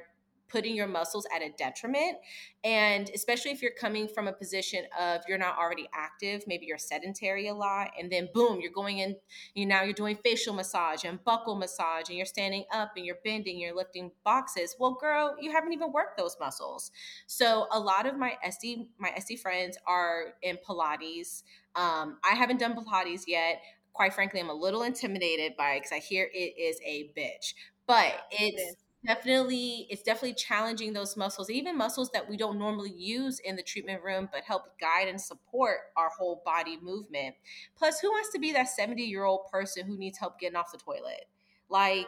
putting 0.52 0.76
your 0.76 0.88
muscles 0.88 1.26
at 1.34 1.42
a 1.42 1.50
detriment. 1.58 2.18
And 2.64 3.10
especially 3.16 3.52
if 3.52 3.62
you're 3.62 3.72
coming 3.80 4.08
from 4.08 4.28
a 4.28 4.34
position 4.34 4.86
of 5.00 5.22
you're 5.28 5.38
not 5.38 5.58
already 5.58 5.88
active, 5.94 6.44
maybe 6.48 6.66
you're 6.66 6.78
sedentary 6.78 7.48
a 7.48 7.54
lot, 7.54 7.92
and 8.00 8.12
then 8.12 8.30
boom, 8.34 8.60
you're 8.62 8.72
going 8.72 9.00
in, 9.00 9.16
you 9.56 9.66
now 9.66 9.84
you're 9.84 9.94
doing 9.94 10.18
facial 10.24 10.54
massage 10.54 11.04
and 11.06 11.24
buccal 11.24 11.58
massage, 11.58 12.10
and 12.10 12.18
you're 12.18 12.26
standing 12.26 12.66
up 12.74 12.92
and 12.96 13.06
you're 13.06 13.18
bending, 13.24 13.60
you're 13.60 13.76
lifting 13.76 14.12
boxes. 14.24 14.76
Well, 14.80 14.98
girl, 15.00 15.36
you 15.40 15.52
haven't 15.52 15.74
even 15.74 15.92
worked 15.92 16.18
those 16.18 16.36
muscles. 16.40 16.92
So 17.28 17.68
a 17.72 17.80
lot 17.80 18.06
of 18.06 18.18
my 18.18 18.38
SD, 18.46 18.88
my 19.00 19.10
SD 19.18 19.40
friends 19.40 19.78
are 19.88 20.34
in 20.42 20.58
Pilates. 20.58 21.44
Um, 21.76 22.18
I 22.24 22.36
haven't 22.36 22.60
done 22.60 22.76
Pilates 22.76 23.24
yet 23.28 23.62
quite 23.94 24.14
frankly, 24.14 24.40
I'm 24.40 24.50
a 24.50 24.54
little 24.54 24.84
intimidated 24.84 25.56
by 25.58 25.74
it 25.74 25.80
because 25.80 25.92
I 25.92 26.00
hear 26.00 26.30
it 26.34 26.58
is 26.58 26.80
a 26.86 27.12
bitch. 27.18 27.54
But 27.88 28.14
it's 28.32 28.81
definitely 29.06 29.88
it's 29.90 30.04
definitely 30.04 30.34
challenging 30.34 30.94
those 30.94 31.18
muscles 31.18 31.50
even 31.50 31.76
muscles 31.76 32.12
that 32.12 32.30
we 32.30 32.38
don't 32.38 32.60
normally 32.60 32.92
use 32.92 33.40
in 33.40 33.56
the 33.56 33.64
treatment 33.64 34.04
room 34.04 34.30
but 34.32 34.44
help 34.44 34.80
guide 34.80 35.08
and 35.08 35.20
support 35.20 35.78
our 35.98 36.10
whole 36.10 36.42
body 36.46 36.78
movement. 36.82 37.36
Plus 37.76 38.00
who 38.00 38.10
wants 38.10 38.32
to 38.32 38.40
be 38.40 38.52
that 38.52 38.70
70 38.70 39.02
year 39.04 39.24
old 39.24 39.48
person 39.52 39.88
who 39.88 39.98
needs 39.98 40.18
help 40.18 40.40
getting 40.40 40.56
off 40.56 40.72
the 40.72 40.78
toilet? 40.78 41.26
Like 41.70 42.08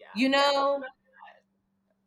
yeah. 0.00 0.06
you 0.14 0.28
know? 0.28 0.82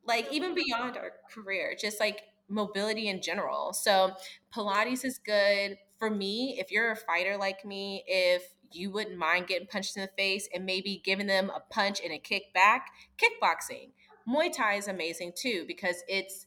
like 0.03 0.28
even 0.32 0.55
beyond 0.55 0.97
our 0.97 1.12
career 1.32 1.76
just 1.80 1.99
like 1.99 2.24
mobility 2.49 3.07
in 3.07 3.22
general. 3.22 3.72
So 3.72 4.12
pilates 4.53 5.05
is 5.05 5.20
good. 5.20 5.78
For 5.99 6.09
me 6.09 6.57
if 6.59 6.72
you're 6.72 6.91
a 6.91 6.95
fighter 6.95 7.38
like 7.38 7.64
me 7.64 8.03
if 8.07 8.43
you 8.74 8.89
wouldn't 8.89 9.18
mind 9.18 9.47
getting 9.47 9.68
punched 9.68 9.95
in 9.95 10.01
the 10.01 10.09
face 10.18 10.49
and 10.53 10.66
maybe 10.66 11.01
giving 11.03 11.28
them 11.28 11.49
a 11.49 11.59
punch 11.74 12.01
and 12.03 12.12
a 12.12 12.18
kick 12.18 12.53
back 12.53 12.88
kickboxing 13.18 13.91
Muay 14.28 14.51
Thai 14.51 14.76
is 14.76 14.88
amazing 14.88 15.34
too 15.36 15.65
because 15.67 16.03
it's 16.07 16.45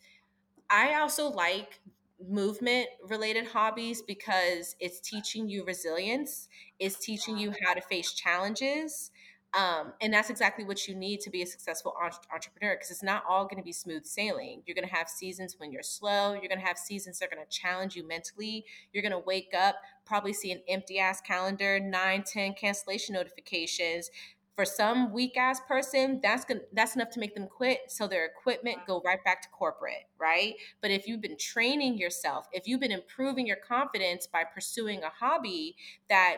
I 0.71 0.95
also 0.95 1.29
like 1.29 1.81
movement 2.29 2.87
related 3.09 3.47
hobbies 3.47 4.03
because 4.03 4.77
it's 4.81 5.01
teaching 5.01 5.49
you 5.49 5.65
resilience, 5.65 6.49
it's 6.79 6.99
teaching 6.99 7.37
you 7.37 7.53
how 7.65 7.75
to 7.75 7.81
face 7.81 8.13
challenges. 8.13 9.11
Um, 9.55 9.93
and 10.01 10.13
that's 10.13 10.31
exactly 10.31 10.65
what 10.65 10.89
you 10.89 10.97
need 10.97 11.21
to 11.21 11.31
be 11.31 11.43
a 11.43 11.47
successful 11.47 11.95
entrepreneur 12.03 12.75
because 12.75 12.91
it's 12.91 13.05
not 13.05 13.23
all 13.29 13.45
going 13.45 13.59
to 13.59 13.63
be 13.63 13.73
smooth 13.73 14.05
sailing. 14.05 14.63
You're 14.67 14.75
going 14.75 14.89
to 14.89 14.93
have 14.93 15.09
seasons 15.09 15.55
when 15.59 15.71
you're 15.71 15.85
slow. 15.85 16.33
You're 16.33 16.49
going 16.49 16.59
to 16.59 16.67
have 16.67 16.77
seasons 16.77 17.21
that 17.21 17.27
are 17.27 17.37
going 17.37 17.47
to 17.47 17.57
challenge 17.57 17.95
you 17.95 18.07
mentally. 18.07 18.65
You're 18.93 19.03
going 19.03 19.13
to 19.13 19.21
wake 19.21 19.53
up, 19.57 19.77
probably 20.05 20.33
see 20.33 20.51
an 20.51 20.61
empty 20.69 20.99
ass 20.99 21.21
calendar, 21.21 21.79
nine, 21.79 22.25
10 22.25 22.55
cancellation 22.55 23.15
notifications 23.15 24.11
for 24.55 24.65
some 24.65 25.13
weak 25.13 25.37
ass 25.37 25.61
person 25.67 26.21
that's 26.23 26.45
gonna 26.45 26.61
that's 26.73 26.95
enough 26.95 27.11
to 27.11 27.21
make 27.21 27.35
them 27.35 27.47
quit 27.47 27.81
so 27.89 28.07
their 28.07 28.27
equipment 28.27 28.79
go 28.87 29.03
right 29.05 29.23
back 29.25 29.43
to 29.43 29.49
corporate 29.49 30.05
right? 30.19 30.55
But 30.81 30.91
if 30.91 31.07
you've 31.07 31.21
been 31.21 31.37
training 31.39 31.99
yourself 31.99 32.49
if 32.53 32.67
you've 32.67 32.81
been 32.81 32.93
improving 32.93 33.47
your 33.47 33.57
confidence 33.57 34.27
by 34.27 34.45
pursuing 34.45 35.03
a 35.03 35.11
hobby 35.11 35.77
that 36.09 36.37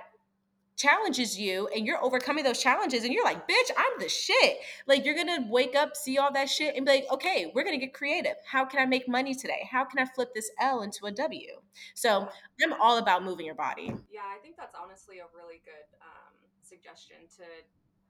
challenges 0.77 1.39
you 1.39 1.69
and 1.69 1.87
you're 1.87 2.03
overcoming 2.05 2.45
those 2.45 2.63
challenges 2.63 3.03
and 3.03 3.13
you're 3.13 3.25
like 3.25 3.49
bitch 3.49 3.71
i'm 3.77 3.99
the 3.99 4.09
shit. 4.09 4.59
Like 4.87 5.05
you're 5.05 5.15
gonna 5.15 5.47
wake 5.49 5.75
up 5.75 5.97
see 5.97 6.19
all 6.19 6.33
that 6.33 6.49
shit 6.49 6.75
and 6.77 6.85
be 6.85 6.93
like 6.93 7.07
okay 7.11 7.51
we're 7.55 7.65
gonna 7.65 7.79
get 7.79 7.95
creative. 7.95 8.37
How 8.47 8.65
can 8.65 8.81
i 8.81 8.87
make 8.87 9.09
money 9.09 9.35
today? 9.35 9.69
How 9.71 9.85
can 9.85 9.99
i 9.99 10.05
flip 10.05 10.35
this 10.35 10.51
l 10.61 10.83
into 10.83 11.07
a 11.07 11.13
w? 11.13 11.49
So 11.95 12.29
i'm 12.63 12.73
all 12.81 12.99
about 12.99 13.25
moving 13.25 13.47
your 13.47 13.55
body. 13.55 13.93
Yeah 14.11 14.21
i 14.25 14.39
think 14.43 14.57
that's 14.57 14.75
honestly 14.81 15.19
a 15.19 15.27
really 15.35 15.61
good 15.65 15.87
um, 16.01 16.35
suggestion 16.63 17.17
to 17.37 17.45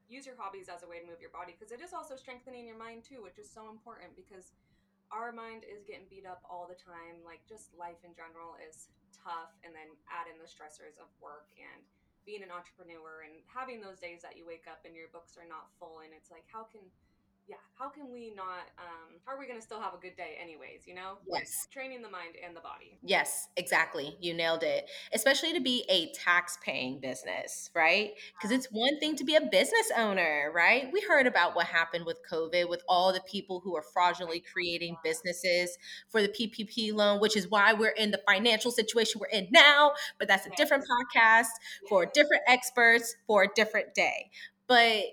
use 0.09 0.27
your 0.27 0.39
hobbies 0.39 0.71
as 0.71 0.83
a 0.83 0.89
way 0.89 1.03
to 1.03 1.07
move 1.07 1.21
your 1.21 1.35
body 1.35 1.55
because 1.55 1.75
it 1.75 1.83
is 1.83 1.93
also 1.93 2.15
strengthening 2.15 2.67
your 2.67 2.79
mind 2.79 3.03
too, 3.03 3.23
which 3.23 3.39
is 3.39 3.51
so 3.51 3.69
important 3.71 4.15
because 4.15 4.55
our 5.11 5.31
mind 5.31 5.63
is 5.67 5.87
getting 5.87 6.07
beat 6.11 6.27
up 6.27 6.43
all 6.47 6.67
the 6.67 6.79
time. 6.79 7.23
Like 7.23 7.43
just 7.47 7.75
life 7.75 8.03
in 8.07 8.15
general 8.15 8.59
is 8.59 8.91
tough, 9.15 9.55
and 9.67 9.75
then 9.75 9.91
add 10.07 10.31
in 10.31 10.39
the 10.39 10.47
stressors 10.47 10.95
of 11.03 11.11
work 11.19 11.51
and 11.59 11.83
being 12.23 12.43
an 12.43 12.51
entrepreneur 12.51 13.23
and 13.23 13.39
having 13.47 13.79
those 13.79 14.03
days 14.03 14.23
that 14.23 14.35
you 14.35 14.43
wake 14.43 14.67
up 14.67 14.83
and 14.83 14.99
your 14.99 15.11
books 15.15 15.39
are 15.39 15.47
not 15.47 15.71
full, 15.79 16.03
and 16.03 16.11
it's 16.15 16.31
like, 16.31 16.47
how 16.51 16.67
can 16.67 16.83
yeah, 17.49 17.57
how 17.79 17.89
can 17.89 18.11
we 18.13 18.33
not, 18.35 18.67
um, 18.79 19.21
how 19.25 19.33
are 19.33 19.39
we 19.39 19.47
going 19.47 19.59
to 19.59 19.65
still 19.65 19.81
have 19.81 19.95
a 19.95 19.99
good 19.99 20.17
day 20.17 20.37
anyways, 20.43 20.87
you 20.87 20.95
know? 20.95 21.19
Yes. 21.31 21.69
Training 21.71 22.03
the 22.03 22.09
mind 22.09 22.35
and 22.45 22.57
the 22.57 22.61
body. 22.61 22.99
Yes, 23.03 23.49
exactly. 23.57 24.17
You 24.21 24.35
nailed 24.35 24.65
it. 24.65 24.89
Especially 25.13 25.53
to 25.53 25.61
be 25.61 25.85
a 25.89 26.11
tax 26.13 26.59
paying 26.65 26.99
business, 26.99 27.71
right? 27.75 28.13
Because 28.37 28.51
it's 28.51 28.67
one 28.73 28.99
thing 28.99 29.15
to 29.17 29.25
be 29.25 29.37
a 29.37 29.41
business 29.41 29.93
owner, 29.97 30.51
right? 30.53 30.89
We 30.93 31.01
heard 31.03 31.29
about 31.29 31.55
what 31.55 31.67
happened 31.67 32.05
with 32.05 32.19
COVID 32.31 32.69
with 32.69 32.83
all 32.89 33.13
the 33.13 33.23
people 33.31 33.61
who 33.61 33.77
are 33.77 33.85
fraudulently 33.93 34.43
creating 34.53 34.97
businesses 35.05 35.79
for 36.09 36.23
the 36.23 36.29
PPP 36.29 36.93
loan, 36.93 37.21
which 37.21 37.37
is 37.37 37.49
why 37.49 37.73
we're 37.73 37.91
in 37.91 38.11
the 38.11 38.21
financial 38.29 38.73
situation 38.73 39.21
we're 39.21 39.39
in 39.39 39.47
now. 39.53 39.93
But 40.19 40.27
that's 40.27 40.47
a 40.47 40.51
different 40.57 40.85
podcast 40.85 41.47
for 41.89 42.07
different 42.07 42.43
experts 42.49 43.15
for 43.29 43.45
a 43.45 43.49
different 43.55 43.95
day. 43.95 44.31
But 44.67 45.05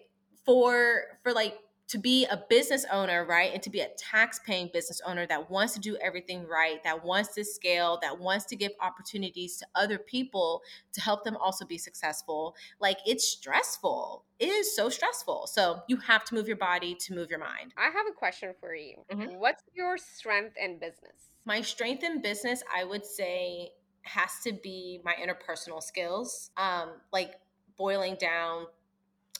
for 0.45 1.03
for 1.23 1.33
like 1.33 1.55
to 1.89 1.97
be 1.97 2.25
a 2.25 2.41
business 2.49 2.85
owner, 2.91 3.25
right? 3.25 3.51
And 3.53 3.61
to 3.63 3.69
be 3.69 3.81
a 3.81 3.89
tax 3.97 4.39
paying 4.45 4.69
business 4.73 5.01
owner 5.05 5.27
that 5.27 5.49
wants 5.51 5.73
to 5.73 5.79
do 5.79 5.97
everything 5.97 6.47
right, 6.47 6.83
that 6.83 7.03
wants 7.03 7.33
to 7.35 7.43
scale, 7.43 7.99
that 8.01 8.19
wants 8.19 8.45
to 8.45 8.55
give 8.55 8.71
opportunities 8.81 9.57
to 9.57 9.67
other 9.75 9.97
people 9.97 10.61
to 10.93 11.01
help 11.01 11.23
them 11.23 11.37
also 11.37 11.65
be 11.65 11.77
successful. 11.77 12.55
Like 12.79 12.97
it's 13.05 13.27
stressful. 13.27 14.23
It 14.39 14.47
is 14.47 14.75
so 14.75 14.89
stressful. 14.89 15.47
So 15.47 15.81
you 15.87 15.97
have 15.97 16.23
to 16.25 16.35
move 16.35 16.47
your 16.47 16.57
body 16.57 16.95
to 16.95 17.13
move 17.13 17.29
your 17.29 17.39
mind. 17.39 17.73
I 17.77 17.85
have 17.85 18.07
a 18.09 18.13
question 18.13 18.53
for 18.59 18.73
you. 18.75 18.95
Mm-hmm. 19.11 19.35
What's 19.35 19.63
your 19.73 19.97
strength 19.97 20.55
in 20.61 20.79
business? 20.79 21.29
My 21.45 21.61
strength 21.61 22.03
in 22.03 22.21
business, 22.21 22.63
I 22.75 22.85
would 22.85 23.05
say, 23.05 23.71
has 24.03 24.39
to 24.45 24.53
be 24.53 24.99
my 25.03 25.13
interpersonal 25.13 25.81
skills. 25.81 26.51
Um, 26.57 26.89
like 27.11 27.35
boiling 27.77 28.15
down 28.15 28.67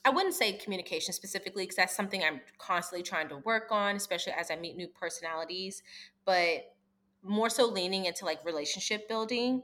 I 0.06 0.10
wouldn't 0.10 0.34
say 0.34 0.54
communication 0.54 1.14
specifically 1.14 1.64
because 1.64 1.78
that's 1.78 1.96
something 1.96 2.24
I'm 2.24 2.42
constantly 2.58 3.04
trying 3.04 3.30
to 3.30 3.38
work 3.38 3.70
on, 3.72 3.96
especially 3.96 4.34
as 4.34 4.52
I 4.52 4.58
meet 4.58 4.76
new 4.76 4.88
personalities, 4.88 5.82
but 6.26 6.76
more 7.24 7.50
so 7.50 7.68
leaning 7.68 8.06
into 8.06 8.26
like 8.26 8.44
relationship 8.44 9.08
building. 9.08 9.64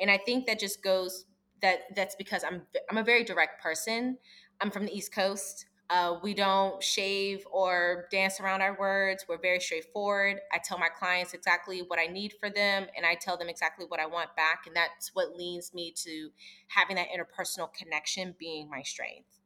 And 0.00 0.10
I 0.10 0.16
think 0.16 0.46
that 0.46 0.60
just 0.60 0.82
goes 0.82 1.24
that 1.60 1.80
that's 1.94 2.14
because 2.14 2.44
I'm 2.44 2.62
I'm 2.88 2.98
a 2.98 3.02
very 3.02 3.24
direct 3.24 3.62
person. 3.62 4.18
I'm 4.60 4.70
from 4.70 4.86
the 4.86 4.96
East 4.96 5.12
Coast. 5.12 5.66
Uh, 5.90 6.20
we 6.22 6.34
don't 6.34 6.80
shave 6.80 7.44
or 7.50 8.06
dance 8.12 8.38
around 8.38 8.62
our 8.62 8.78
words. 8.78 9.24
We're 9.28 9.40
very 9.40 9.58
straightforward. 9.58 10.38
I 10.52 10.58
tell 10.62 10.78
my 10.78 10.88
clients 10.88 11.34
exactly 11.34 11.80
what 11.80 11.98
I 11.98 12.06
need 12.06 12.34
for 12.38 12.48
them, 12.48 12.86
and 12.96 13.04
I 13.04 13.16
tell 13.16 13.36
them 13.36 13.48
exactly 13.48 13.86
what 13.88 13.98
I 13.98 14.06
want 14.06 14.36
back. 14.36 14.68
And 14.68 14.76
that's 14.76 15.10
what 15.14 15.36
leads 15.36 15.74
me 15.74 15.92
to 16.04 16.28
having 16.68 16.94
that 16.94 17.08
interpersonal 17.08 17.72
connection 17.72 18.36
being 18.38 18.70
my 18.70 18.82
strength. 18.82 19.39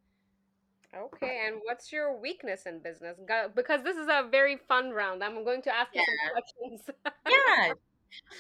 Okay, 0.97 1.43
and 1.47 1.57
what's 1.65 1.93
your 1.93 2.21
weakness 2.21 2.67
in 2.67 2.81
business? 2.81 3.19
Because 3.55 3.83
this 3.83 3.97
is 3.97 4.07
a 4.09 4.29
very 4.31 4.59
fun 4.69 4.91
round. 4.91 5.23
I'm 5.23 5.45
going 5.45 5.63
to 5.63 5.75
ask 5.75 5.91
you 5.95 6.03
some 6.05 6.33
questions. 6.33 6.91
yeah. 7.29 7.75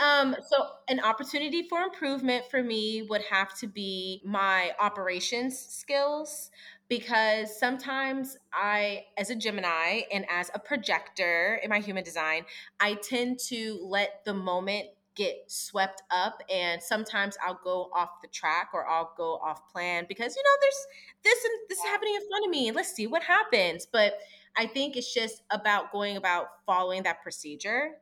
Um, 0.00 0.36
so 0.48 0.68
an 0.88 1.00
opportunity 1.00 1.66
for 1.68 1.80
improvement 1.82 2.44
for 2.48 2.62
me 2.62 3.06
would 3.10 3.22
have 3.22 3.58
to 3.58 3.66
be 3.66 4.22
my 4.24 4.72
operations 4.80 5.58
skills 5.58 6.52
because 6.88 7.58
sometimes 7.58 8.36
I, 8.52 9.06
as 9.16 9.30
a 9.30 9.34
Gemini 9.34 10.02
and 10.12 10.26
as 10.30 10.50
a 10.54 10.58
projector 10.58 11.58
in 11.62 11.70
my 11.70 11.80
human 11.80 12.04
design, 12.04 12.44
I 12.78 12.94
tend 12.94 13.38
to 13.48 13.78
let 13.82 14.24
the 14.24 14.34
moment 14.34 14.88
get 15.14 15.44
swept 15.46 16.02
up 16.10 16.42
and 16.52 16.82
sometimes 16.82 17.36
I'll 17.46 17.60
go 17.62 17.90
off 17.94 18.20
the 18.22 18.28
track 18.28 18.70
or 18.74 18.86
I'll 18.86 19.12
go 19.16 19.34
off 19.36 19.70
plan 19.72 20.06
because 20.08 20.34
you 20.34 20.42
know 20.42 20.56
there's 20.60 20.86
this 21.22 21.44
and 21.44 21.52
this 21.68 21.78
is 21.78 21.84
happening 21.84 22.14
in 22.14 22.28
front 22.28 22.44
of 22.44 22.50
me 22.50 22.68
and 22.68 22.76
let's 22.76 22.92
see 22.92 23.06
what 23.06 23.22
happens. 23.22 23.86
But 23.86 24.18
I 24.56 24.66
think 24.66 24.96
it's 24.96 25.12
just 25.12 25.42
about 25.50 25.92
going 25.92 26.16
about 26.16 26.46
following 26.66 27.02
that 27.04 27.22
procedure 27.22 27.92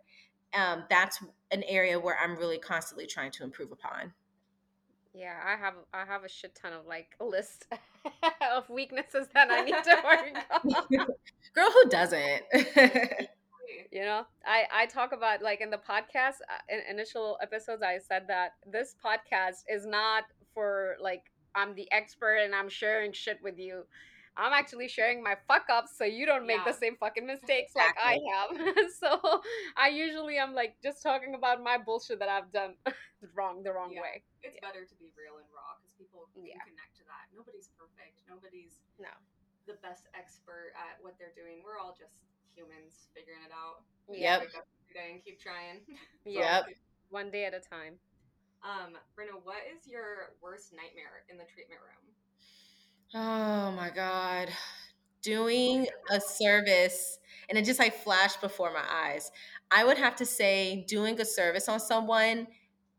um, 0.55 0.85
that's 0.91 1.23
an 1.51 1.63
area 1.65 1.99
where 1.99 2.17
I'm 2.23 2.37
really 2.37 2.59
constantly 2.59 3.07
trying 3.07 3.31
to 3.33 3.45
improve 3.45 3.73
upon. 3.73 4.13
Yeah, 5.15 5.35
I 5.45 5.57
have 5.57 5.75
I 5.93 6.05
have 6.07 6.25
a 6.25 6.29
shit 6.29 6.55
ton 6.55 6.73
of 6.73 6.87
like 6.87 7.17
a 7.21 7.25
list 7.25 7.67
of 8.55 8.69
weaknesses 8.71 9.29
that 9.35 9.51
I 9.51 9.63
need 9.63 9.75
to 9.85 9.97
work 10.05 10.91
on. 10.99 11.07
girl 11.55 11.71
who 11.71 11.89
doesn't 11.91 12.43
You 14.03 14.09
know, 14.09 14.27
I 14.45 14.67
I 14.83 14.87
talk 14.87 15.13
about 15.15 15.43
like 15.47 15.61
in 15.61 15.71
the 15.71 15.79
podcast 15.79 16.43
uh, 16.51 16.59
in 16.69 16.81
initial 16.91 17.39
episodes 17.41 17.87
I 17.87 17.99
said 18.03 18.27
that 18.27 18.59
this 18.67 18.97
podcast 18.99 19.63
is 19.71 19.87
not 19.87 20.25
for 20.55 20.97
like 20.99 21.31
I'm 21.55 21.77
the 21.79 21.87
expert 21.95 22.43
and 22.43 22.51
I'm 22.53 22.67
sharing 22.69 23.13
shit 23.15 23.39
with 23.47 23.61
you. 23.63 23.87
I'm 24.37 24.51
actually 24.51 24.89
sharing 24.89 25.23
my 25.23 25.37
fuck 25.47 25.71
ups 25.71 25.95
so 25.97 26.03
you 26.03 26.27
don't 26.27 26.49
make 26.51 26.67
Yeah. 26.67 26.73
the 26.73 26.79
same 26.83 26.97
fucking 26.99 27.25
mistakes 27.31 27.77
like 27.79 27.95
I 27.95 28.19
have. 28.35 28.51
so 29.01 29.23
I 29.79 29.95
usually 29.95 30.35
i'm 30.43 30.51
like 30.53 30.75
just 30.83 30.99
talking 31.01 31.37
about 31.39 31.63
my 31.63 31.79
bullshit 31.79 32.19
that 32.19 32.29
I've 32.29 32.51
done 32.51 32.75
wrong 33.39 33.63
the 33.63 33.71
wrong 33.71 33.93
Yeah. 33.95 34.03
way. 34.03 34.25
It's 34.43 34.59
better 34.59 34.83
to 34.83 34.95
be 34.99 35.15
real 35.15 35.39
and 35.39 35.47
raw 35.55 35.79
because 35.79 35.95
people 35.95 36.27
can 36.35 36.43
Yeah. 36.43 36.59
connect 36.67 36.99
to 36.99 37.05
that. 37.07 37.31
Nobody's 37.31 37.71
perfect. 37.79 38.19
Nobody's 38.27 38.83
No. 38.99 39.15
the 39.71 39.79
best 39.79 40.11
expert 40.19 40.75
at 40.75 40.99
what 41.07 41.15
they're 41.23 41.37
doing. 41.39 41.63
We're 41.63 41.79
all 41.79 41.95
just 41.95 42.19
humans 42.55 43.09
figuring 43.15 43.43
it 43.45 43.53
out. 43.53 43.83
Yep. 44.09 44.41
Wake 44.41 44.57
up 44.57 44.67
every 44.85 44.95
day 44.95 45.09
and 45.15 45.25
keep 45.25 45.41
trying. 45.41 45.81
Yep. 46.25 46.67
One 47.11 47.31
day 47.33 47.47
at 47.47 47.53
a 47.53 47.59
time. 47.59 47.95
Um, 48.63 48.93
Brynna, 49.19 49.43
what 49.43 49.59
is 49.75 49.89
your 49.89 50.35
worst 50.41 50.73
nightmare 50.73 51.27
in 51.29 51.37
the 51.37 51.45
treatment 51.53 51.81
room? 51.81 52.15
Oh 53.15 53.73
my 53.73 53.91
God. 53.91 54.49
Doing 55.21 55.89
a 56.11 56.21
service, 56.21 57.19
and 57.49 57.59
it 57.59 57.65
just 57.65 57.81
like 57.81 57.95
flashed 58.03 58.41
before 58.41 58.73
my 58.73 58.85
eyes. 58.89 59.33
I 59.71 59.85
would 59.85 59.99
have 59.99 60.15
to 60.17 60.25
say, 60.25 60.85
doing 60.89 61.21
a 61.21 61.25
service 61.25 61.69
on 61.69 61.81
someone 61.81 62.47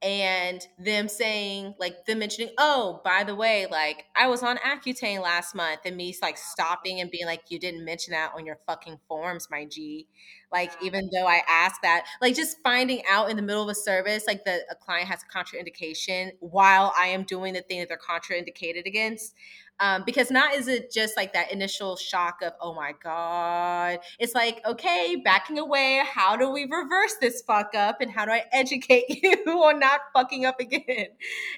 and 0.03 0.67
them 0.77 1.07
saying, 1.07 1.75
like, 1.79 2.05
them 2.05 2.19
mentioning, 2.19 2.53
oh, 2.57 3.01
by 3.05 3.23
the 3.23 3.35
way, 3.35 3.67
like, 3.71 4.05
I 4.15 4.27
was 4.27 4.43
on 4.43 4.57
Accutane 4.57 5.21
last 5.21 5.55
month, 5.55 5.81
and 5.85 5.95
me 5.95 6.15
like 6.21 6.37
stopping 6.37 6.99
and 6.99 7.09
being 7.09 7.25
like, 7.25 7.43
you 7.49 7.57
didn't 7.59 7.85
mention 7.85 8.11
that 8.11 8.33
on 8.35 8.45
your 8.45 8.59
fucking 8.67 8.99
forms, 9.07 9.47
my 9.49 9.65
G. 9.65 10.07
Like, 10.53 10.71
even 10.81 11.09
though 11.11 11.27
I 11.27 11.41
ask 11.49 11.81
that, 11.81 12.05
like, 12.21 12.35
just 12.35 12.57
finding 12.63 13.01
out 13.09 13.29
in 13.29 13.35
the 13.35 13.41
middle 13.41 13.63
of 13.63 13.69
a 13.69 13.75
service, 13.75 14.23
like, 14.27 14.45
the 14.45 14.61
a 14.71 14.75
client 14.75 15.09
has 15.09 15.21
a 15.23 15.37
contraindication 15.37 16.31
while 16.39 16.93
I 16.97 17.07
am 17.07 17.23
doing 17.23 17.53
the 17.53 17.61
thing 17.61 17.79
that 17.79 17.89
they're 17.89 17.97
contraindicated 17.97 18.85
against 18.85 19.33
um, 19.79 20.03
because 20.05 20.29
not 20.29 20.53
is 20.53 20.67
it 20.67 20.91
just 20.91 21.17
like 21.17 21.33
that 21.33 21.51
initial 21.51 21.95
shock 21.95 22.41
of 22.41 22.53
oh 22.61 22.73
my 22.73 22.93
god. 23.03 23.99
It's 24.19 24.35
like 24.35 24.61
okay 24.65 25.21
backing 25.23 25.59
away 25.59 26.03
how 26.05 26.35
do 26.35 26.49
we 26.49 26.63
reverse 26.63 27.15
this 27.19 27.41
fuck 27.41 27.73
up 27.75 27.99
and 27.99 28.11
how 28.11 28.25
do 28.25 28.31
i 28.31 28.43
educate 28.51 29.05
you 29.23 29.45
on 29.47 29.79
not 29.79 30.01
fucking 30.13 30.45
up 30.45 30.59
again? 30.59 31.07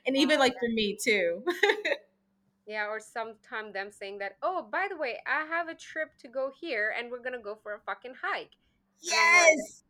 And 0.05 0.15
even 0.15 0.39
like 0.39 0.53
for 0.53 0.69
me 0.69 0.97
too. 1.01 1.43
Yeah, 2.67 2.87
or 2.87 2.99
sometime 2.99 3.73
them 3.73 3.91
saying 3.91 4.17
that, 4.19 4.37
oh, 4.41 4.67
by 4.71 4.87
the 4.89 4.97
way, 4.97 5.19
I 5.27 5.45
have 5.45 5.67
a 5.67 5.75
trip 5.75 6.17
to 6.21 6.27
go 6.27 6.51
here 6.59 6.95
and 6.97 7.11
we're 7.11 7.21
gonna 7.21 7.37
go 7.37 7.59
for 7.61 7.75
a 7.75 7.79
fucking 7.85 8.15
hike. 8.23 8.53
And 9.03 9.11
I'm 9.13 9.33
like, 9.33 9.57
yes 9.57 9.83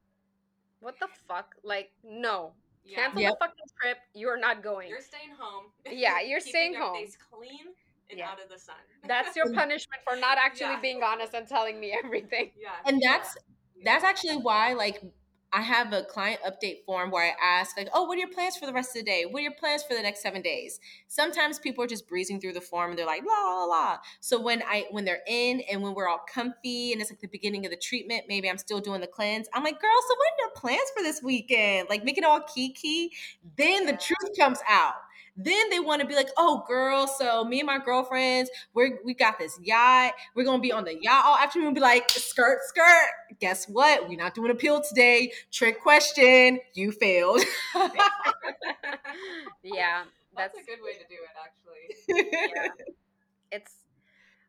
What 0.80 1.00
the 1.00 1.08
fuck? 1.28 1.56
Like, 1.64 1.92
no. 2.04 2.54
Yeah. 2.86 2.98
Cancel 3.10 3.22
Yep. 3.22 3.34
the 3.34 3.38
fucking 3.46 3.66
trip. 3.82 3.98
You're 4.14 4.38
not 4.38 4.62
going. 4.64 4.90
You're 4.90 5.02
staying 5.02 5.32
home. 5.40 5.66
Yeah, 5.92 6.22
you're 6.22 6.40
staying 6.40 6.74
your 6.74 6.82
home. 6.84 6.96
Face 6.96 7.18
clean 7.32 7.74
and 8.10 8.20
Yeah. 8.20 8.30
out 8.30 8.42
of 8.42 8.50
the 8.50 8.60
sun. 8.60 8.76
That's 9.08 9.36
your 9.36 9.52
punishment 9.62 10.02
for 10.08 10.16
not 10.16 10.38
actually 10.38 10.78
Yeah. 10.78 10.82
being 10.82 11.04
honest 11.04 11.34
and 11.34 11.48
telling 11.48 11.80
me 11.80 11.92
everything. 12.04 12.52
yeah. 12.58 12.76
and 12.86 13.02
that's 13.02 13.36
yeah. 13.76 13.84
that's 13.86 14.04
actually 14.04 14.38
why 14.38 14.74
like 14.74 15.02
i 15.56 15.62
have 15.62 15.94
a 15.94 16.04
client 16.04 16.40
update 16.48 16.84
form 16.86 17.10
where 17.10 17.24
i 17.24 17.60
ask 17.60 17.78
like 17.78 17.90
oh 17.94 18.04
what 18.04 18.18
are 18.18 18.20
your 18.20 18.30
plans 18.30 18.58
for 18.58 18.66
the 18.66 18.74
rest 18.74 18.90
of 18.90 19.02
the 19.02 19.04
day? 19.04 19.26
What 19.26 19.40
are 19.40 19.44
your 19.44 19.54
plans 19.54 19.84
for 19.84 19.96
the 19.96 20.02
next 20.02 20.22
seven 20.22 20.42
days? 20.42 20.80
Sometimes 21.08 21.60
people 21.60 21.84
are 21.84 21.88
just 21.88 22.08
breezing 22.08 22.40
through 22.40 22.54
the 22.54 22.62
form 22.62 22.92
and 22.92 23.00
they're 23.00 23.06
like 23.06 23.24
la 23.26 23.34
la 23.34 23.64
la 23.66 23.98
so 24.20 24.40
when 24.40 24.62
i 24.64 24.86
when 24.92 25.06
they're 25.06 25.22
in 25.28 25.62
and 25.72 25.82
when 25.82 25.94
we're 25.94 26.08
all 26.08 26.24
comfy 26.32 26.92
and 26.92 27.02
it's 27.02 27.12
like 27.12 27.20
the 27.22 27.28
beginning 27.28 27.66
of 27.66 27.72
the 27.72 27.78
treatment 27.78 28.24
maybe 28.28 28.50
i'm 28.50 28.58
still 28.58 28.80
doing 28.80 29.02
the 29.02 29.08
cleanse 29.08 29.48
i'm 29.54 29.64
like 29.64 29.80
girl 29.80 29.92
so 30.08 30.16
what 30.16 30.28
are 30.28 30.40
your 30.40 30.52
plans 30.56 30.92
for 30.96 31.04
this 31.04 31.22
weekend? 31.24 31.90
Like 31.90 32.04
make 32.04 32.18
it 32.18 32.24
all 32.24 32.42
kiki 32.42 33.12
then 33.58 33.86
the 33.86 33.94
truth 33.94 34.38
comes 34.38 34.60
out 34.70 34.96
then 35.38 35.70
they 35.70 35.80
want 35.80 36.02
to 36.02 36.08
be 36.08 36.16
like, 36.16 36.30
"Oh, 36.38 36.64
girl, 36.68 37.08
so 37.08 37.44
me 37.44 37.60
and 37.60 37.68
my 37.68 37.80
girlfriends, 37.80 38.50
we're 38.74 39.00
we 39.04 39.14
got 39.14 39.38
this 39.40 39.60
yacht. 39.62 40.14
We're 40.36 40.46
gonna 40.46 40.62
be 40.62 40.72
on 40.72 40.86
the 40.86 40.96
yacht 41.02 41.26
all 41.26 41.38
afternoon." 41.38 41.74
Be 41.74 41.82
like, 41.82 42.10
"Skirt, 42.10 42.60
skirt. 42.68 43.10
Guess 43.40 43.68
what? 43.68 44.08
We're 44.08 44.18
not 44.18 44.34
doing 44.36 44.52
a 44.52 44.56
pill 44.56 44.82
today. 44.82 45.32
Trick 45.52 45.82
question. 45.82 46.60
You 46.74 46.92
failed." 46.92 47.42
yeah, 49.64 50.04
That's, 50.36 50.54
that's 50.56 50.60
a 50.60 50.64
good 50.64 50.80
way 50.84 50.94
to 50.94 51.06
do 51.10 51.16
it, 51.16 51.36
actually. 51.44 52.30
yeah. 52.56 52.68
It's 53.52 53.74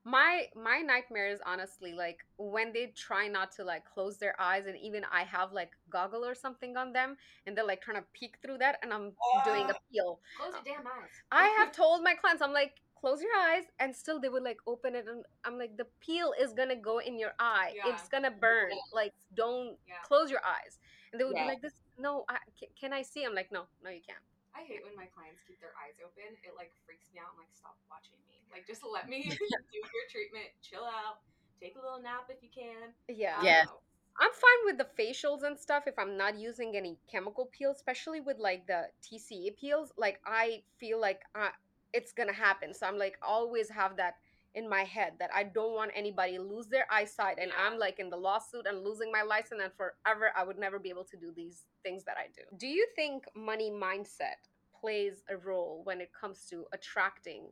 my 0.07 0.44
my 0.54 0.78
nightmare 0.78 1.26
is 1.28 1.40
honestly 1.44 1.92
like 1.92 2.24
when 2.38 2.72
they 2.72 2.92
try 2.96 3.26
not 3.26 3.50
to 3.50 3.64
like 3.64 3.84
close 3.84 4.18
their 4.18 4.40
eyes 4.40 4.66
and 4.66 4.76
even 4.78 5.02
I 5.12 5.24
have 5.24 5.52
like 5.52 5.72
goggle 5.90 6.24
or 6.24 6.32
something 6.32 6.76
on 6.76 6.92
them 6.92 7.16
and 7.44 7.57
they're 7.57 7.66
like 7.66 7.82
trying 7.82 7.96
to 7.96 8.04
peek 8.12 8.38
through 8.40 8.59
that 8.59 8.78
and 8.82 8.92
I'm 8.94 9.11
doing 9.44 9.68
a 9.68 9.74
peel. 9.90 10.20
Close 10.38 10.52
your 10.64 10.76
damn 10.76 10.86
eyes. 10.86 11.11
I 11.32 11.48
have 11.59 11.72
told 11.72 12.04
my 12.04 12.14
clients, 12.14 12.40
I'm 12.40 12.52
like, 12.52 12.74
close 12.94 13.20
your 13.20 13.34
eyes, 13.36 13.64
and 13.80 13.94
still 13.94 14.20
they 14.20 14.28
would 14.28 14.44
like 14.44 14.59
open 14.66 14.94
it, 14.94 15.07
and 15.09 15.24
I'm 15.44 15.59
like, 15.59 15.76
the 15.76 15.86
peel 16.00 16.32
is 16.40 16.52
gonna 16.52 16.76
go 16.76 16.98
in 16.98 17.18
your 17.18 17.32
eye. 17.40 17.72
Yeah. 17.74 17.92
It's 17.92 18.09
gonna 18.09 18.30
burn. 18.30 18.70
Like, 18.92 19.12
don't 19.34 19.76
Yeah. 19.88 19.94
close 20.04 20.30
your 20.30 20.44
eyes. 20.46 20.78
And 21.12 21.20
they 21.20 21.24
would 21.24 21.36
Yeah. 21.36 21.44
be 21.44 21.48
like, 21.48 21.62
this. 21.62 21.74
No, 21.98 22.24
I, 22.28 22.38
can, 22.59 22.68
can 22.78 22.92
I 22.92 23.02
see? 23.02 23.24
I'm 23.24 23.34
like, 23.34 23.50
no, 23.50 23.66
no, 23.82 23.90
you 23.90 24.02
can't. 24.07 24.22
I 24.57 24.64
hate 24.64 24.80
when 24.80 24.96
my 24.96 25.04
clients 25.12 25.44
keep 25.44 25.61
their 25.61 25.76
eyes 25.76 26.00
open. 26.00 26.32
It 26.40 26.57
like 26.57 26.72
freaks 26.88 27.12
me 27.12 27.20
out. 27.20 27.36
I'm 27.36 27.44
like, 27.44 27.52
stop 27.52 27.76
watching 27.92 28.16
me. 28.24 28.40
Like, 28.48 28.64
just 28.64 28.80
let 28.80 29.04
me 29.04 29.28
do 29.28 29.80
your 29.84 30.07
treatment. 30.09 30.48
Chill 30.64 30.84
out. 30.84 31.20
Take 31.61 31.76
a 31.76 31.82
little 31.84 32.00
nap 32.00 32.32
if 32.32 32.40
you 32.40 32.48
can. 32.48 32.96
Yeah. 33.12 33.36
Yeah. 33.44 33.68
Know. 33.68 33.84
I'm 34.18 34.32
fine 34.32 34.61
with 34.64 34.78
the 34.80 34.88
facials 34.96 35.44
and 35.44 35.59
stuff 35.59 35.84
if 35.86 35.98
I'm 35.98 36.16
not 36.16 36.38
using 36.38 36.74
any 36.74 36.96
chemical 37.11 37.50
peels, 37.52 37.76
especially 37.76 38.20
with 38.20 38.38
like 38.38 38.66
the 38.66 38.88
TCE 39.04 39.57
peels. 39.61 39.92
Like 39.96 40.20
I 40.24 40.62
feel 40.80 41.00
like 41.00 41.20
uh, 41.34 41.52
it's 41.92 42.12
gonna 42.12 42.32
happen, 42.32 42.72
so 42.72 42.86
I'm 42.86 42.96
like 42.98 43.18
always 43.20 43.68
have 43.68 43.96
that 43.98 44.16
in 44.57 44.66
my 44.68 44.84
head 44.84 45.12
that 45.18 45.30
I 45.32 45.44
don't 45.44 45.74
want 45.74 45.92
anybody 45.94 46.38
lose 46.38 46.66
their 46.66 46.86
eyesight, 46.90 47.38
and 47.40 47.52
I'm 47.62 47.78
like 47.78 48.00
in 48.00 48.09
the 48.09 48.16
lawsuit 48.16 48.66
and 48.66 48.82
losing 48.82 49.12
my 49.12 49.22
license, 49.22 49.61
and 49.62 49.72
forever 49.74 50.32
I 50.34 50.42
would 50.42 50.59
never 50.59 50.78
be 50.78 50.88
able 50.88 51.04
to 51.04 51.16
do 51.16 51.30
these 51.36 51.66
things 51.82 52.04
that 52.04 52.16
I 52.18 52.28
do. 52.34 52.42
Do 52.57 52.66
you 52.66 52.86
think 52.96 53.24
money 53.36 53.70
mindset 53.70 54.48
plays 54.80 55.22
a 55.28 55.36
role 55.36 55.82
when 55.84 56.00
it 56.00 56.11
comes 56.18 56.46
to 56.50 56.64
attracting 56.72 57.44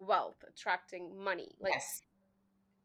wealth, 0.00 0.44
attracting 0.46 1.16
money? 1.16 1.54
Like 1.60 1.74
yes. 1.74 2.02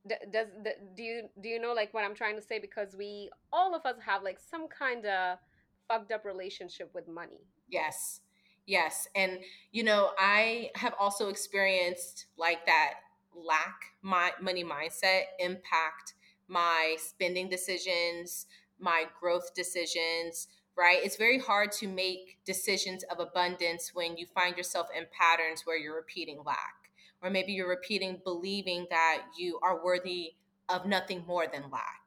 D- 0.07 0.15
does 0.31 0.47
d- 0.63 0.71
do 0.95 1.03
you 1.03 1.29
do 1.41 1.49
you 1.49 1.59
know 1.59 1.73
like 1.73 1.93
what 1.95 2.05
I'm 2.05 2.15
trying 2.15 2.35
to 2.35 2.43
say? 2.43 2.59
Because 2.59 2.95
we 2.95 3.31
all 3.51 3.73
of 3.73 3.83
us 3.87 3.95
have 4.05 4.21
like 4.21 4.39
some 4.39 4.67
kind 4.67 5.03
of 5.07 5.39
fucked 5.87 6.11
up 6.11 6.25
relationship 6.25 6.91
with 6.93 7.07
money. 7.07 7.41
Yes. 7.67 8.21
Yes. 8.67 9.07
And 9.15 9.39
you 9.71 9.83
know, 9.83 10.11
I 10.19 10.69
have 10.75 10.93
also 10.99 11.29
experienced 11.29 12.27
like 12.37 12.67
that 12.67 12.99
lack 13.45 13.93
my 14.01 14.31
money 14.41 14.63
mindset 14.63 15.23
impact 15.39 16.13
my 16.47 16.95
spending 16.99 17.49
decisions, 17.49 18.47
my 18.79 19.05
growth 19.19 19.53
decisions, 19.53 20.47
right? 20.77 20.99
It's 21.03 21.17
very 21.17 21.39
hard 21.39 21.71
to 21.73 21.87
make 21.87 22.37
decisions 22.45 23.03
of 23.03 23.19
abundance 23.19 23.91
when 23.93 24.17
you 24.17 24.25
find 24.27 24.55
yourself 24.55 24.87
in 24.95 25.05
patterns 25.11 25.63
where 25.65 25.77
you're 25.77 25.95
repeating 25.95 26.41
lack. 26.45 26.75
Or 27.21 27.29
maybe 27.29 27.53
you're 27.53 27.67
repeating 27.67 28.21
believing 28.23 28.85
that 28.91 29.23
you 29.37 29.59
are 29.63 29.83
worthy 29.83 30.33
of 30.69 30.85
nothing 30.85 31.25
more 31.27 31.47
than 31.51 31.63
lack. 31.71 32.06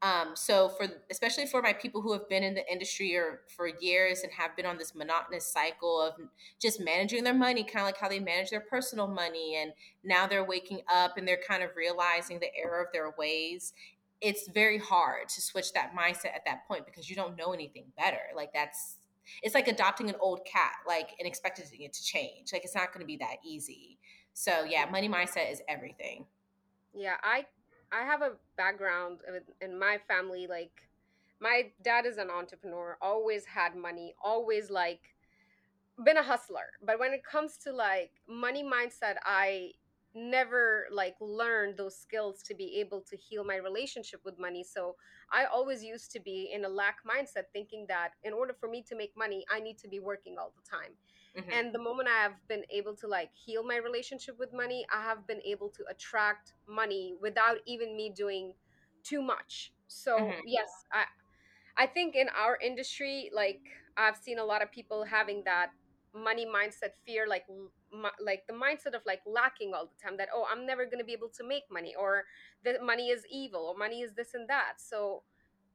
Um, 0.00 0.32
so 0.34 0.68
for 0.68 0.86
especially 1.10 1.46
for 1.46 1.60
my 1.60 1.72
people 1.72 2.02
who 2.02 2.12
have 2.12 2.28
been 2.28 2.44
in 2.44 2.54
the 2.54 2.70
industry 2.70 3.16
or 3.16 3.40
for 3.56 3.66
years 3.66 4.20
and 4.22 4.32
have 4.32 4.54
been 4.54 4.64
on 4.64 4.78
this 4.78 4.94
monotonous 4.94 5.52
cycle 5.52 6.00
of 6.00 6.14
just 6.60 6.80
managing 6.80 7.24
their 7.24 7.34
money, 7.34 7.64
kind 7.64 7.80
of 7.80 7.86
like 7.86 7.98
how 7.98 8.08
they 8.08 8.20
manage 8.20 8.50
their 8.50 8.60
personal 8.60 9.08
money, 9.08 9.56
and 9.60 9.72
now 10.04 10.26
they're 10.26 10.44
waking 10.44 10.82
up 10.92 11.16
and 11.16 11.26
they're 11.26 11.40
kind 11.48 11.64
of 11.64 11.70
realizing 11.76 12.38
the 12.38 12.54
error 12.56 12.80
of 12.80 12.92
their 12.92 13.12
ways. 13.18 13.72
It's 14.20 14.48
very 14.48 14.78
hard 14.78 15.28
to 15.30 15.42
switch 15.42 15.72
that 15.72 15.92
mindset 15.96 16.34
at 16.34 16.44
that 16.46 16.66
point 16.68 16.86
because 16.86 17.10
you 17.10 17.16
don't 17.16 17.36
know 17.36 17.52
anything 17.52 17.86
better. 17.96 18.20
Like 18.36 18.52
that's 18.54 18.98
it's 19.42 19.54
like 19.54 19.66
adopting 19.66 20.08
an 20.08 20.16
old 20.20 20.44
cat, 20.44 20.74
like 20.86 21.10
and 21.18 21.26
expecting 21.26 21.82
it 21.82 21.92
to 21.92 22.04
change. 22.04 22.52
Like 22.52 22.64
it's 22.64 22.74
not 22.74 22.92
going 22.92 23.00
to 23.00 23.06
be 23.06 23.16
that 23.16 23.36
easy. 23.44 23.98
So 24.32 24.62
yeah, 24.62 24.86
money 24.88 25.08
mindset 25.08 25.50
is 25.50 25.60
everything. 25.68 26.26
Yeah, 26.94 27.16
I 27.22 27.46
I 27.92 28.04
have 28.04 28.22
a 28.22 28.32
background 28.56 29.20
in- 29.60 29.78
my 29.78 29.98
family 29.98 30.46
like 30.46 30.88
my 31.40 31.72
dad 31.82 32.04
is 32.06 32.18
an 32.18 32.30
entrepreneur, 32.30 32.98
always 33.00 33.44
had 33.46 33.76
money, 33.76 34.14
always 34.22 34.70
like 34.70 35.14
been 36.04 36.16
a 36.16 36.22
hustler. 36.22 36.72
But 36.82 36.98
when 36.98 37.12
it 37.12 37.24
comes 37.24 37.56
to 37.58 37.72
like 37.72 38.12
money 38.28 38.62
mindset, 38.62 39.16
I 39.24 39.72
never 40.14 40.86
like 40.90 41.14
learned 41.20 41.76
those 41.76 41.96
skills 41.96 42.42
to 42.44 42.54
be 42.54 42.80
able 42.80 43.00
to 43.02 43.16
heal 43.16 43.44
my 43.44 43.56
relationship 43.56 44.20
with 44.24 44.38
money. 44.38 44.64
So 44.64 44.96
I 45.32 45.44
always 45.46 45.82
used 45.84 46.10
to 46.12 46.20
be 46.20 46.50
in 46.52 46.64
a 46.64 46.68
lack 46.68 46.98
mindset 47.04 47.44
thinking 47.52 47.86
that 47.88 48.10
in 48.24 48.32
order 48.32 48.54
for 48.58 48.68
me 48.68 48.82
to 48.88 48.96
make 48.96 49.12
money, 49.16 49.44
I 49.50 49.60
need 49.60 49.78
to 49.78 49.88
be 49.88 50.00
working 50.00 50.36
all 50.38 50.52
the 50.56 50.68
time. 50.68 50.92
Mhm. 51.34 51.52
And 51.52 51.74
the 51.74 51.78
moment 51.78 52.08
I 52.08 52.22
have 52.22 52.36
been 52.48 52.64
able 52.70 52.94
to 52.96 53.06
like 53.08 53.30
heal 53.34 53.62
my 53.64 53.76
relationship 53.76 54.38
with 54.38 54.52
money, 54.52 54.86
I 54.92 55.02
have 55.02 55.26
been 55.26 55.40
able 55.42 55.70
to 55.70 55.84
attract 55.90 56.54
money 56.68 57.14
without 57.20 57.58
even 57.66 57.96
me 57.96 58.10
doing 58.10 58.54
too 59.02 59.22
much. 59.22 59.72
So 59.88 60.16
Mhm. 60.18 60.42
yes, 60.44 60.84
I 60.92 61.04
I 61.76 61.86
think 61.86 62.14
in 62.16 62.28
our 62.30 62.58
industry, 62.62 63.30
like 63.34 63.60
I've 63.96 64.16
seen 64.16 64.38
a 64.38 64.44
lot 64.44 64.62
of 64.62 64.70
people 64.72 65.04
having 65.04 65.42
that 65.44 65.70
money 66.14 66.46
mindset 66.46 66.92
fear, 67.06 67.26
like 67.26 67.46
like 68.20 68.44
the 68.46 68.54
mindset 68.54 68.94
of 68.94 69.02
like 69.06 69.20
lacking 69.26 69.72
all 69.74 69.86
the 69.86 69.96
time. 70.02 70.16
That 70.16 70.28
oh, 70.34 70.46
I'm 70.50 70.66
never 70.66 70.86
gonna 70.86 71.04
be 71.04 71.12
able 71.12 71.30
to 71.38 71.44
make 71.46 71.64
money, 71.70 71.94
or 71.98 72.24
that 72.64 72.82
money 72.82 73.08
is 73.10 73.24
evil, 73.30 73.66
or 73.72 73.76
money 73.78 74.00
is 74.02 74.14
this 74.14 74.34
and 74.34 74.48
that. 74.48 74.74
So 74.78 75.22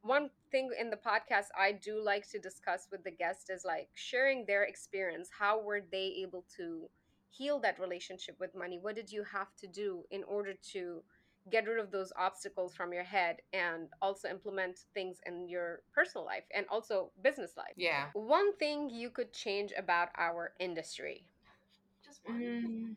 one 0.04 0.30
thing 0.52 0.72
in 0.80 0.90
the 0.92 0.98
podcast 0.98 1.48
I 1.58 1.74
do 1.74 2.02
like 2.04 2.30
to 2.32 2.40
discuss 2.40 2.88
with 2.92 3.04
the 3.04 3.12
guest 3.12 3.50
is 3.50 3.66
like 3.66 3.90
sharing 3.96 4.46
their 4.46 4.64
experience. 4.64 5.30
How 5.40 5.62
were 5.62 5.82
they 5.92 6.16
able 6.24 6.46
to 6.58 6.90
heal 7.30 7.60
that 7.62 7.80
relationship 7.80 8.38
with 8.40 8.56
money? 8.56 8.80
What 8.82 8.96
did 8.96 9.12
you 9.12 9.24
have 9.24 9.56
to 9.58 9.68
do 9.68 10.06
in 10.12 10.24
order 10.26 10.54
to 10.74 11.04
get 11.52 11.68
rid 11.68 11.80
of 11.80 11.92
those 11.92 12.14
obstacles 12.18 12.76
from 12.76 12.94
your 12.94 13.04
head 13.04 13.38
and 13.54 13.90
also 14.02 14.30
implement 14.30 14.80
things 14.94 15.20
in 15.26 15.48
your 15.50 15.82
personal 15.94 16.26
life 16.26 16.44
and 16.56 16.66
also 16.70 17.12
business 17.24 17.58
life? 17.58 17.74
Yeah. 17.78 18.08
One 18.14 18.56
thing 18.58 18.90
you 18.90 19.10
could 19.10 19.34
change 19.34 19.74
about 19.78 20.10
our 20.18 20.54
industry 20.60 21.26
Just 22.06 22.22
one. 22.26 22.40
Mm, 22.42 22.96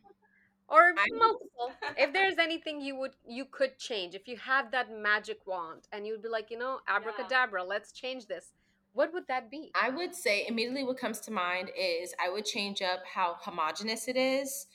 or 0.67 0.93
I- 0.97 1.05
multiple. 1.17 1.71
If 1.97 2.13
there's 2.17 2.37
anything 2.37 2.81
you 2.81 2.95
would 2.97 3.15
you 3.27 3.45
could 3.45 3.77
change 3.77 4.15
if 4.15 4.27
you 4.27 4.37
had 4.37 4.71
that 4.71 4.91
magic 4.91 5.39
wand 5.45 5.87
and 5.91 6.05
you'd 6.05 6.21
be 6.21 6.29
like 6.29 6.51
you 6.51 6.57
know 6.57 6.79
abracadabra 6.87 7.63
let's 7.63 7.91
change 7.91 8.27
this 8.27 8.53
what 8.97 9.13
would 9.13 9.27
that 9.27 9.51
be? 9.51 9.69
I 9.79 9.91
would 9.91 10.15
say 10.15 10.47
immediately 10.47 10.83
what 10.83 10.97
comes 10.97 11.19
to 11.21 11.31
mind 11.31 11.69
is 11.77 12.15
I 12.19 12.31
would 12.31 12.45
change 12.45 12.81
up 12.81 13.01
how 13.05 13.35
homogenous 13.39 14.07
it 14.07 14.17
is. 14.17 14.65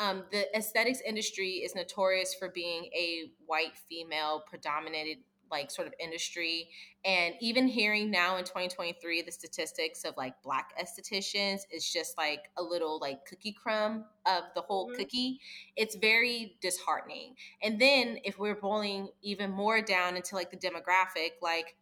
Um, 0.00 0.24
the 0.32 0.52
aesthetics 0.56 1.00
industry 1.06 1.62
is 1.64 1.76
notorious 1.76 2.34
for 2.34 2.48
being 2.48 2.86
a 2.86 3.30
white 3.46 3.76
female 3.88 4.42
predominated 4.48 5.18
like 5.50 5.70
sort 5.70 5.86
of 5.86 5.94
industry 5.98 6.68
and 7.04 7.34
even 7.40 7.66
hearing 7.66 8.10
now 8.10 8.36
in 8.36 8.44
2023 8.44 9.22
the 9.22 9.32
statistics 9.32 10.04
of 10.04 10.16
like 10.16 10.34
black 10.42 10.72
estheticians 10.80 11.60
is 11.70 11.90
just 11.90 12.16
like 12.18 12.50
a 12.56 12.62
little 12.62 12.98
like 13.00 13.24
cookie 13.26 13.52
crumb 13.52 14.04
of 14.26 14.44
the 14.54 14.60
whole 14.60 14.90
Mhm. 14.90 14.96
cookie 14.96 15.40
it's 15.76 15.96
very 15.96 16.56
disheartening 16.60 17.34
and 17.62 17.80
then 17.80 18.18
if 18.24 18.38
we're 18.38 18.54
boiling 18.54 19.08
even 19.22 19.50
more 19.50 19.80
down 19.80 20.16
into 20.16 20.34
like 20.34 20.50
the 20.50 20.56
demographic 20.56 21.32
like 21.42 21.76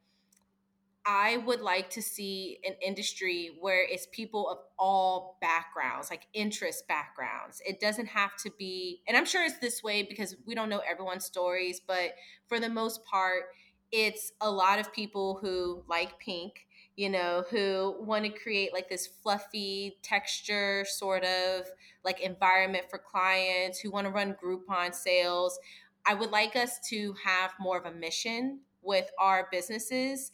I 1.08 1.36
would 1.36 1.60
like 1.60 1.88
to 1.90 2.02
see 2.02 2.58
an 2.66 2.74
industry 2.84 3.56
where 3.60 3.86
it's 3.88 4.08
people 4.10 4.48
of 4.48 4.58
all 4.76 5.38
backgrounds, 5.40 6.10
like 6.10 6.26
interest 6.34 6.88
backgrounds. 6.88 7.62
It 7.64 7.78
doesn't 7.80 8.06
have 8.06 8.36
to 8.42 8.50
be, 8.58 9.02
and 9.06 9.16
I'm 9.16 9.24
sure 9.24 9.44
it's 9.44 9.58
this 9.58 9.84
way 9.84 10.02
because 10.02 10.34
we 10.46 10.56
don't 10.56 10.68
know 10.68 10.82
everyone's 10.88 11.24
stories, 11.24 11.80
but 11.86 12.16
for 12.48 12.58
the 12.58 12.68
most 12.68 13.04
part, 13.04 13.44
it's 13.92 14.32
a 14.40 14.50
lot 14.50 14.80
of 14.80 14.92
people 14.92 15.38
who 15.40 15.84
like 15.88 16.18
pink, 16.18 16.66
you 16.96 17.08
know, 17.08 17.44
who 17.50 17.94
want 18.00 18.24
to 18.24 18.30
create 18.30 18.72
like 18.72 18.88
this 18.88 19.06
fluffy 19.06 19.98
texture 20.02 20.84
sort 20.88 21.24
of 21.24 21.66
like 22.04 22.20
environment 22.20 22.86
for 22.90 22.98
clients, 22.98 23.78
who 23.78 23.92
want 23.92 24.08
to 24.08 24.12
run 24.12 24.34
Groupon 24.42 24.92
sales. 24.92 25.56
I 26.04 26.14
would 26.14 26.32
like 26.32 26.56
us 26.56 26.80
to 26.90 27.14
have 27.24 27.52
more 27.60 27.78
of 27.78 27.84
a 27.84 27.96
mission 27.96 28.60
with 28.82 29.10
our 29.18 29.48
businesses 29.52 30.30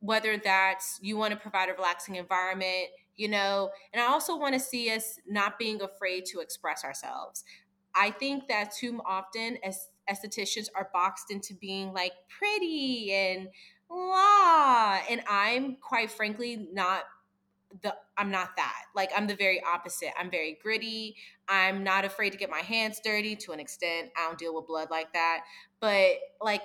whether 0.00 0.36
that's 0.36 0.98
you 1.02 1.16
want 1.16 1.32
to 1.32 1.38
provide 1.38 1.68
a 1.68 1.74
relaxing 1.74 2.16
environment, 2.16 2.88
you 3.16 3.28
know, 3.28 3.70
and 3.92 4.02
I 4.02 4.06
also 4.06 4.36
want 4.36 4.54
to 4.54 4.60
see 4.60 4.90
us 4.90 5.18
not 5.26 5.58
being 5.58 5.80
afraid 5.82 6.24
to 6.26 6.40
express 6.40 6.84
ourselves. 6.84 7.44
I 7.94 8.10
think 8.10 8.48
that 8.48 8.72
too 8.74 9.00
often 9.06 9.58
as 9.64 9.88
estheticians 10.10 10.68
are 10.74 10.88
boxed 10.92 11.30
into 11.30 11.54
being 11.54 11.92
like 11.92 12.12
pretty 12.38 13.12
and 13.12 13.48
la, 13.90 15.00
and 15.08 15.22
I'm 15.28 15.76
quite 15.76 16.10
frankly 16.10 16.68
not 16.72 17.02
the 17.82 17.94
I'm 18.16 18.30
not 18.30 18.56
that. 18.56 18.82
Like 18.94 19.10
I'm 19.16 19.26
the 19.26 19.36
very 19.36 19.62
opposite. 19.62 20.10
I'm 20.18 20.30
very 20.30 20.58
gritty. 20.62 21.16
I'm 21.48 21.84
not 21.84 22.04
afraid 22.04 22.30
to 22.30 22.38
get 22.38 22.50
my 22.50 22.60
hands 22.60 23.00
dirty 23.02 23.36
to 23.36 23.52
an 23.52 23.60
extent. 23.60 24.10
I 24.16 24.26
don't 24.26 24.38
deal 24.38 24.54
with 24.54 24.66
blood 24.66 24.88
like 24.90 25.12
that. 25.12 25.42
But 25.80 26.14
like 26.40 26.62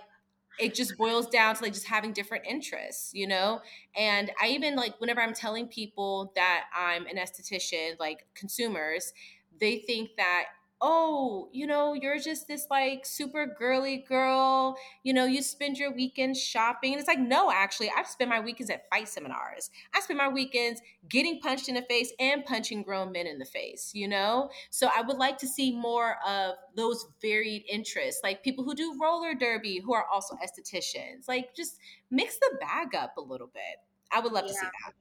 it 0.59 0.73
just 0.73 0.97
boils 0.97 1.27
down 1.27 1.55
to 1.55 1.63
like 1.63 1.73
just 1.73 1.87
having 1.87 2.13
different 2.13 2.45
interests, 2.47 3.11
you 3.13 3.27
know? 3.27 3.61
And 3.95 4.31
I 4.41 4.49
even 4.49 4.75
like 4.75 4.99
whenever 4.99 5.21
I'm 5.21 5.33
telling 5.33 5.67
people 5.67 6.31
that 6.35 6.65
I'm 6.75 7.05
an 7.07 7.17
esthetician, 7.17 7.99
like 7.99 8.25
consumers, 8.35 9.13
they 9.59 9.77
think 9.77 10.11
that, 10.17 10.45
oh, 10.87 11.49
you 11.51 11.65
know, 11.65 11.95
you're 11.95 12.19
just 12.19 12.47
this 12.47 12.67
like 12.69 13.07
super 13.07 13.47
girly 13.47 14.05
girl, 14.07 14.77
you 15.01 15.13
know, 15.13 15.25
you 15.25 15.41
spend 15.41 15.79
your 15.79 15.91
weekends 15.91 16.39
shopping. 16.39 16.93
And 16.93 16.99
it's 16.99 17.07
like, 17.07 17.19
no, 17.19 17.51
actually, 17.51 17.89
I've 17.97 18.05
spent 18.05 18.29
my 18.29 18.39
weekends 18.39 18.69
at 18.69 18.87
fight 18.91 19.07
seminars. 19.07 19.71
I 19.95 19.99
spend 20.01 20.19
my 20.19 20.27
weekends 20.27 20.81
getting 21.09 21.39
punched 21.39 21.69
in 21.69 21.73
the 21.73 21.81
face 21.81 22.13
and 22.19 22.45
punching 22.45 22.83
grown 22.83 23.11
men 23.11 23.25
in 23.25 23.39
the 23.39 23.45
face, 23.45 23.93
you 23.95 24.07
know? 24.07 24.51
So 24.69 24.87
I 24.95 25.01
would 25.01 25.17
like 25.17 25.39
to 25.39 25.47
see 25.47 25.71
more 25.75 26.17
of 26.25 26.53
those 26.75 27.07
varied 27.19 27.63
interests, 27.67 28.21
like 28.23 28.43
people 28.43 28.63
who 28.63 28.75
do 28.75 28.95
roller 29.01 29.33
derby 29.33 29.79
who 29.83 29.95
are 29.95 30.05
also 30.13 30.35
estheticians. 30.35 31.27
Like 31.27 31.55
just 31.55 31.79
mix 32.11 32.37
the 32.37 32.59
bag 32.61 32.93
up 32.93 33.17
a 33.17 33.21
little 33.21 33.49
bit. 33.51 33.81
I 34.11 34.19
would 34.19 34.31
love 34.33 34.45
to 34.45 34.53
see 34.53 34.59
that. 34.61 34.93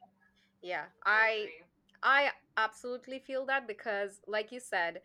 yeah 0.62 0.84
i 1.04 1.48
i 2.02 2.30
absolutely 2.56 3.18
feel 3.18 3.44
that 3.46 3.66
because 3.66 4.20
like 4.26 4.52
you 4.52 4.60
said 4.60 5.00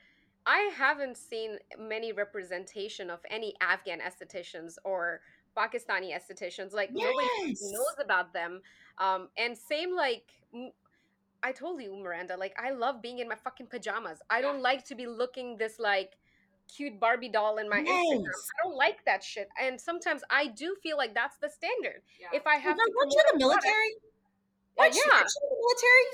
i 0.45 0.69
haven't 0.75 1.17
seen 1.17 1.57
many 1.77 2.11
representation 2.11 3.09
of 3.09 3.19
any 3.29 3.53
afghan 3.61 3.99
estheticians 3.99 4.75
or 4.83 5.21
pakistani 5.57 6.13
estheticians 6.17 6.73
like 6.73 6.91
nobody 6.91 7.27
Yes. 7.45 7.61
knows 7.71 7.95
about 8.03 8.33
them 8.33 8.61
um 8.97 9.29
and 9.37 9.57
same 9.57 9.95
like 9.95 10.25
I 11.41 11.51
told 11.53 11.81
you 11.81 11.95
miranda 11.95 12.35
like 12.37 12.53
i 12.61 12.71
love 12.71 13.01
being 13.01 13.19
in 13.19 13.27
my 13.29 13.35
fucking 13.35 13.67
pajamas 13.67 14.19
i 14.29 14.41
don't 14.41 14.61
like 14.61 14.83
to 14.85 14.95
be 14.95 15.07
looking 15.07 15.57
this 15.57 15.79
like 15.79 16.17
cute 16.67 16.99
barbie 16.99 17.29
doll 17.29 17.57
in 17.57 17.67
my 17.69 17.79
instagram 17.79 18.25
i 18.27 18.63
don't 18.63 18.75
like 18.75 19.03
that 19.05 19.23
shit 19.23 19.47
and 19.59 19.79
sometimes 19.79 20.21
i 20.29 20.47
do 20.47 20.75
feel 20.83 20.97
like 20.97 21.13
that's 21.15 21.37
the 21.37 21.49
standard 21.49 22.01
Yeah. 22.19 22.27
if 22.33 22.45
i 22.45 22.55
have 22.55 22.75
Well, 22.77 22.85
to 22.85 22.93
weren't 22.95 23.11
you 23.13 23.19
in 23.33 23.39
the 23.39 23.45
promote 23.45 23.57
a 23.57 23.61
product- 23.61 23.65
military? 23.65 23.93
Uh, 24.77 24.81
Weren't 24.83 24.95
you- 24.95 25.03
yeah. 25.07 25.13
weren't 25.15 25.31
you 25.33 25.41
in 25.43 25.49
the 25.49 25.61
military? 25.65 26.05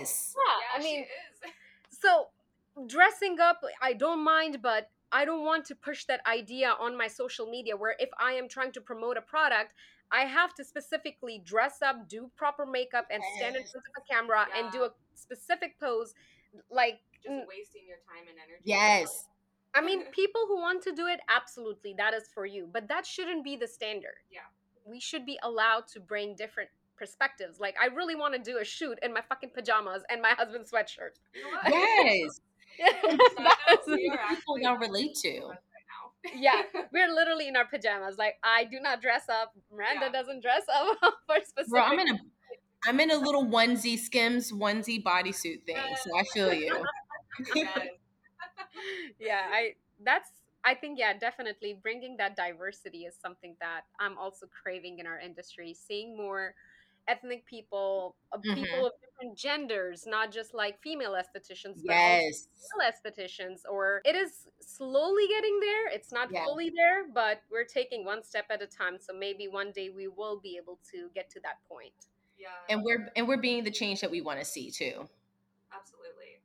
Yes. 0.00 0.34
yeah, 0.36 0.42
yeah, 0.60 0.78
i 0.78 0.82
mean 0.82 1.04
she 1.40 1.48
is. 1.48 1.54
so 2.00 2.28
dressing 2.86 3.38
up 3.40 3.60
i 3.82 3.92
don't 3.92 4.24
mind 4.24 4.58
but 4.62 4.88
i 5.12 5.24
don't 5.24 5.44
want 5.44 5.64
to 5.64 5.74
push 5.74 6.04
that 6.06 6.20
idea 6.26 6.74
on 6.80 6.96
my 6.96 7.06
social 7.06 7.46
media 7.46 7.76
where 7.76 7.94
if 7.98 8.08
i 8.18 8.32
am 8.32 8.48
trying 8.48 8.72
to 8.72 8.80
promote 8.80 9.16
a 9.16 9.20
product 9.20 9.74
i 10.10 10.20
have 10.22 10.54
to 10.54 10.64
specifically 10.64 11.42
dress 11.44 11.82
up 11.82 12.08
do 12.08 12.30
proper 12.36 12.64
makeup 12.64 13.06
and 13.10 13.22
stand 13.36 13.56
in 13.56 13.62
front 13.64 13.84
of 13.96 14.02
a 14.02 14.12
camera 14.12 14.46
and 14.56 14.72
do 14.72 14.84
a 14.84 14.90
specific 15.14 15.78
pose 15.78 16.14
like 16.70 17.00
just 17.22 17.28
wasting 17.48 17.82
your 17.86 17.98
time 18.08 18.26
and 18.28 18.36
energy. 18.38 18.62
Yes. 18.64 19.26
i 19.74 19.80
mean 19.80 20.04
people 20.12 20.42
who 20.48 20.56
want 20.56 20.82
to 20.82 20.92
do 20.92 21.06
it 21.06 21.20
absolutely 21.28 21.94
that 21.98 22.14
is 22.14 22.28
for 22.34 22.46
you 22.46 22.68
but 22.72 22.88
that 22.88 23.04
shouldn't 23.06 23.44
be 23.44 23.54
the 23.56 23.68
standard 23.68 24.16
Yeah. 24.30 24.40
we 24.86 24.98
should 24.98 25.26
be 25.26 25.38
allowed 25.42 25.86
to 25.88 26.00
bring 26.00 26.34
different 26.36 26.70
perspectives 26.96 27.60
like 27.60 27.74
i 27.80 27.86
really 27.86 28.14
want 28.14 28.32
to 28.34 28.40
do 28.40 28.58
a 28.58 28.64
shoot 28.64 28.98
in 29.02 29.12
my 29.12 29.20
fucking 29.28 29.50
pajamas 29.54 30.02
and 30.08 30.22
my 30.22 30.30
husband's 30.30 30.70
sweatshirt 30.70 31.16
You 31.34 31.42
know 31.42 31.50
what? 31.62 31.72
Yes. 32.06 32.40
That 33.38 33.78
is- 33.80 33.86
We 33.86 34.08
are 34.08 34.28
People 34.28 34.56
actually 34.56 34.62
y'all 34.62 34.76
relate 34.76 35.14
to. 35.22 35.50
yeah, 36.36 36.62
we're 36.92 37.12
literally 37.12 37.48
in 37.48 37.56
our 37.56 37.66
pajamas. 37.66 38.16
Like 38.18 38.36
I 38.44 38.64
do 38.64 38.78
not 38.80 39.00
dress 39.02 39.28
up. 39.28 39.52
Miranda 39.72 40.06
Yeah. 40.06 40.12
doesn't 40.12 40.42
dress 40.42 40.62
up 40.72 40.96
for 41.26 41.36
specific. 41.44 41.70
Bro, 41.70 41.82
I'm 41.82 41.98
in 41.98 42.08
a 42.14 42.18
I'm 42.86 43.00
in 43.00 43.10
a 43.10 43.16
little 43.16 43.44
onesie 43.46 43.98
skims 43.98 44.50
onesie 44.52 45.02
bodysuit 45.02 45.64
thing, 45.66 45.76
so 46.02 46.16
I 46.18 46.24
feel 46.34 46.52
you. 46.52 46.84
Yes. 47.54 47.88
yeah, 49.18 49.42
I 49.52 49.74
that's 50.04 50.28
I 50.64 50.74
think 50.74 50.98
yeah, 50.98 51.16
definitely 51.18 51.78
bringing 51.82 52.16
that 52.18 52.36
diversity 52.36 53.04
is 53.04 53.14
something 53.20 53.56
that 53.60 53.82
I'm 53.98 54.16
also 54.18 54.46
craving 54.62 54.98
in 55.00 55.06
our 55.06 55.18
industry. 55.18 55.74
Seeing 55.74 56.16
more 56.16 56.54
ethnic 57.08 57.44
people, 57.46 58.16
uh, 58.32 58.38
Mhm. 58.38 58.54
people 58.54 58.86
of 58.86 58.92
different 59.00 59.36
genders, 59.36 60.06
not 60.06 60.30
just 60.30 60.54
like 60.54 60.80
female 60.80 61.12
estheticians, 61.12 61.76
but 61.84 61.94
Yes. 61.94 62.48
male 62.76 62.90
estheticians. 62.90 63.62
Or 63.68 64.02
it 64.04 64.14
is 64.14 64.48
slowly 64.60 65.26
getting 65.28 65.60
there. 65.60 65.88
It's 65.88 66.12
not 66.12 66.30
Yeah. 66.30 66.44
fully 66.44 66.70
there, 66.70 67.08
but 67.08 67.42
we're 67.50 67.64
taking 67.64 68.04
one 68.04 68.22
step 68.22 68.46
at 68.50 68.62
a 68.62 68.66
time. 68.66 68.98
So 68.98 69.12
maybe 69.12 69.48
one 69.48 69.72
day 69.72 69.90
we 69.90 70.08
will 70.08 70.38
be 70.40 70.56
able 70.56 70.78
to 70.90 71.10
get 71.10 71.28
to 71.30 71.40
that 71.40 71.62
point. 71.64 72.06
Yeah. 72.36 72.64
And 72.68 72.82
we're 72.84 73.12
and 73.16 73.28
we're 73.28 73.36
being 73.40 73.64
the 73.64 73.70
change 73.70 74.00
that 74.00 74.10
we 74.10 74.20
want 74.20 74.38
to 74.40 74.44
see 74.44 74.70
too. 74.70 75.08
Absolutely. 75.70 76.40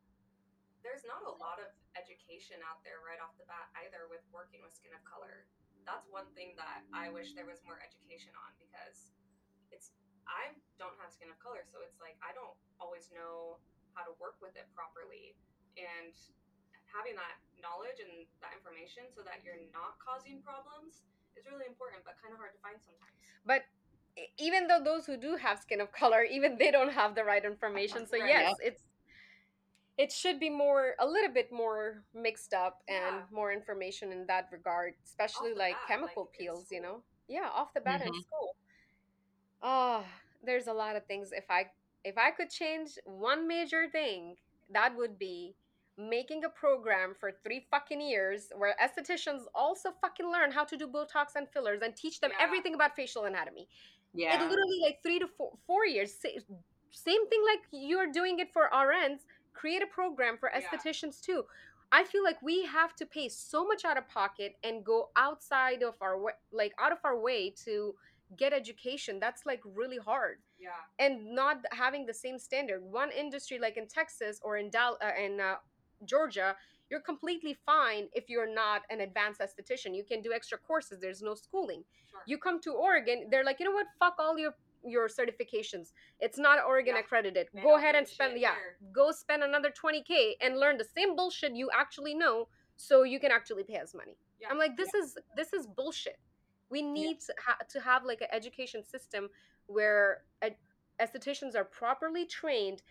There's 0.83 1.03
not 1.05 1.23
a 1.23 1.31
lot 1.31 1.59
of 1.59 1.67
education 1.95 2.61
out 2.63 2.83
there 2.83 3.01
right 3.01 3.19
off 3.19 3.37
the 3.37 3.45
bat 3.45 3.69
either 3.85 4.07
with 4.09 4.21
working 4.31 4.61
with 4.61 4.73
skin 4.75 4.93
of 4.93 5.03
color. 5.03 5.45
That's 5.85 6.07
one 6.09 6.27
thing 6.35 6.55
that 6.57 6.83
I 6.93 7.09
wish 7.09 7.33
there 7.33 7.45
was 7.45 7.63
more 7.63 7.79
education 7.81 8.31
on 8.35 8.53
because 8.59 9.11
it's 9.71 9.91
I 10.27 10.53
don't 10.77 10.95
have 11.01 11.09
skin 11.09 11.31
of 11.31 11.39
color, 11.41 11.63
so 11.71 11.81
it's 11.81 11.97
like 12.03 12.19
I 12.21 12.35
don't 12.35 12.53
always 12.77 13.09
know 13.15 13.57
how 13.95 14.05
to 14.05 14.13
work 14.21 14.37
with 14.43 14.53
it 14.59 14.67
properly. 14.77 15.33
And 15.79 16.13
having 16.89 17.15
that 17.19 17.37
knowledge 17.59 17.99
and 17.99 18.25
that 18.41 18.55
information 18.55 19.11
so 19.11 19.21
that 19.27 19.43
you're 19.43 19.59
not 19.75 19.99
causing 19.99 20.39
problems 20.41 21.03
is 21.35 21.45
really 21.45 21.67
important 21.67 22.01
but 22.07 22.17
kind 22.23 22.33
of 22.33 22.39
hard 22.41 22.55
to 22.55 22.61
find 22.63 22.79
sometimes. 22.81 23.13
But 23.45 23.67
even 24.39 24.67
though 24.67 24.81
those 24.83 25.05
who 25.05 25.17
do 25.17 25.35
have 25.37 25.59
skin 25.59 25.81
of 25.81 25.91
color, 26.01 26.23
even 26.23 26.57
they 26.57 26.71
don't 26.71 26.91
have 26.91 27.15
the 27.15 27.23
right 27.23 27.43
information. 27.43 28.07
So 28.07 28.17
Right. 28.17 28.29
yes, 28.29 28.57
it's 28.63 28.83
it 29.97 30.11
should 30.11 30.39
be 30.39 30.49
more 30.49 30.93
a 30.99 31.05
little 31.07 31.33
bit 31.33 31.51
more 31.51 32.03
mixed 32.13 32.53
up 32.53 32.79
and 32.87 32.97
Yeah. 32.97 33.21
more 33.31 33.51
information 33.51 34.11
in 34.11 34.27
that 34.27 34.49
regard, 34.51 34.93
especially 35.05 35.53
like 35.53 35.73
bat, 35.73 35.87
chemical 35.87 36.23
like, 36.23 36.37
peels, 36.37 36.67
you 36.71 36.81
know. 36.81 37.01
Yeah, 37.27 37.49
off 37.53 37.73
the 37.73 37.81
bat 37.81 38.01
in 38.01 38.13
Mhm. 38.13 38.21
school. 38.21 38.55
Oh, 39.61 40.05
there's 40.43 40.67
a 40.67 40.73
lot 40.73 40.95
of 40.95 41.05
things. 41.05 41.31
If 41.31 41.45
I 41.49 41.67
if 42.03 42.17
I 42.17 42.31
could 42.31 42.49
change 42.49 42.97
one 43.05 43.47
major 43.47 43.87
thing, 43.91 44.35
that 44.71 44.95
would 44.95 45.17
be 45.19 45.55
making 45.97 46.45
a 46.45 46.49
program 46.49 47.15
for 47.19 47.31
three 47.43 47.65
fucking 47.71 47.99
years 47.99 48.49
where 48.55 48.75
estheticians 48.81 49.41
also 49.55 49.89
fucking 49.99 50.31
learn 50.31 50.51
how 50.51 50.63
to 50.63 50.77
do 50.77 50.87
Botox 50.87 51.35
and 51.35 51.49
fillers 51.49 51.81
and 51.81 51.95
teach 51.95 52.19
them 52.21 52.31
Yeah. 52.37 52.43
everything 52.45 52.75
about 52.75 52.95
facial 52.95 53.25
anatomy. 53.25 53.67
Yeah. 54.13 54.35
It 54.35 54.39
Yeah. 54.41 54.47
literally 54.47 54.79
like 54.83 55.01
three 55.01 55.17
to 55.19 55.27
four, 55.27 55.57
four 55.65 55.85
years. 55.85 56.13
Same 56.91 57.27
thing 57.27 57.43
like 57.43 57.63
you're 57.71 58.11
doing 58.11 58.39
it 58.39 58.53
for 58.53 58.69
RNs. 58.71 59.25
Create 59.53 59.81
a 59.81 59.87
program 59.87 60.37
for 60.37 60.49
Yeah. 60.51 60.61
estheticians 60.61 61.19
too. 61.19 61.47
I 61.91 62.03
feel 62.03 62.23
like 62.23 62.39
we 62.43 62.63
have 62.65 62.95
to 62.97 63.05
pay 63.05 63.27
so 63.27 63.65
much 63.65 63.83
out 63.83 63.97
of 63.97 64.07
pocket 64.07 64.55
and 64.63 64.85
go 64.85 65.09
outside 65.15 65.81
of 65.83 65.95
our 66.01 66.17
way, 66.17 66.33
like 66.51 66.73
out 66.77 66.91
of 66.91 66.99
our 67.03 67.17
way 67.17 67.49
to 67.65 67.97
get 68.35 68.51
education. 68.53 69.19
That's 69.19 69.45
like 69.45 69.61
really 69.63 69.97
hard 69.97 70.39
Yeah. 70.59 70.71
and 70.99 71.33
not 71.33 71.57
having 71.71 72.05
the 72.05 72.13
same 72.13 72.37
standard. 72.39 72.81
One 72.83 73.11
industry 73.11 73.57
like 73.59 73.77
in 73.77 73.87
Texas 73.87 74.39
or 74.43 74.57
in 74.57 74.69
Dal- 74.69 74.97
uh, 75.01 75.11
in 75.17 75.39
uh, 75.39 75.55
Georgia, 76.05 76.55
you're 76.89 76.99
completely 77.01 77.53
fine 77.65 78.09
if 78.13 78.29
you're 78.29 78.53
not 78.53 78.81
an 78.89 79.01
advanced 79.01 79.39
esthetician. 79.41 79.95
You 79.95 80.03
can 80.03 80.21
do 80.21 80.33
extra 80.33 80.57
courses. 80.57 80.99
There's 80.99 81.21
no 81.21 81.35
schooling. 81.35 81.83
Sure. 82.09 82.19
You 82.25 82.37
come 82.37 82.59
to 82.61 82.71
Oregon, 82.73 83.27
they're 83.29 83.43
like, 83.45 83.59
you 83.59 83.65
know 83.65 83.71
what? 83.71 83.87
Fuck 83.99 84.15
all 84.19 84.37
your 84.37 84.53
your 84.85 85.07
certifications. 85.09 85.91
It's 86.19 86.37
not 86.37 86.63
Oregon 86.63 86.93
Yeah. 86.95 87.01
accredited. 87.01 87.47
Go 87.63 87.75
ahead 87.77 87.95
and 87.95 88.07
spend 88.07 88.39
yeah, 88.39 88.53
here. 88.55 88.77
go 88.93 89.11
spend 89.11 89.43
another 89.43 89.71
20k 89.71 90.35
and 90.39 90.57
learn 90.59 90.77
the 90.77 90.85
same 90.85 91.15
bullshit 91.15 91.55
you 91.55 91.69
actually 91.73 92.13
know 92.13 92.47
so 92.75 93.03
you 93.03 93.19
can 93.19 93.31
actually 93.31 93.63
pay 93.63 93.77
us 93.79 93.93
money. 93.95 94.15
Yeah. 94.39 94.49
I'm 94.51 94.57
like 94.59 94.77
this 94.77 94.93
is 94.93 95.17
this 95.35 95.51
is 95.51 95.65
bullshit. 95.65 96.19
We 96.69 96.81
need 96.81 97.19
to, 97.21 97.33
ha- 97.45 97.57
to 97.69 97.79
have 97.79 98.03
like 98.05 98.21
an 98.21 98.27
education 98.31 98.83
system 98.83 99.29
where 99.67 100.23
ed- 100.41 100.55
estheticians 101.01 101.55
are 101.55 101.63
properly 101.63 102.25
trained 102.25 102.81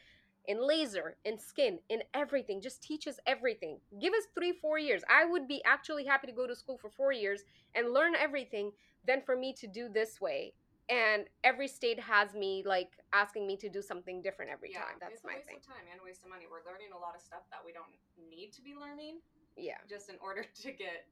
in 0.47 0.67
laser, 0.67 1.17
in 1.25 1.39
skin, 1.39 1.79
in 1.89 2.03
everything. 2.15 2.61
Just 2.61 2.83
teach 2.83 3.07
us 3.09 3.19
everything. 3.27 3.79
Give 4.01 4.13
us 4.15 4.25
three, 4.35 4.53
four 4.53 4.79
years. 4.79 5.03
I 5.11 5.25
would 5.25 5.49
be 5.49 5.61
actually 5.65 6.05
happy 6.05 6.27
to 6.29 6.33
go 6.33 6.47
to 6.47 6.55
school 6.55 6.79
for 6.79 6.89
four 6.89 7.13
years 7.13 7.43
and 7.75 7.93
learn 7.93 8.15
everything 8.15 8.71
than 9.07 9.23
for 9.23 9.37
me 9.37 9.53
to 9.55 9.67
do 9.67 9.89
this 9.89 10.21
way. 10.21 10.55
And 10.89 11.25
every 11.43 11.67
state 11.67 11.99
has 11.99 12.33
me 12.35 12.63
like 12.65 12.93
asking 13.13 13.45
me 13.47 13.57
to 13.57 13.69
do 13.69 13.83
something 13.83 14.23
different 14.23 14.53
every 14.53 14.71
yeah. 14.71 14.79
time. 14.87 14.97
That's 15.01 15.15
it's 15.15 15.25
a 15.25 15.27
my 15.27 15.35
waste 15.35 15.49
thing. 15.49 15.57
of 15.57 15.67
time 15.67 15.83
and 15.91 16.01
a 16.01 16.05
waste 16.05 16.23
of 16.23 16.31
money. 16.31 16.45
We're 16.49 16.63
learning 16.71 16.95
a 16.95 16.99
lot 16.99 17.17
of 17.17 17.21
stuff 17.21 17.43
that 17.51 17.59
we 17.67 17.73
don't 17.73 17.91
need 18.31 18.53
to 18.53 18.63
be 18.63 18.75
learning 18.79 19.19
Yeah. 19.57 19.83
just 19.91 20.09
in 20.09 20.15
order 20.23 20.47
to 20.63 20.71
get 20.71 21.11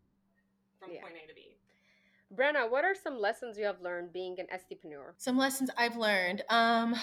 from 0.79 0.93
Yeah. 0.95 1.03
point 1.03 1.19
A 1.19 1.27
to 1.27 1.35
B. 1.35 1.59
Brynna, 2.33 2.71
what 2.71 2.85
are 2.85 2.95
some 2.95 3.19
lessons 3.19 3.59
you 3.59 3.65
have 3.65 3.81
learned 3.81 4.13
being 4.13 4.39
an 4.39 4.47
entrepreneur? 4.53 5.15
Some 5.19 5.37
lessons 5.37 5.71
I've 5.77 5.97
learned. 5.97 6.43
Um 6.49 6.95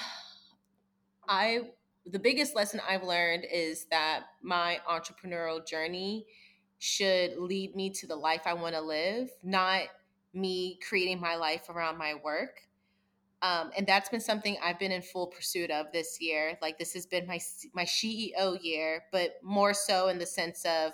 I 1.27 1.71
the 2.05 2.19
biggest 2.19 2.55
lesson 2.55 2.81
I've 2.87 3.03
learned 3.03 3.45
is 3.51 3.85
that 3.91 4.23
my 4.41 4.79
entrepreneurial 4.89 5.65
journey 5.65 6.25
should 6.79 7.37
lead 7.37 7.75
me 7.75 7.91
to 7.91 8.07
the 8.07 8.15
life 8.15 8.41
I 8.45 8.53
want 8.53 8.73
to 8.73 8.81
live, 8.81 9.29
not 9.43 9.83
me 10.33 10.79
creating 10.87 11.19
my 11.19 11.35
life 11.35 11.69
around 11.69 11.97
my 11.97 12.15
work. 12.23 12.61
Um, 13.43 13.71
and 13.77 13.85
that's 13.85 14.09
been 14.09 14.19
something 14.19 14.57
I've 14.63 14.79
been 14.79 14.91
in 14.91 15.01
full 15.01 15.27
pursuit 15.27 15.71
of 15.71 15.91
this 15.91 16.19
year. 16.19 16.57
Like 16.61 16.77
this 16.77 16.93
has 16.93 17.05
been 17.05 17.27
my 17.27 17.39
my 17.73 17.85
CEO 17.85 18.57
year, 18.61 19.03
but 19.11 19.39
more 19.43 19.73
so 19.73 20.07
in 20.09 20.17
the 20.17 20.25
sense 20.25 20.65
of 20.65 20.93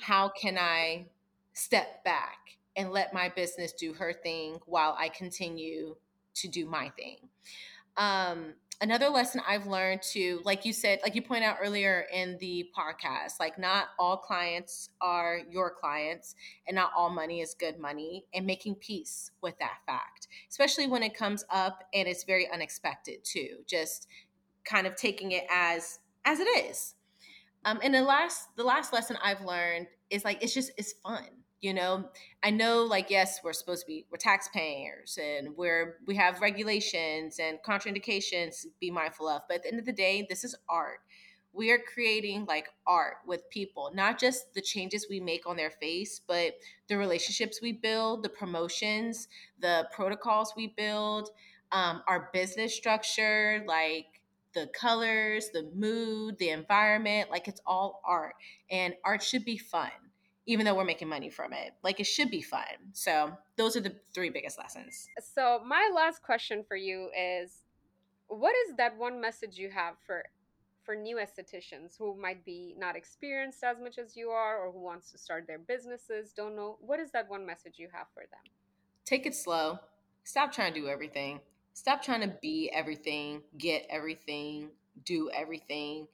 how 0.00 0.28
can 0.28 0.58
I 0.58 1.06
step 1.54 2.04
back 2.04 2.55
and 2.76 2.90
let 2.90 3.14
my 3.14 3.28
business 3.28 3.72
do 3.72 3.92
her 3.94 4.12
thing 4.12 4.58
while 4.66 4.96
I 4.98 5.08
continue 5.08 5.96
to 6.34 6.48
do 6.48 6.66
my 6.66 6.90
thing. 6.90 7.16
Um, 7.96 8.54
another 8.80 9.08
lesson 9.08 9.40
I've 9.48 9.66
learned 9.66 10.02
to, 10.12 10.40
like 10.44 10.64
you 10.64 10.72
said, 10.72 11.00
like 11.02 11.14
you 11.14 11.22
point 11.22 11.44
out 11.44 11.56
earlier 11.62 12.06
in 12.12 12.36
the 12.38 12.68
podcast, 12.76 13.40
like 13.40 13.58
not 13.58 13.88
all 13.98 14.18
clients 14.18 14.90
are 15.00 15.40
your 15.50 15.70
clients 15.70 16.34
and 16.66 16.74
not 16.74 16.90
all 16.96 17.10
money 17.10 17.40
is 17.40 17.54
good 17.54 17.78
money, 17.78 18.26
and 18.34 18.46
making 18.46 18.74
peace 18.76 19.30
with 19.40 19.58
that 19.58 19.78
fact, 19.86 20.28
especially 20.50 20.86
when 20.86 21.02
it 21.02 21.16
comes 21.16 21.44
up 21.50 21.84
and 21.94 22.06
it's 22.06 22.24
very 22.24 22.50
unexpected 22.50 23.24
too. 23.24 23.58
Just 23.66 24.08
kind 24.64 24.86
of 24.86 24.96
taking 24.96 25.32
it 25.32 25.44
as 25.50 25.98
as 26.24 26.40
it 26.40 26.48
is. 26.68 26.94
Um, 27.64 27.80
and 27.82 27.94
the 27.94 28.02
last 28.02 28.54
the 28.56 28.64
last 28.64 28.92
lesson 28.92 29.16
I've 29.22 29.42
learned 29.42 29.86
is 30.10 30.24
like 30.24 30.42
it's 30.42 30.54
just 30.54 30.72
it's 30.76 30.92
fun. 31.04 31.24
You 31.60 31.72
know, 31.74 32.10
I 32.42 32.50
know 32.50 32.82
like 32.84 33.10
yes, 33.10 33.40
we're 33.42 33.54
supposed 33.54 33.82
to 33.82 33.86
be 33.86 34.06
we're 34.10 34.18
taxpayers 34.18 35.18
and 35.20 35.56
we're 35.56 35.96
we 36.06 36.14
have 36.16 36.40
regulations 36.40 37.38
and 37.38 37.58
contraindications 37.66 38.62
to 38.62 38.68
be 38.78 38.90
mindful 38.90 39.28
of. 39.28 39.42
But 39.48 39.56
at 39.58 39.62
the 39.62 39.68
end 39.70 39.80
of 39.80 39.86
the 39.86 39.92
day, 39.92 40.26
this 40.28 40.44
is 40.44 40.54
art. 40.68 41.00
We 41.52 41.70
are 41.72 41.78
creating 41.78 42.44
like 42.44 42.68
art 42.86 43.16
with 43.26 43.48
people, 43.48 43.90
not 43.94 44.18
just 44.18 44.52
the 44.52 44.60
changes 44.60 45.06
we 45.08 45.18
make 45.20 45.46
on 45.46 45.56
their 45.56 45.70
face, 45.70 46.20
but 46.26 46.54
the 46.88 46.98
relationships 46.98 47.60
we 47.62 47.72
build, 47.72 48.22
the 48.22 48.28
promotions, 48.28 49.28
the 49.58 49.88
protocols 49.92 50.52
we 50.54 50.74
build, 50.76 51.30
um, 51.72 52.02
our 52.06 52.28
business 52.34 52.74
structure, 52.74 53.64
like 53.66 54.20
the 54.52 54.68
colors, 54.78 55.48
the 55.52 55.70
mood, 55.74 56.38
the 56.38 56.50
environment, 56.50 57.30
like 57.30 57.48
it's 57.48 57.60
all 57.66 58.02
art. 58.04 58.34
And 58.70 58.94
art 59.04 59.22
should 59.22 59.44
be 59.46 59.56
fun, 59.56 59.90
even 60.46 60.64
though 60.64 60.74
we're 60.74 60.84
making 60.84 61.08
money 61.08 61.28
from 61.28 61.52
it. 61.52 61.74
Like 61.82 62.00
it 62.00 62.06
should 62.06 62.30
be 62.30 62.42
fun. 62.42 62.62
So 62.92 63.32
those 63.56 63.76
are 63.76 63.80
the 63.80 63.94
three 64.14 64.30
biggest 64.30 64.58
lessons. 64.58 65.08
So, 65.34 65.60
my 65.66 65.90
last 65.94 66.22
question 66.22 66.64
for 66.66 66.76
you 66.76 67.10
is 67.16 67.64
what 68.28 68.54
is 68.66 68.76
that 68.76 68.96
one 68.96 69.20
message 69.20 69.58
you 69.58 69.70
have 69.70 69.94
for 70.06 70.24
for 70.84 70.94
new 70.94 71.16
estheticians 71.16 71.98
who 71.98 72.16
might 72.16 72.44
be 72.44 72.72
not 72.78 72.94
experienced 72.94 73.64
as 73.64 73.76
much 73.82 73.98
as 73.98 74.16
you 74.16 74.28
are 74.28 74.64
or 74.64 74.70
who 74.70 74.80
wants 74.80 75.10
to 75.10 75.18
start 75.18 75.44
their 75.48 75.58
businesses, 75.58 76.32
don't 76.32 76.54
know? 76.54 76.78
What 76.80 77.00
is 77.00 77.10
that 77.10 77.28
one 77.28 77.44
message 77.44 77.74
you 77.76 77.88
have 77.92 78.06
for 78.14 78.20
them? 78.20 78.52
Take 79.04 79.26
it 79.26 79.34
slow. 79.34 79.80
Stop 80.22 80.52
trying 80.52 80.72
to 80.72 80.80
do 80.80 80.86
everything. 80.86 81.40
Stop 81.74 82.02
trying 82.02 82.20
to 82.20 82.36
be 82.40 82.70
everything, 82.72 83.42
get 83.58 83.84
everything, 83.90 84.70
do 85.04 85.28
everything. 85.34 86.06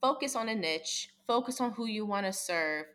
Focus 0.00 0.34
on 0.34 0.48
a 0.48 0.54
niche, 0.54 1.10
focus 1.26 1.60
on 1.60 1.70
who 1.72 1.86
you 1.86 2.04
want 2.04 2.26
to 2.26 2.32
serve, 2.32 2.86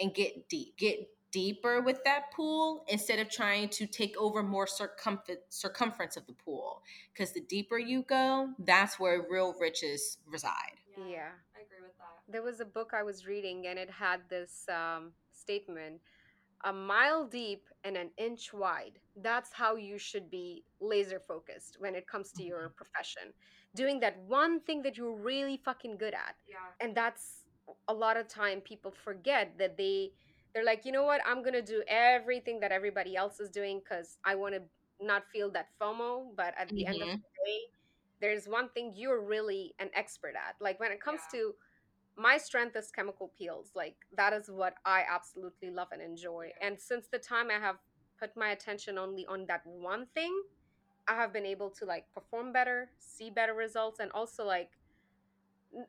and 0.00 0.14
get 0.14 0.48
deep. 0.48 0.76
Get 0.76 1.08
deeper 1.30 1.80
with 1.80 2.02
that 2.04 2.32
pool 2.32 2.84
instead 2.88 3.18
of 3.18 3.28
trying 3.28 3.68
to 3.68 3.86
take 3.86 4.16
over 4.16 4.42
more 4.42 4.66
circumfer- 4.66 5.36
circumference 5.50 6.16
of 6.16 6.26
the 6.26 6.32
pool. 6.32 6.82
Because 7.12 7.32
the 7.32 7.40
deeper 7.40 7.78
you 7.78 8.02
go, 8.02 8.50
that's 8.58 8.98
where 8.98 9.26
real 9.28 9.54
riches 9.60 10.18
reside. 10.26 10.80
Yeah. 10.96 11.30
I 11.54 11.60
agree 11.60 11.82
with 11.82 11.96
that. 11.98 12.32
There 12.32 12.42
was 12.42 12.60
a 12.60 12.64
book 12.64 12.92
I 12.94 13.02
was 13.02 13.26
reading 13.26 13.66
and 13.66 13.78
it 13.78 13.90
had 13.90 14.20
this 14.28 14.66
um, 14.68 15.12
statement 15.32 16.00
a 16.64 16.72
mile 16.72 17.24
deep 17.24 17.68
and 17.84 17.96
an 17.96 18.10
inch 18.18 18.52
wide. 18.52 18.98
That's 19.16 19.52
how 19.52 19.76
you 19.76 19.98
should 19.98 20.30
be 20.30 20.64
laser 20.80 21.20
focused 21.20 21.76
when 21.78 21.94
it 21.94 22.06
comes 22.08 22.32
to 22.32 22.42
your 22.42 22.70
profession. 22.70 23.32
Doing 23.74 24.00
that 24.00 24.18
one 24.26 24.60
thing 24.60 24.82
that 24.82 24.96
you're 24.96 25.14
really 25.14 25.56
fucking 25.56 25.98
good 25.98 26.14
at. 26.14 26.34
Yeah. 26.48 26.56
And 26.80 26.96
that's 26.96 27.37
a 27.88 27.94
lot 27.94 28.16
of 28.16 28.28
time 28.28 28.60
people 28.60 28.90
forget 28.92 29.58
that 29.58 29.76
they 29.76 30.12
they're 30.54 30.64
like, 30.64 30.84
"You 30.84 30.92
know 30.92 31.04
what? 31.04 31.20
I'm 31.26 31.42
going 31.42 31.54
to 31.54 31.62
do 31.62 31.82
everything 31.88 32.60
that 32.60 32.72
everybody 32.72 33.16
else 33.16 33.40
is 33.40 33.50
doing 33.50 33.80
cuz 33.82 34.18
I 34.24 34.34
want 34.36 34.54
to 34.54 34.62
not 35.00 35.24
feel 35.32 35.50
that 35.52 35.68
FOMO, 35.80 36.34
but 36.36 36.54
at 36.58 36.72
the 36.74 36.86
end 36.86 37.02
of 37.02 37.08
Mhm. 37.08 37.22
the 37.22 37.28
day, 37.46 37.60
there's 38.20 38.48
one 38.48 38.68
thing 38.70 38.92
you're 38.94 39.20
really 39.24 39.74
an 39.78 39.90
expert 39.94 40.34
at. 40.36 40.56
Like 40.60 40.80
when 40.80 40.92
it 40.92 41.00
comes 41.00 41.22
Yeah. 41.22 41.30
to 41.32 41.54
my 42.16 42.36
strength 42.38 42.76
is 42.76 42.90
chemical 42.90 43.28
peels. 43.38 43.72
Like 43.74 43.96
that 44.16 44.32
is 44.32 44.50
what 44.50 44.74
I 44.84 45.04
absolutely 45.08 45.70
love 45.70 45.88
and 45.92 46.02
enjoy. 46.02 46.52
Yeah. 46.60 46.60
And 46.60 46.80
since 46.80 47.08
the 47.08 47.18
time 47.18 47.50
I 47.50 47.58
have 47.60 47.78
put 48.18 48.36
my 48.36 48.50
attention 48.50 48.98
only 48.98 49.26
on 49.26 49.46
that 49.46 49.66
one 49.66 50.06
thing, 50.14 50.34
I 51.08 51.14
have 51.16 51.32
been 51.32 51.46
able 51.46 51.70
to 51.72 51.84
like 51.86 52.06
perform 52.14 52.52
better, 52.52 52.90
see 52.98 53.30
better 53.30 53.54
results, 53.54 54.00
and 54.00 54.12
also 54.12 54.44
like 54.44 54.77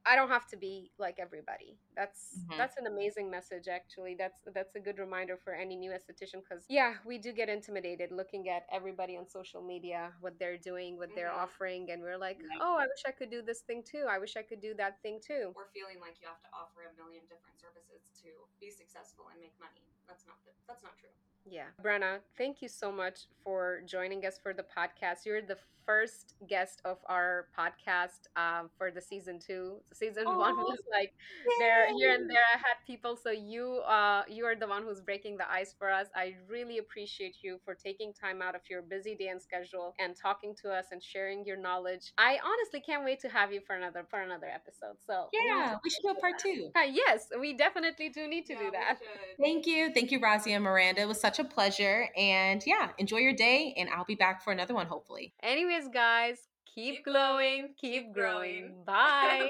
I 0.05 0.15
don't 0.15 0.29
have 0.29 0.45
to 0.47 0.57
be 0.57 0.91
like 0.99 1.19
everybody. 1.19 1.79
That's 1.95 2.45
Mhm. 2.49 2.57
that's 2.57 2.77
an 2.77 2.87
amazing 2.87 3.29
message 3.29 3.67
actually. 3.67 4.15
That's 4.15 4.41
that's 4.53 4.75
a 4.75 4.79
good 4.79 4.99
reminder 4.99 5.37
for 5.37 5.53
any 5.53 5.75
new 5.75 5.91
esthetician 5.91 6.43
cuz 6.47 6.65
yeah, 6.67 6.97
we 7.05 7.17
do 7.17 7.31
get 7.31 7.47
intimidated 7.49 8.11
looking 8.11 8.49
at 8.49 8.63
everybody 8.71 9.15
on 9.17 9.27
social 9.27 9.61
media 9.61 10.13
what 10.19 10.37
they're 10.39 10.57
doing, 10.57 10.97
what 10.97 11.09
they're 11.15 11.31
Mhm. 11.31 11.43
offering 11.43 11.91
and 11.91 12.01
we're 12.01 12.17
like. 12.17 12.39
"Oh, 12.59 12.75
I 12.77 12.87
wish 12.87 13.03
I 13.05 13.11
could 13.11 13.29
do 13.29 13.41
this 13.41 13.61
thing 13.61 13.83
too. 13.83 14.05
I 14.09 14.17
wish 14.19 14.35
I 14.35 14.43
could 14.43 14.59
do 14.61 14.73
that 14.75 15.01
thing 15.01 15.19
too." 15.21 15.53
Or 15.55 15.65
feeling 15.73 15.99
like 15.99 16.19
you 16.21 16.27
have 16.27 16.41
to 16.41 16.49
offer 16.51 16.83
a 16.83 16.93
million 16.93 17.25
different 17.27 17.57
services 17.59 18.01
to 18.21 18.29
be 18.59 18.69
successful 18.71 19.29
and 19.29 19.39
make 19.39 19.57
money. 19.59 19.85
That's 20.07 20.25
not 20.27 20.43
the, 20.45 20.51
that's 20.67 20.83
not 20.83 20.97
true. 20.97 21.09
Yeah. 21.45 21.67
Brynna, 21.83 22.19
thank 22.37 22.61
you 22.61 22.67
so 22.67 22.91
much 22.91 23.27
for 23.43 23.81
joining 23.85 24.25
us 24.25 24.39
for 24.41 24.53
the 24.53 24.63
podcast. 24.63 25.25
You're 25.25 25.41
the 25.41 25.57
first 25.85 26.35
guest 26.47 26.81
of 26.85 26.97
our 27.07 27.47
podcast 27.57 28.29
um, 28.35 28.69
for 28.77 28.91
the 28.91 29.01
season 29.01 29.39
two. 29.39 29.77
Season 29.93 30.25
one 30.37 30.53
Aw. 30.53 30.61
was 30.61 30.79
like 30.91 31.11
there 31.59 31.87
here 31.97 32.13
and 32.13 32.29
there 32.29 32.43
I 32.53 32.57
had 32.57 32.75
people. 32.85 33.15
So 33.15 33.31
you 33.31 33.81
uh 33.87 34.23
you 34.27 34.45
are 34.45 34.55
the 34.55 34.67
one 34.67 34.83
who's 34.83 35.01
breaking 35.01 35.37
the 35.37 35.49
ice 35.49 35.73
for 35.77 35.89
us. 35.89 36.07
I 36.15 36.35
really 36.47 36.77
appreciate 36.77 37.37
you 37.41 37.59
for 37.65 37.73
taking 37.73 38.13
time 38.13 38.41
out 38.41 38.53
of 38.55 38.61
your 38.69 38.81
busy 38.81 39.15
day 39.15 39.27
and 39.29 39.41
schedule 39.41 39.95
and 39.99 40.15
talking 40.15 40.53
to 40.61 40.69
us 40.71 40.85
and 40.91 41.01
sharing 41.01 41.43
your 41.45 41.57
knowledge. 41.57 42.13
I 42.17 42.37
honestly 42.43 42.81
can't 42.81 43.03
wait 43.03 43.19
to 43.21 43.29
have 43.29 43.51
you 43.51 43.61
for 43.65 43.75
another 43.75 44.05
for 44.09 44.21
another 44.21 44.47
episode. 44.47 44.97
So 45.05 45.27
Yeah, 45.33 45.71
to 45.71 45.79
we 45.83 45.89
should 45.89 46.03
do 46.03 46.09
a 46.09 46.19
part 46.19 46.37
two. 46.39 46.69
Uh, 46.75 46.81
yes, 46.91 47.27
we 47.39 47.53
definitely 47.57 48.09
do 48.09 48.27
need 48.27 48.45
to 48.47 48.53
Yeah, 48.53 48.59
do 48.59 48.71
that. 48.71 48.97
Thank 49.41 49.65
you. 49.67 49.91
Thank 49.93 50.11
you, 50.11 50.19
Razia 50.19 50.55
and 50.55 50.63
Miranda. 50.63 51.01
It 51.01 51.07
was 51.07 51.19
such 51.19 51.28
a 51.37 51.43
pleasure. 51.43 52.07
And 52.17 52.65
yeah, 52.65 52.89
enjoy 52.97 53.17
your 53.17 53.33
day. 53.33 53.75
And 53.77 53.89
I'll 53.89 54.05
be 54.05 54.15
back 54.15 54.41
for 54.43 54.51
another 54.51 54.73
one, 54.73 54.87
hopefully. 54.87 55.33
Anyways, 55.43 55.89
guys, 55.93 56.47
keep, 56.65 56.95
Keep 56.95 57.05
glowing, 57.05 57.57
glowing, 57.57 57.73
keep 57.79 58.03
keep 58.05 58.13
growing. 58.13 58.59
growing. 58.61 58.83
Bye. 58.85 59.45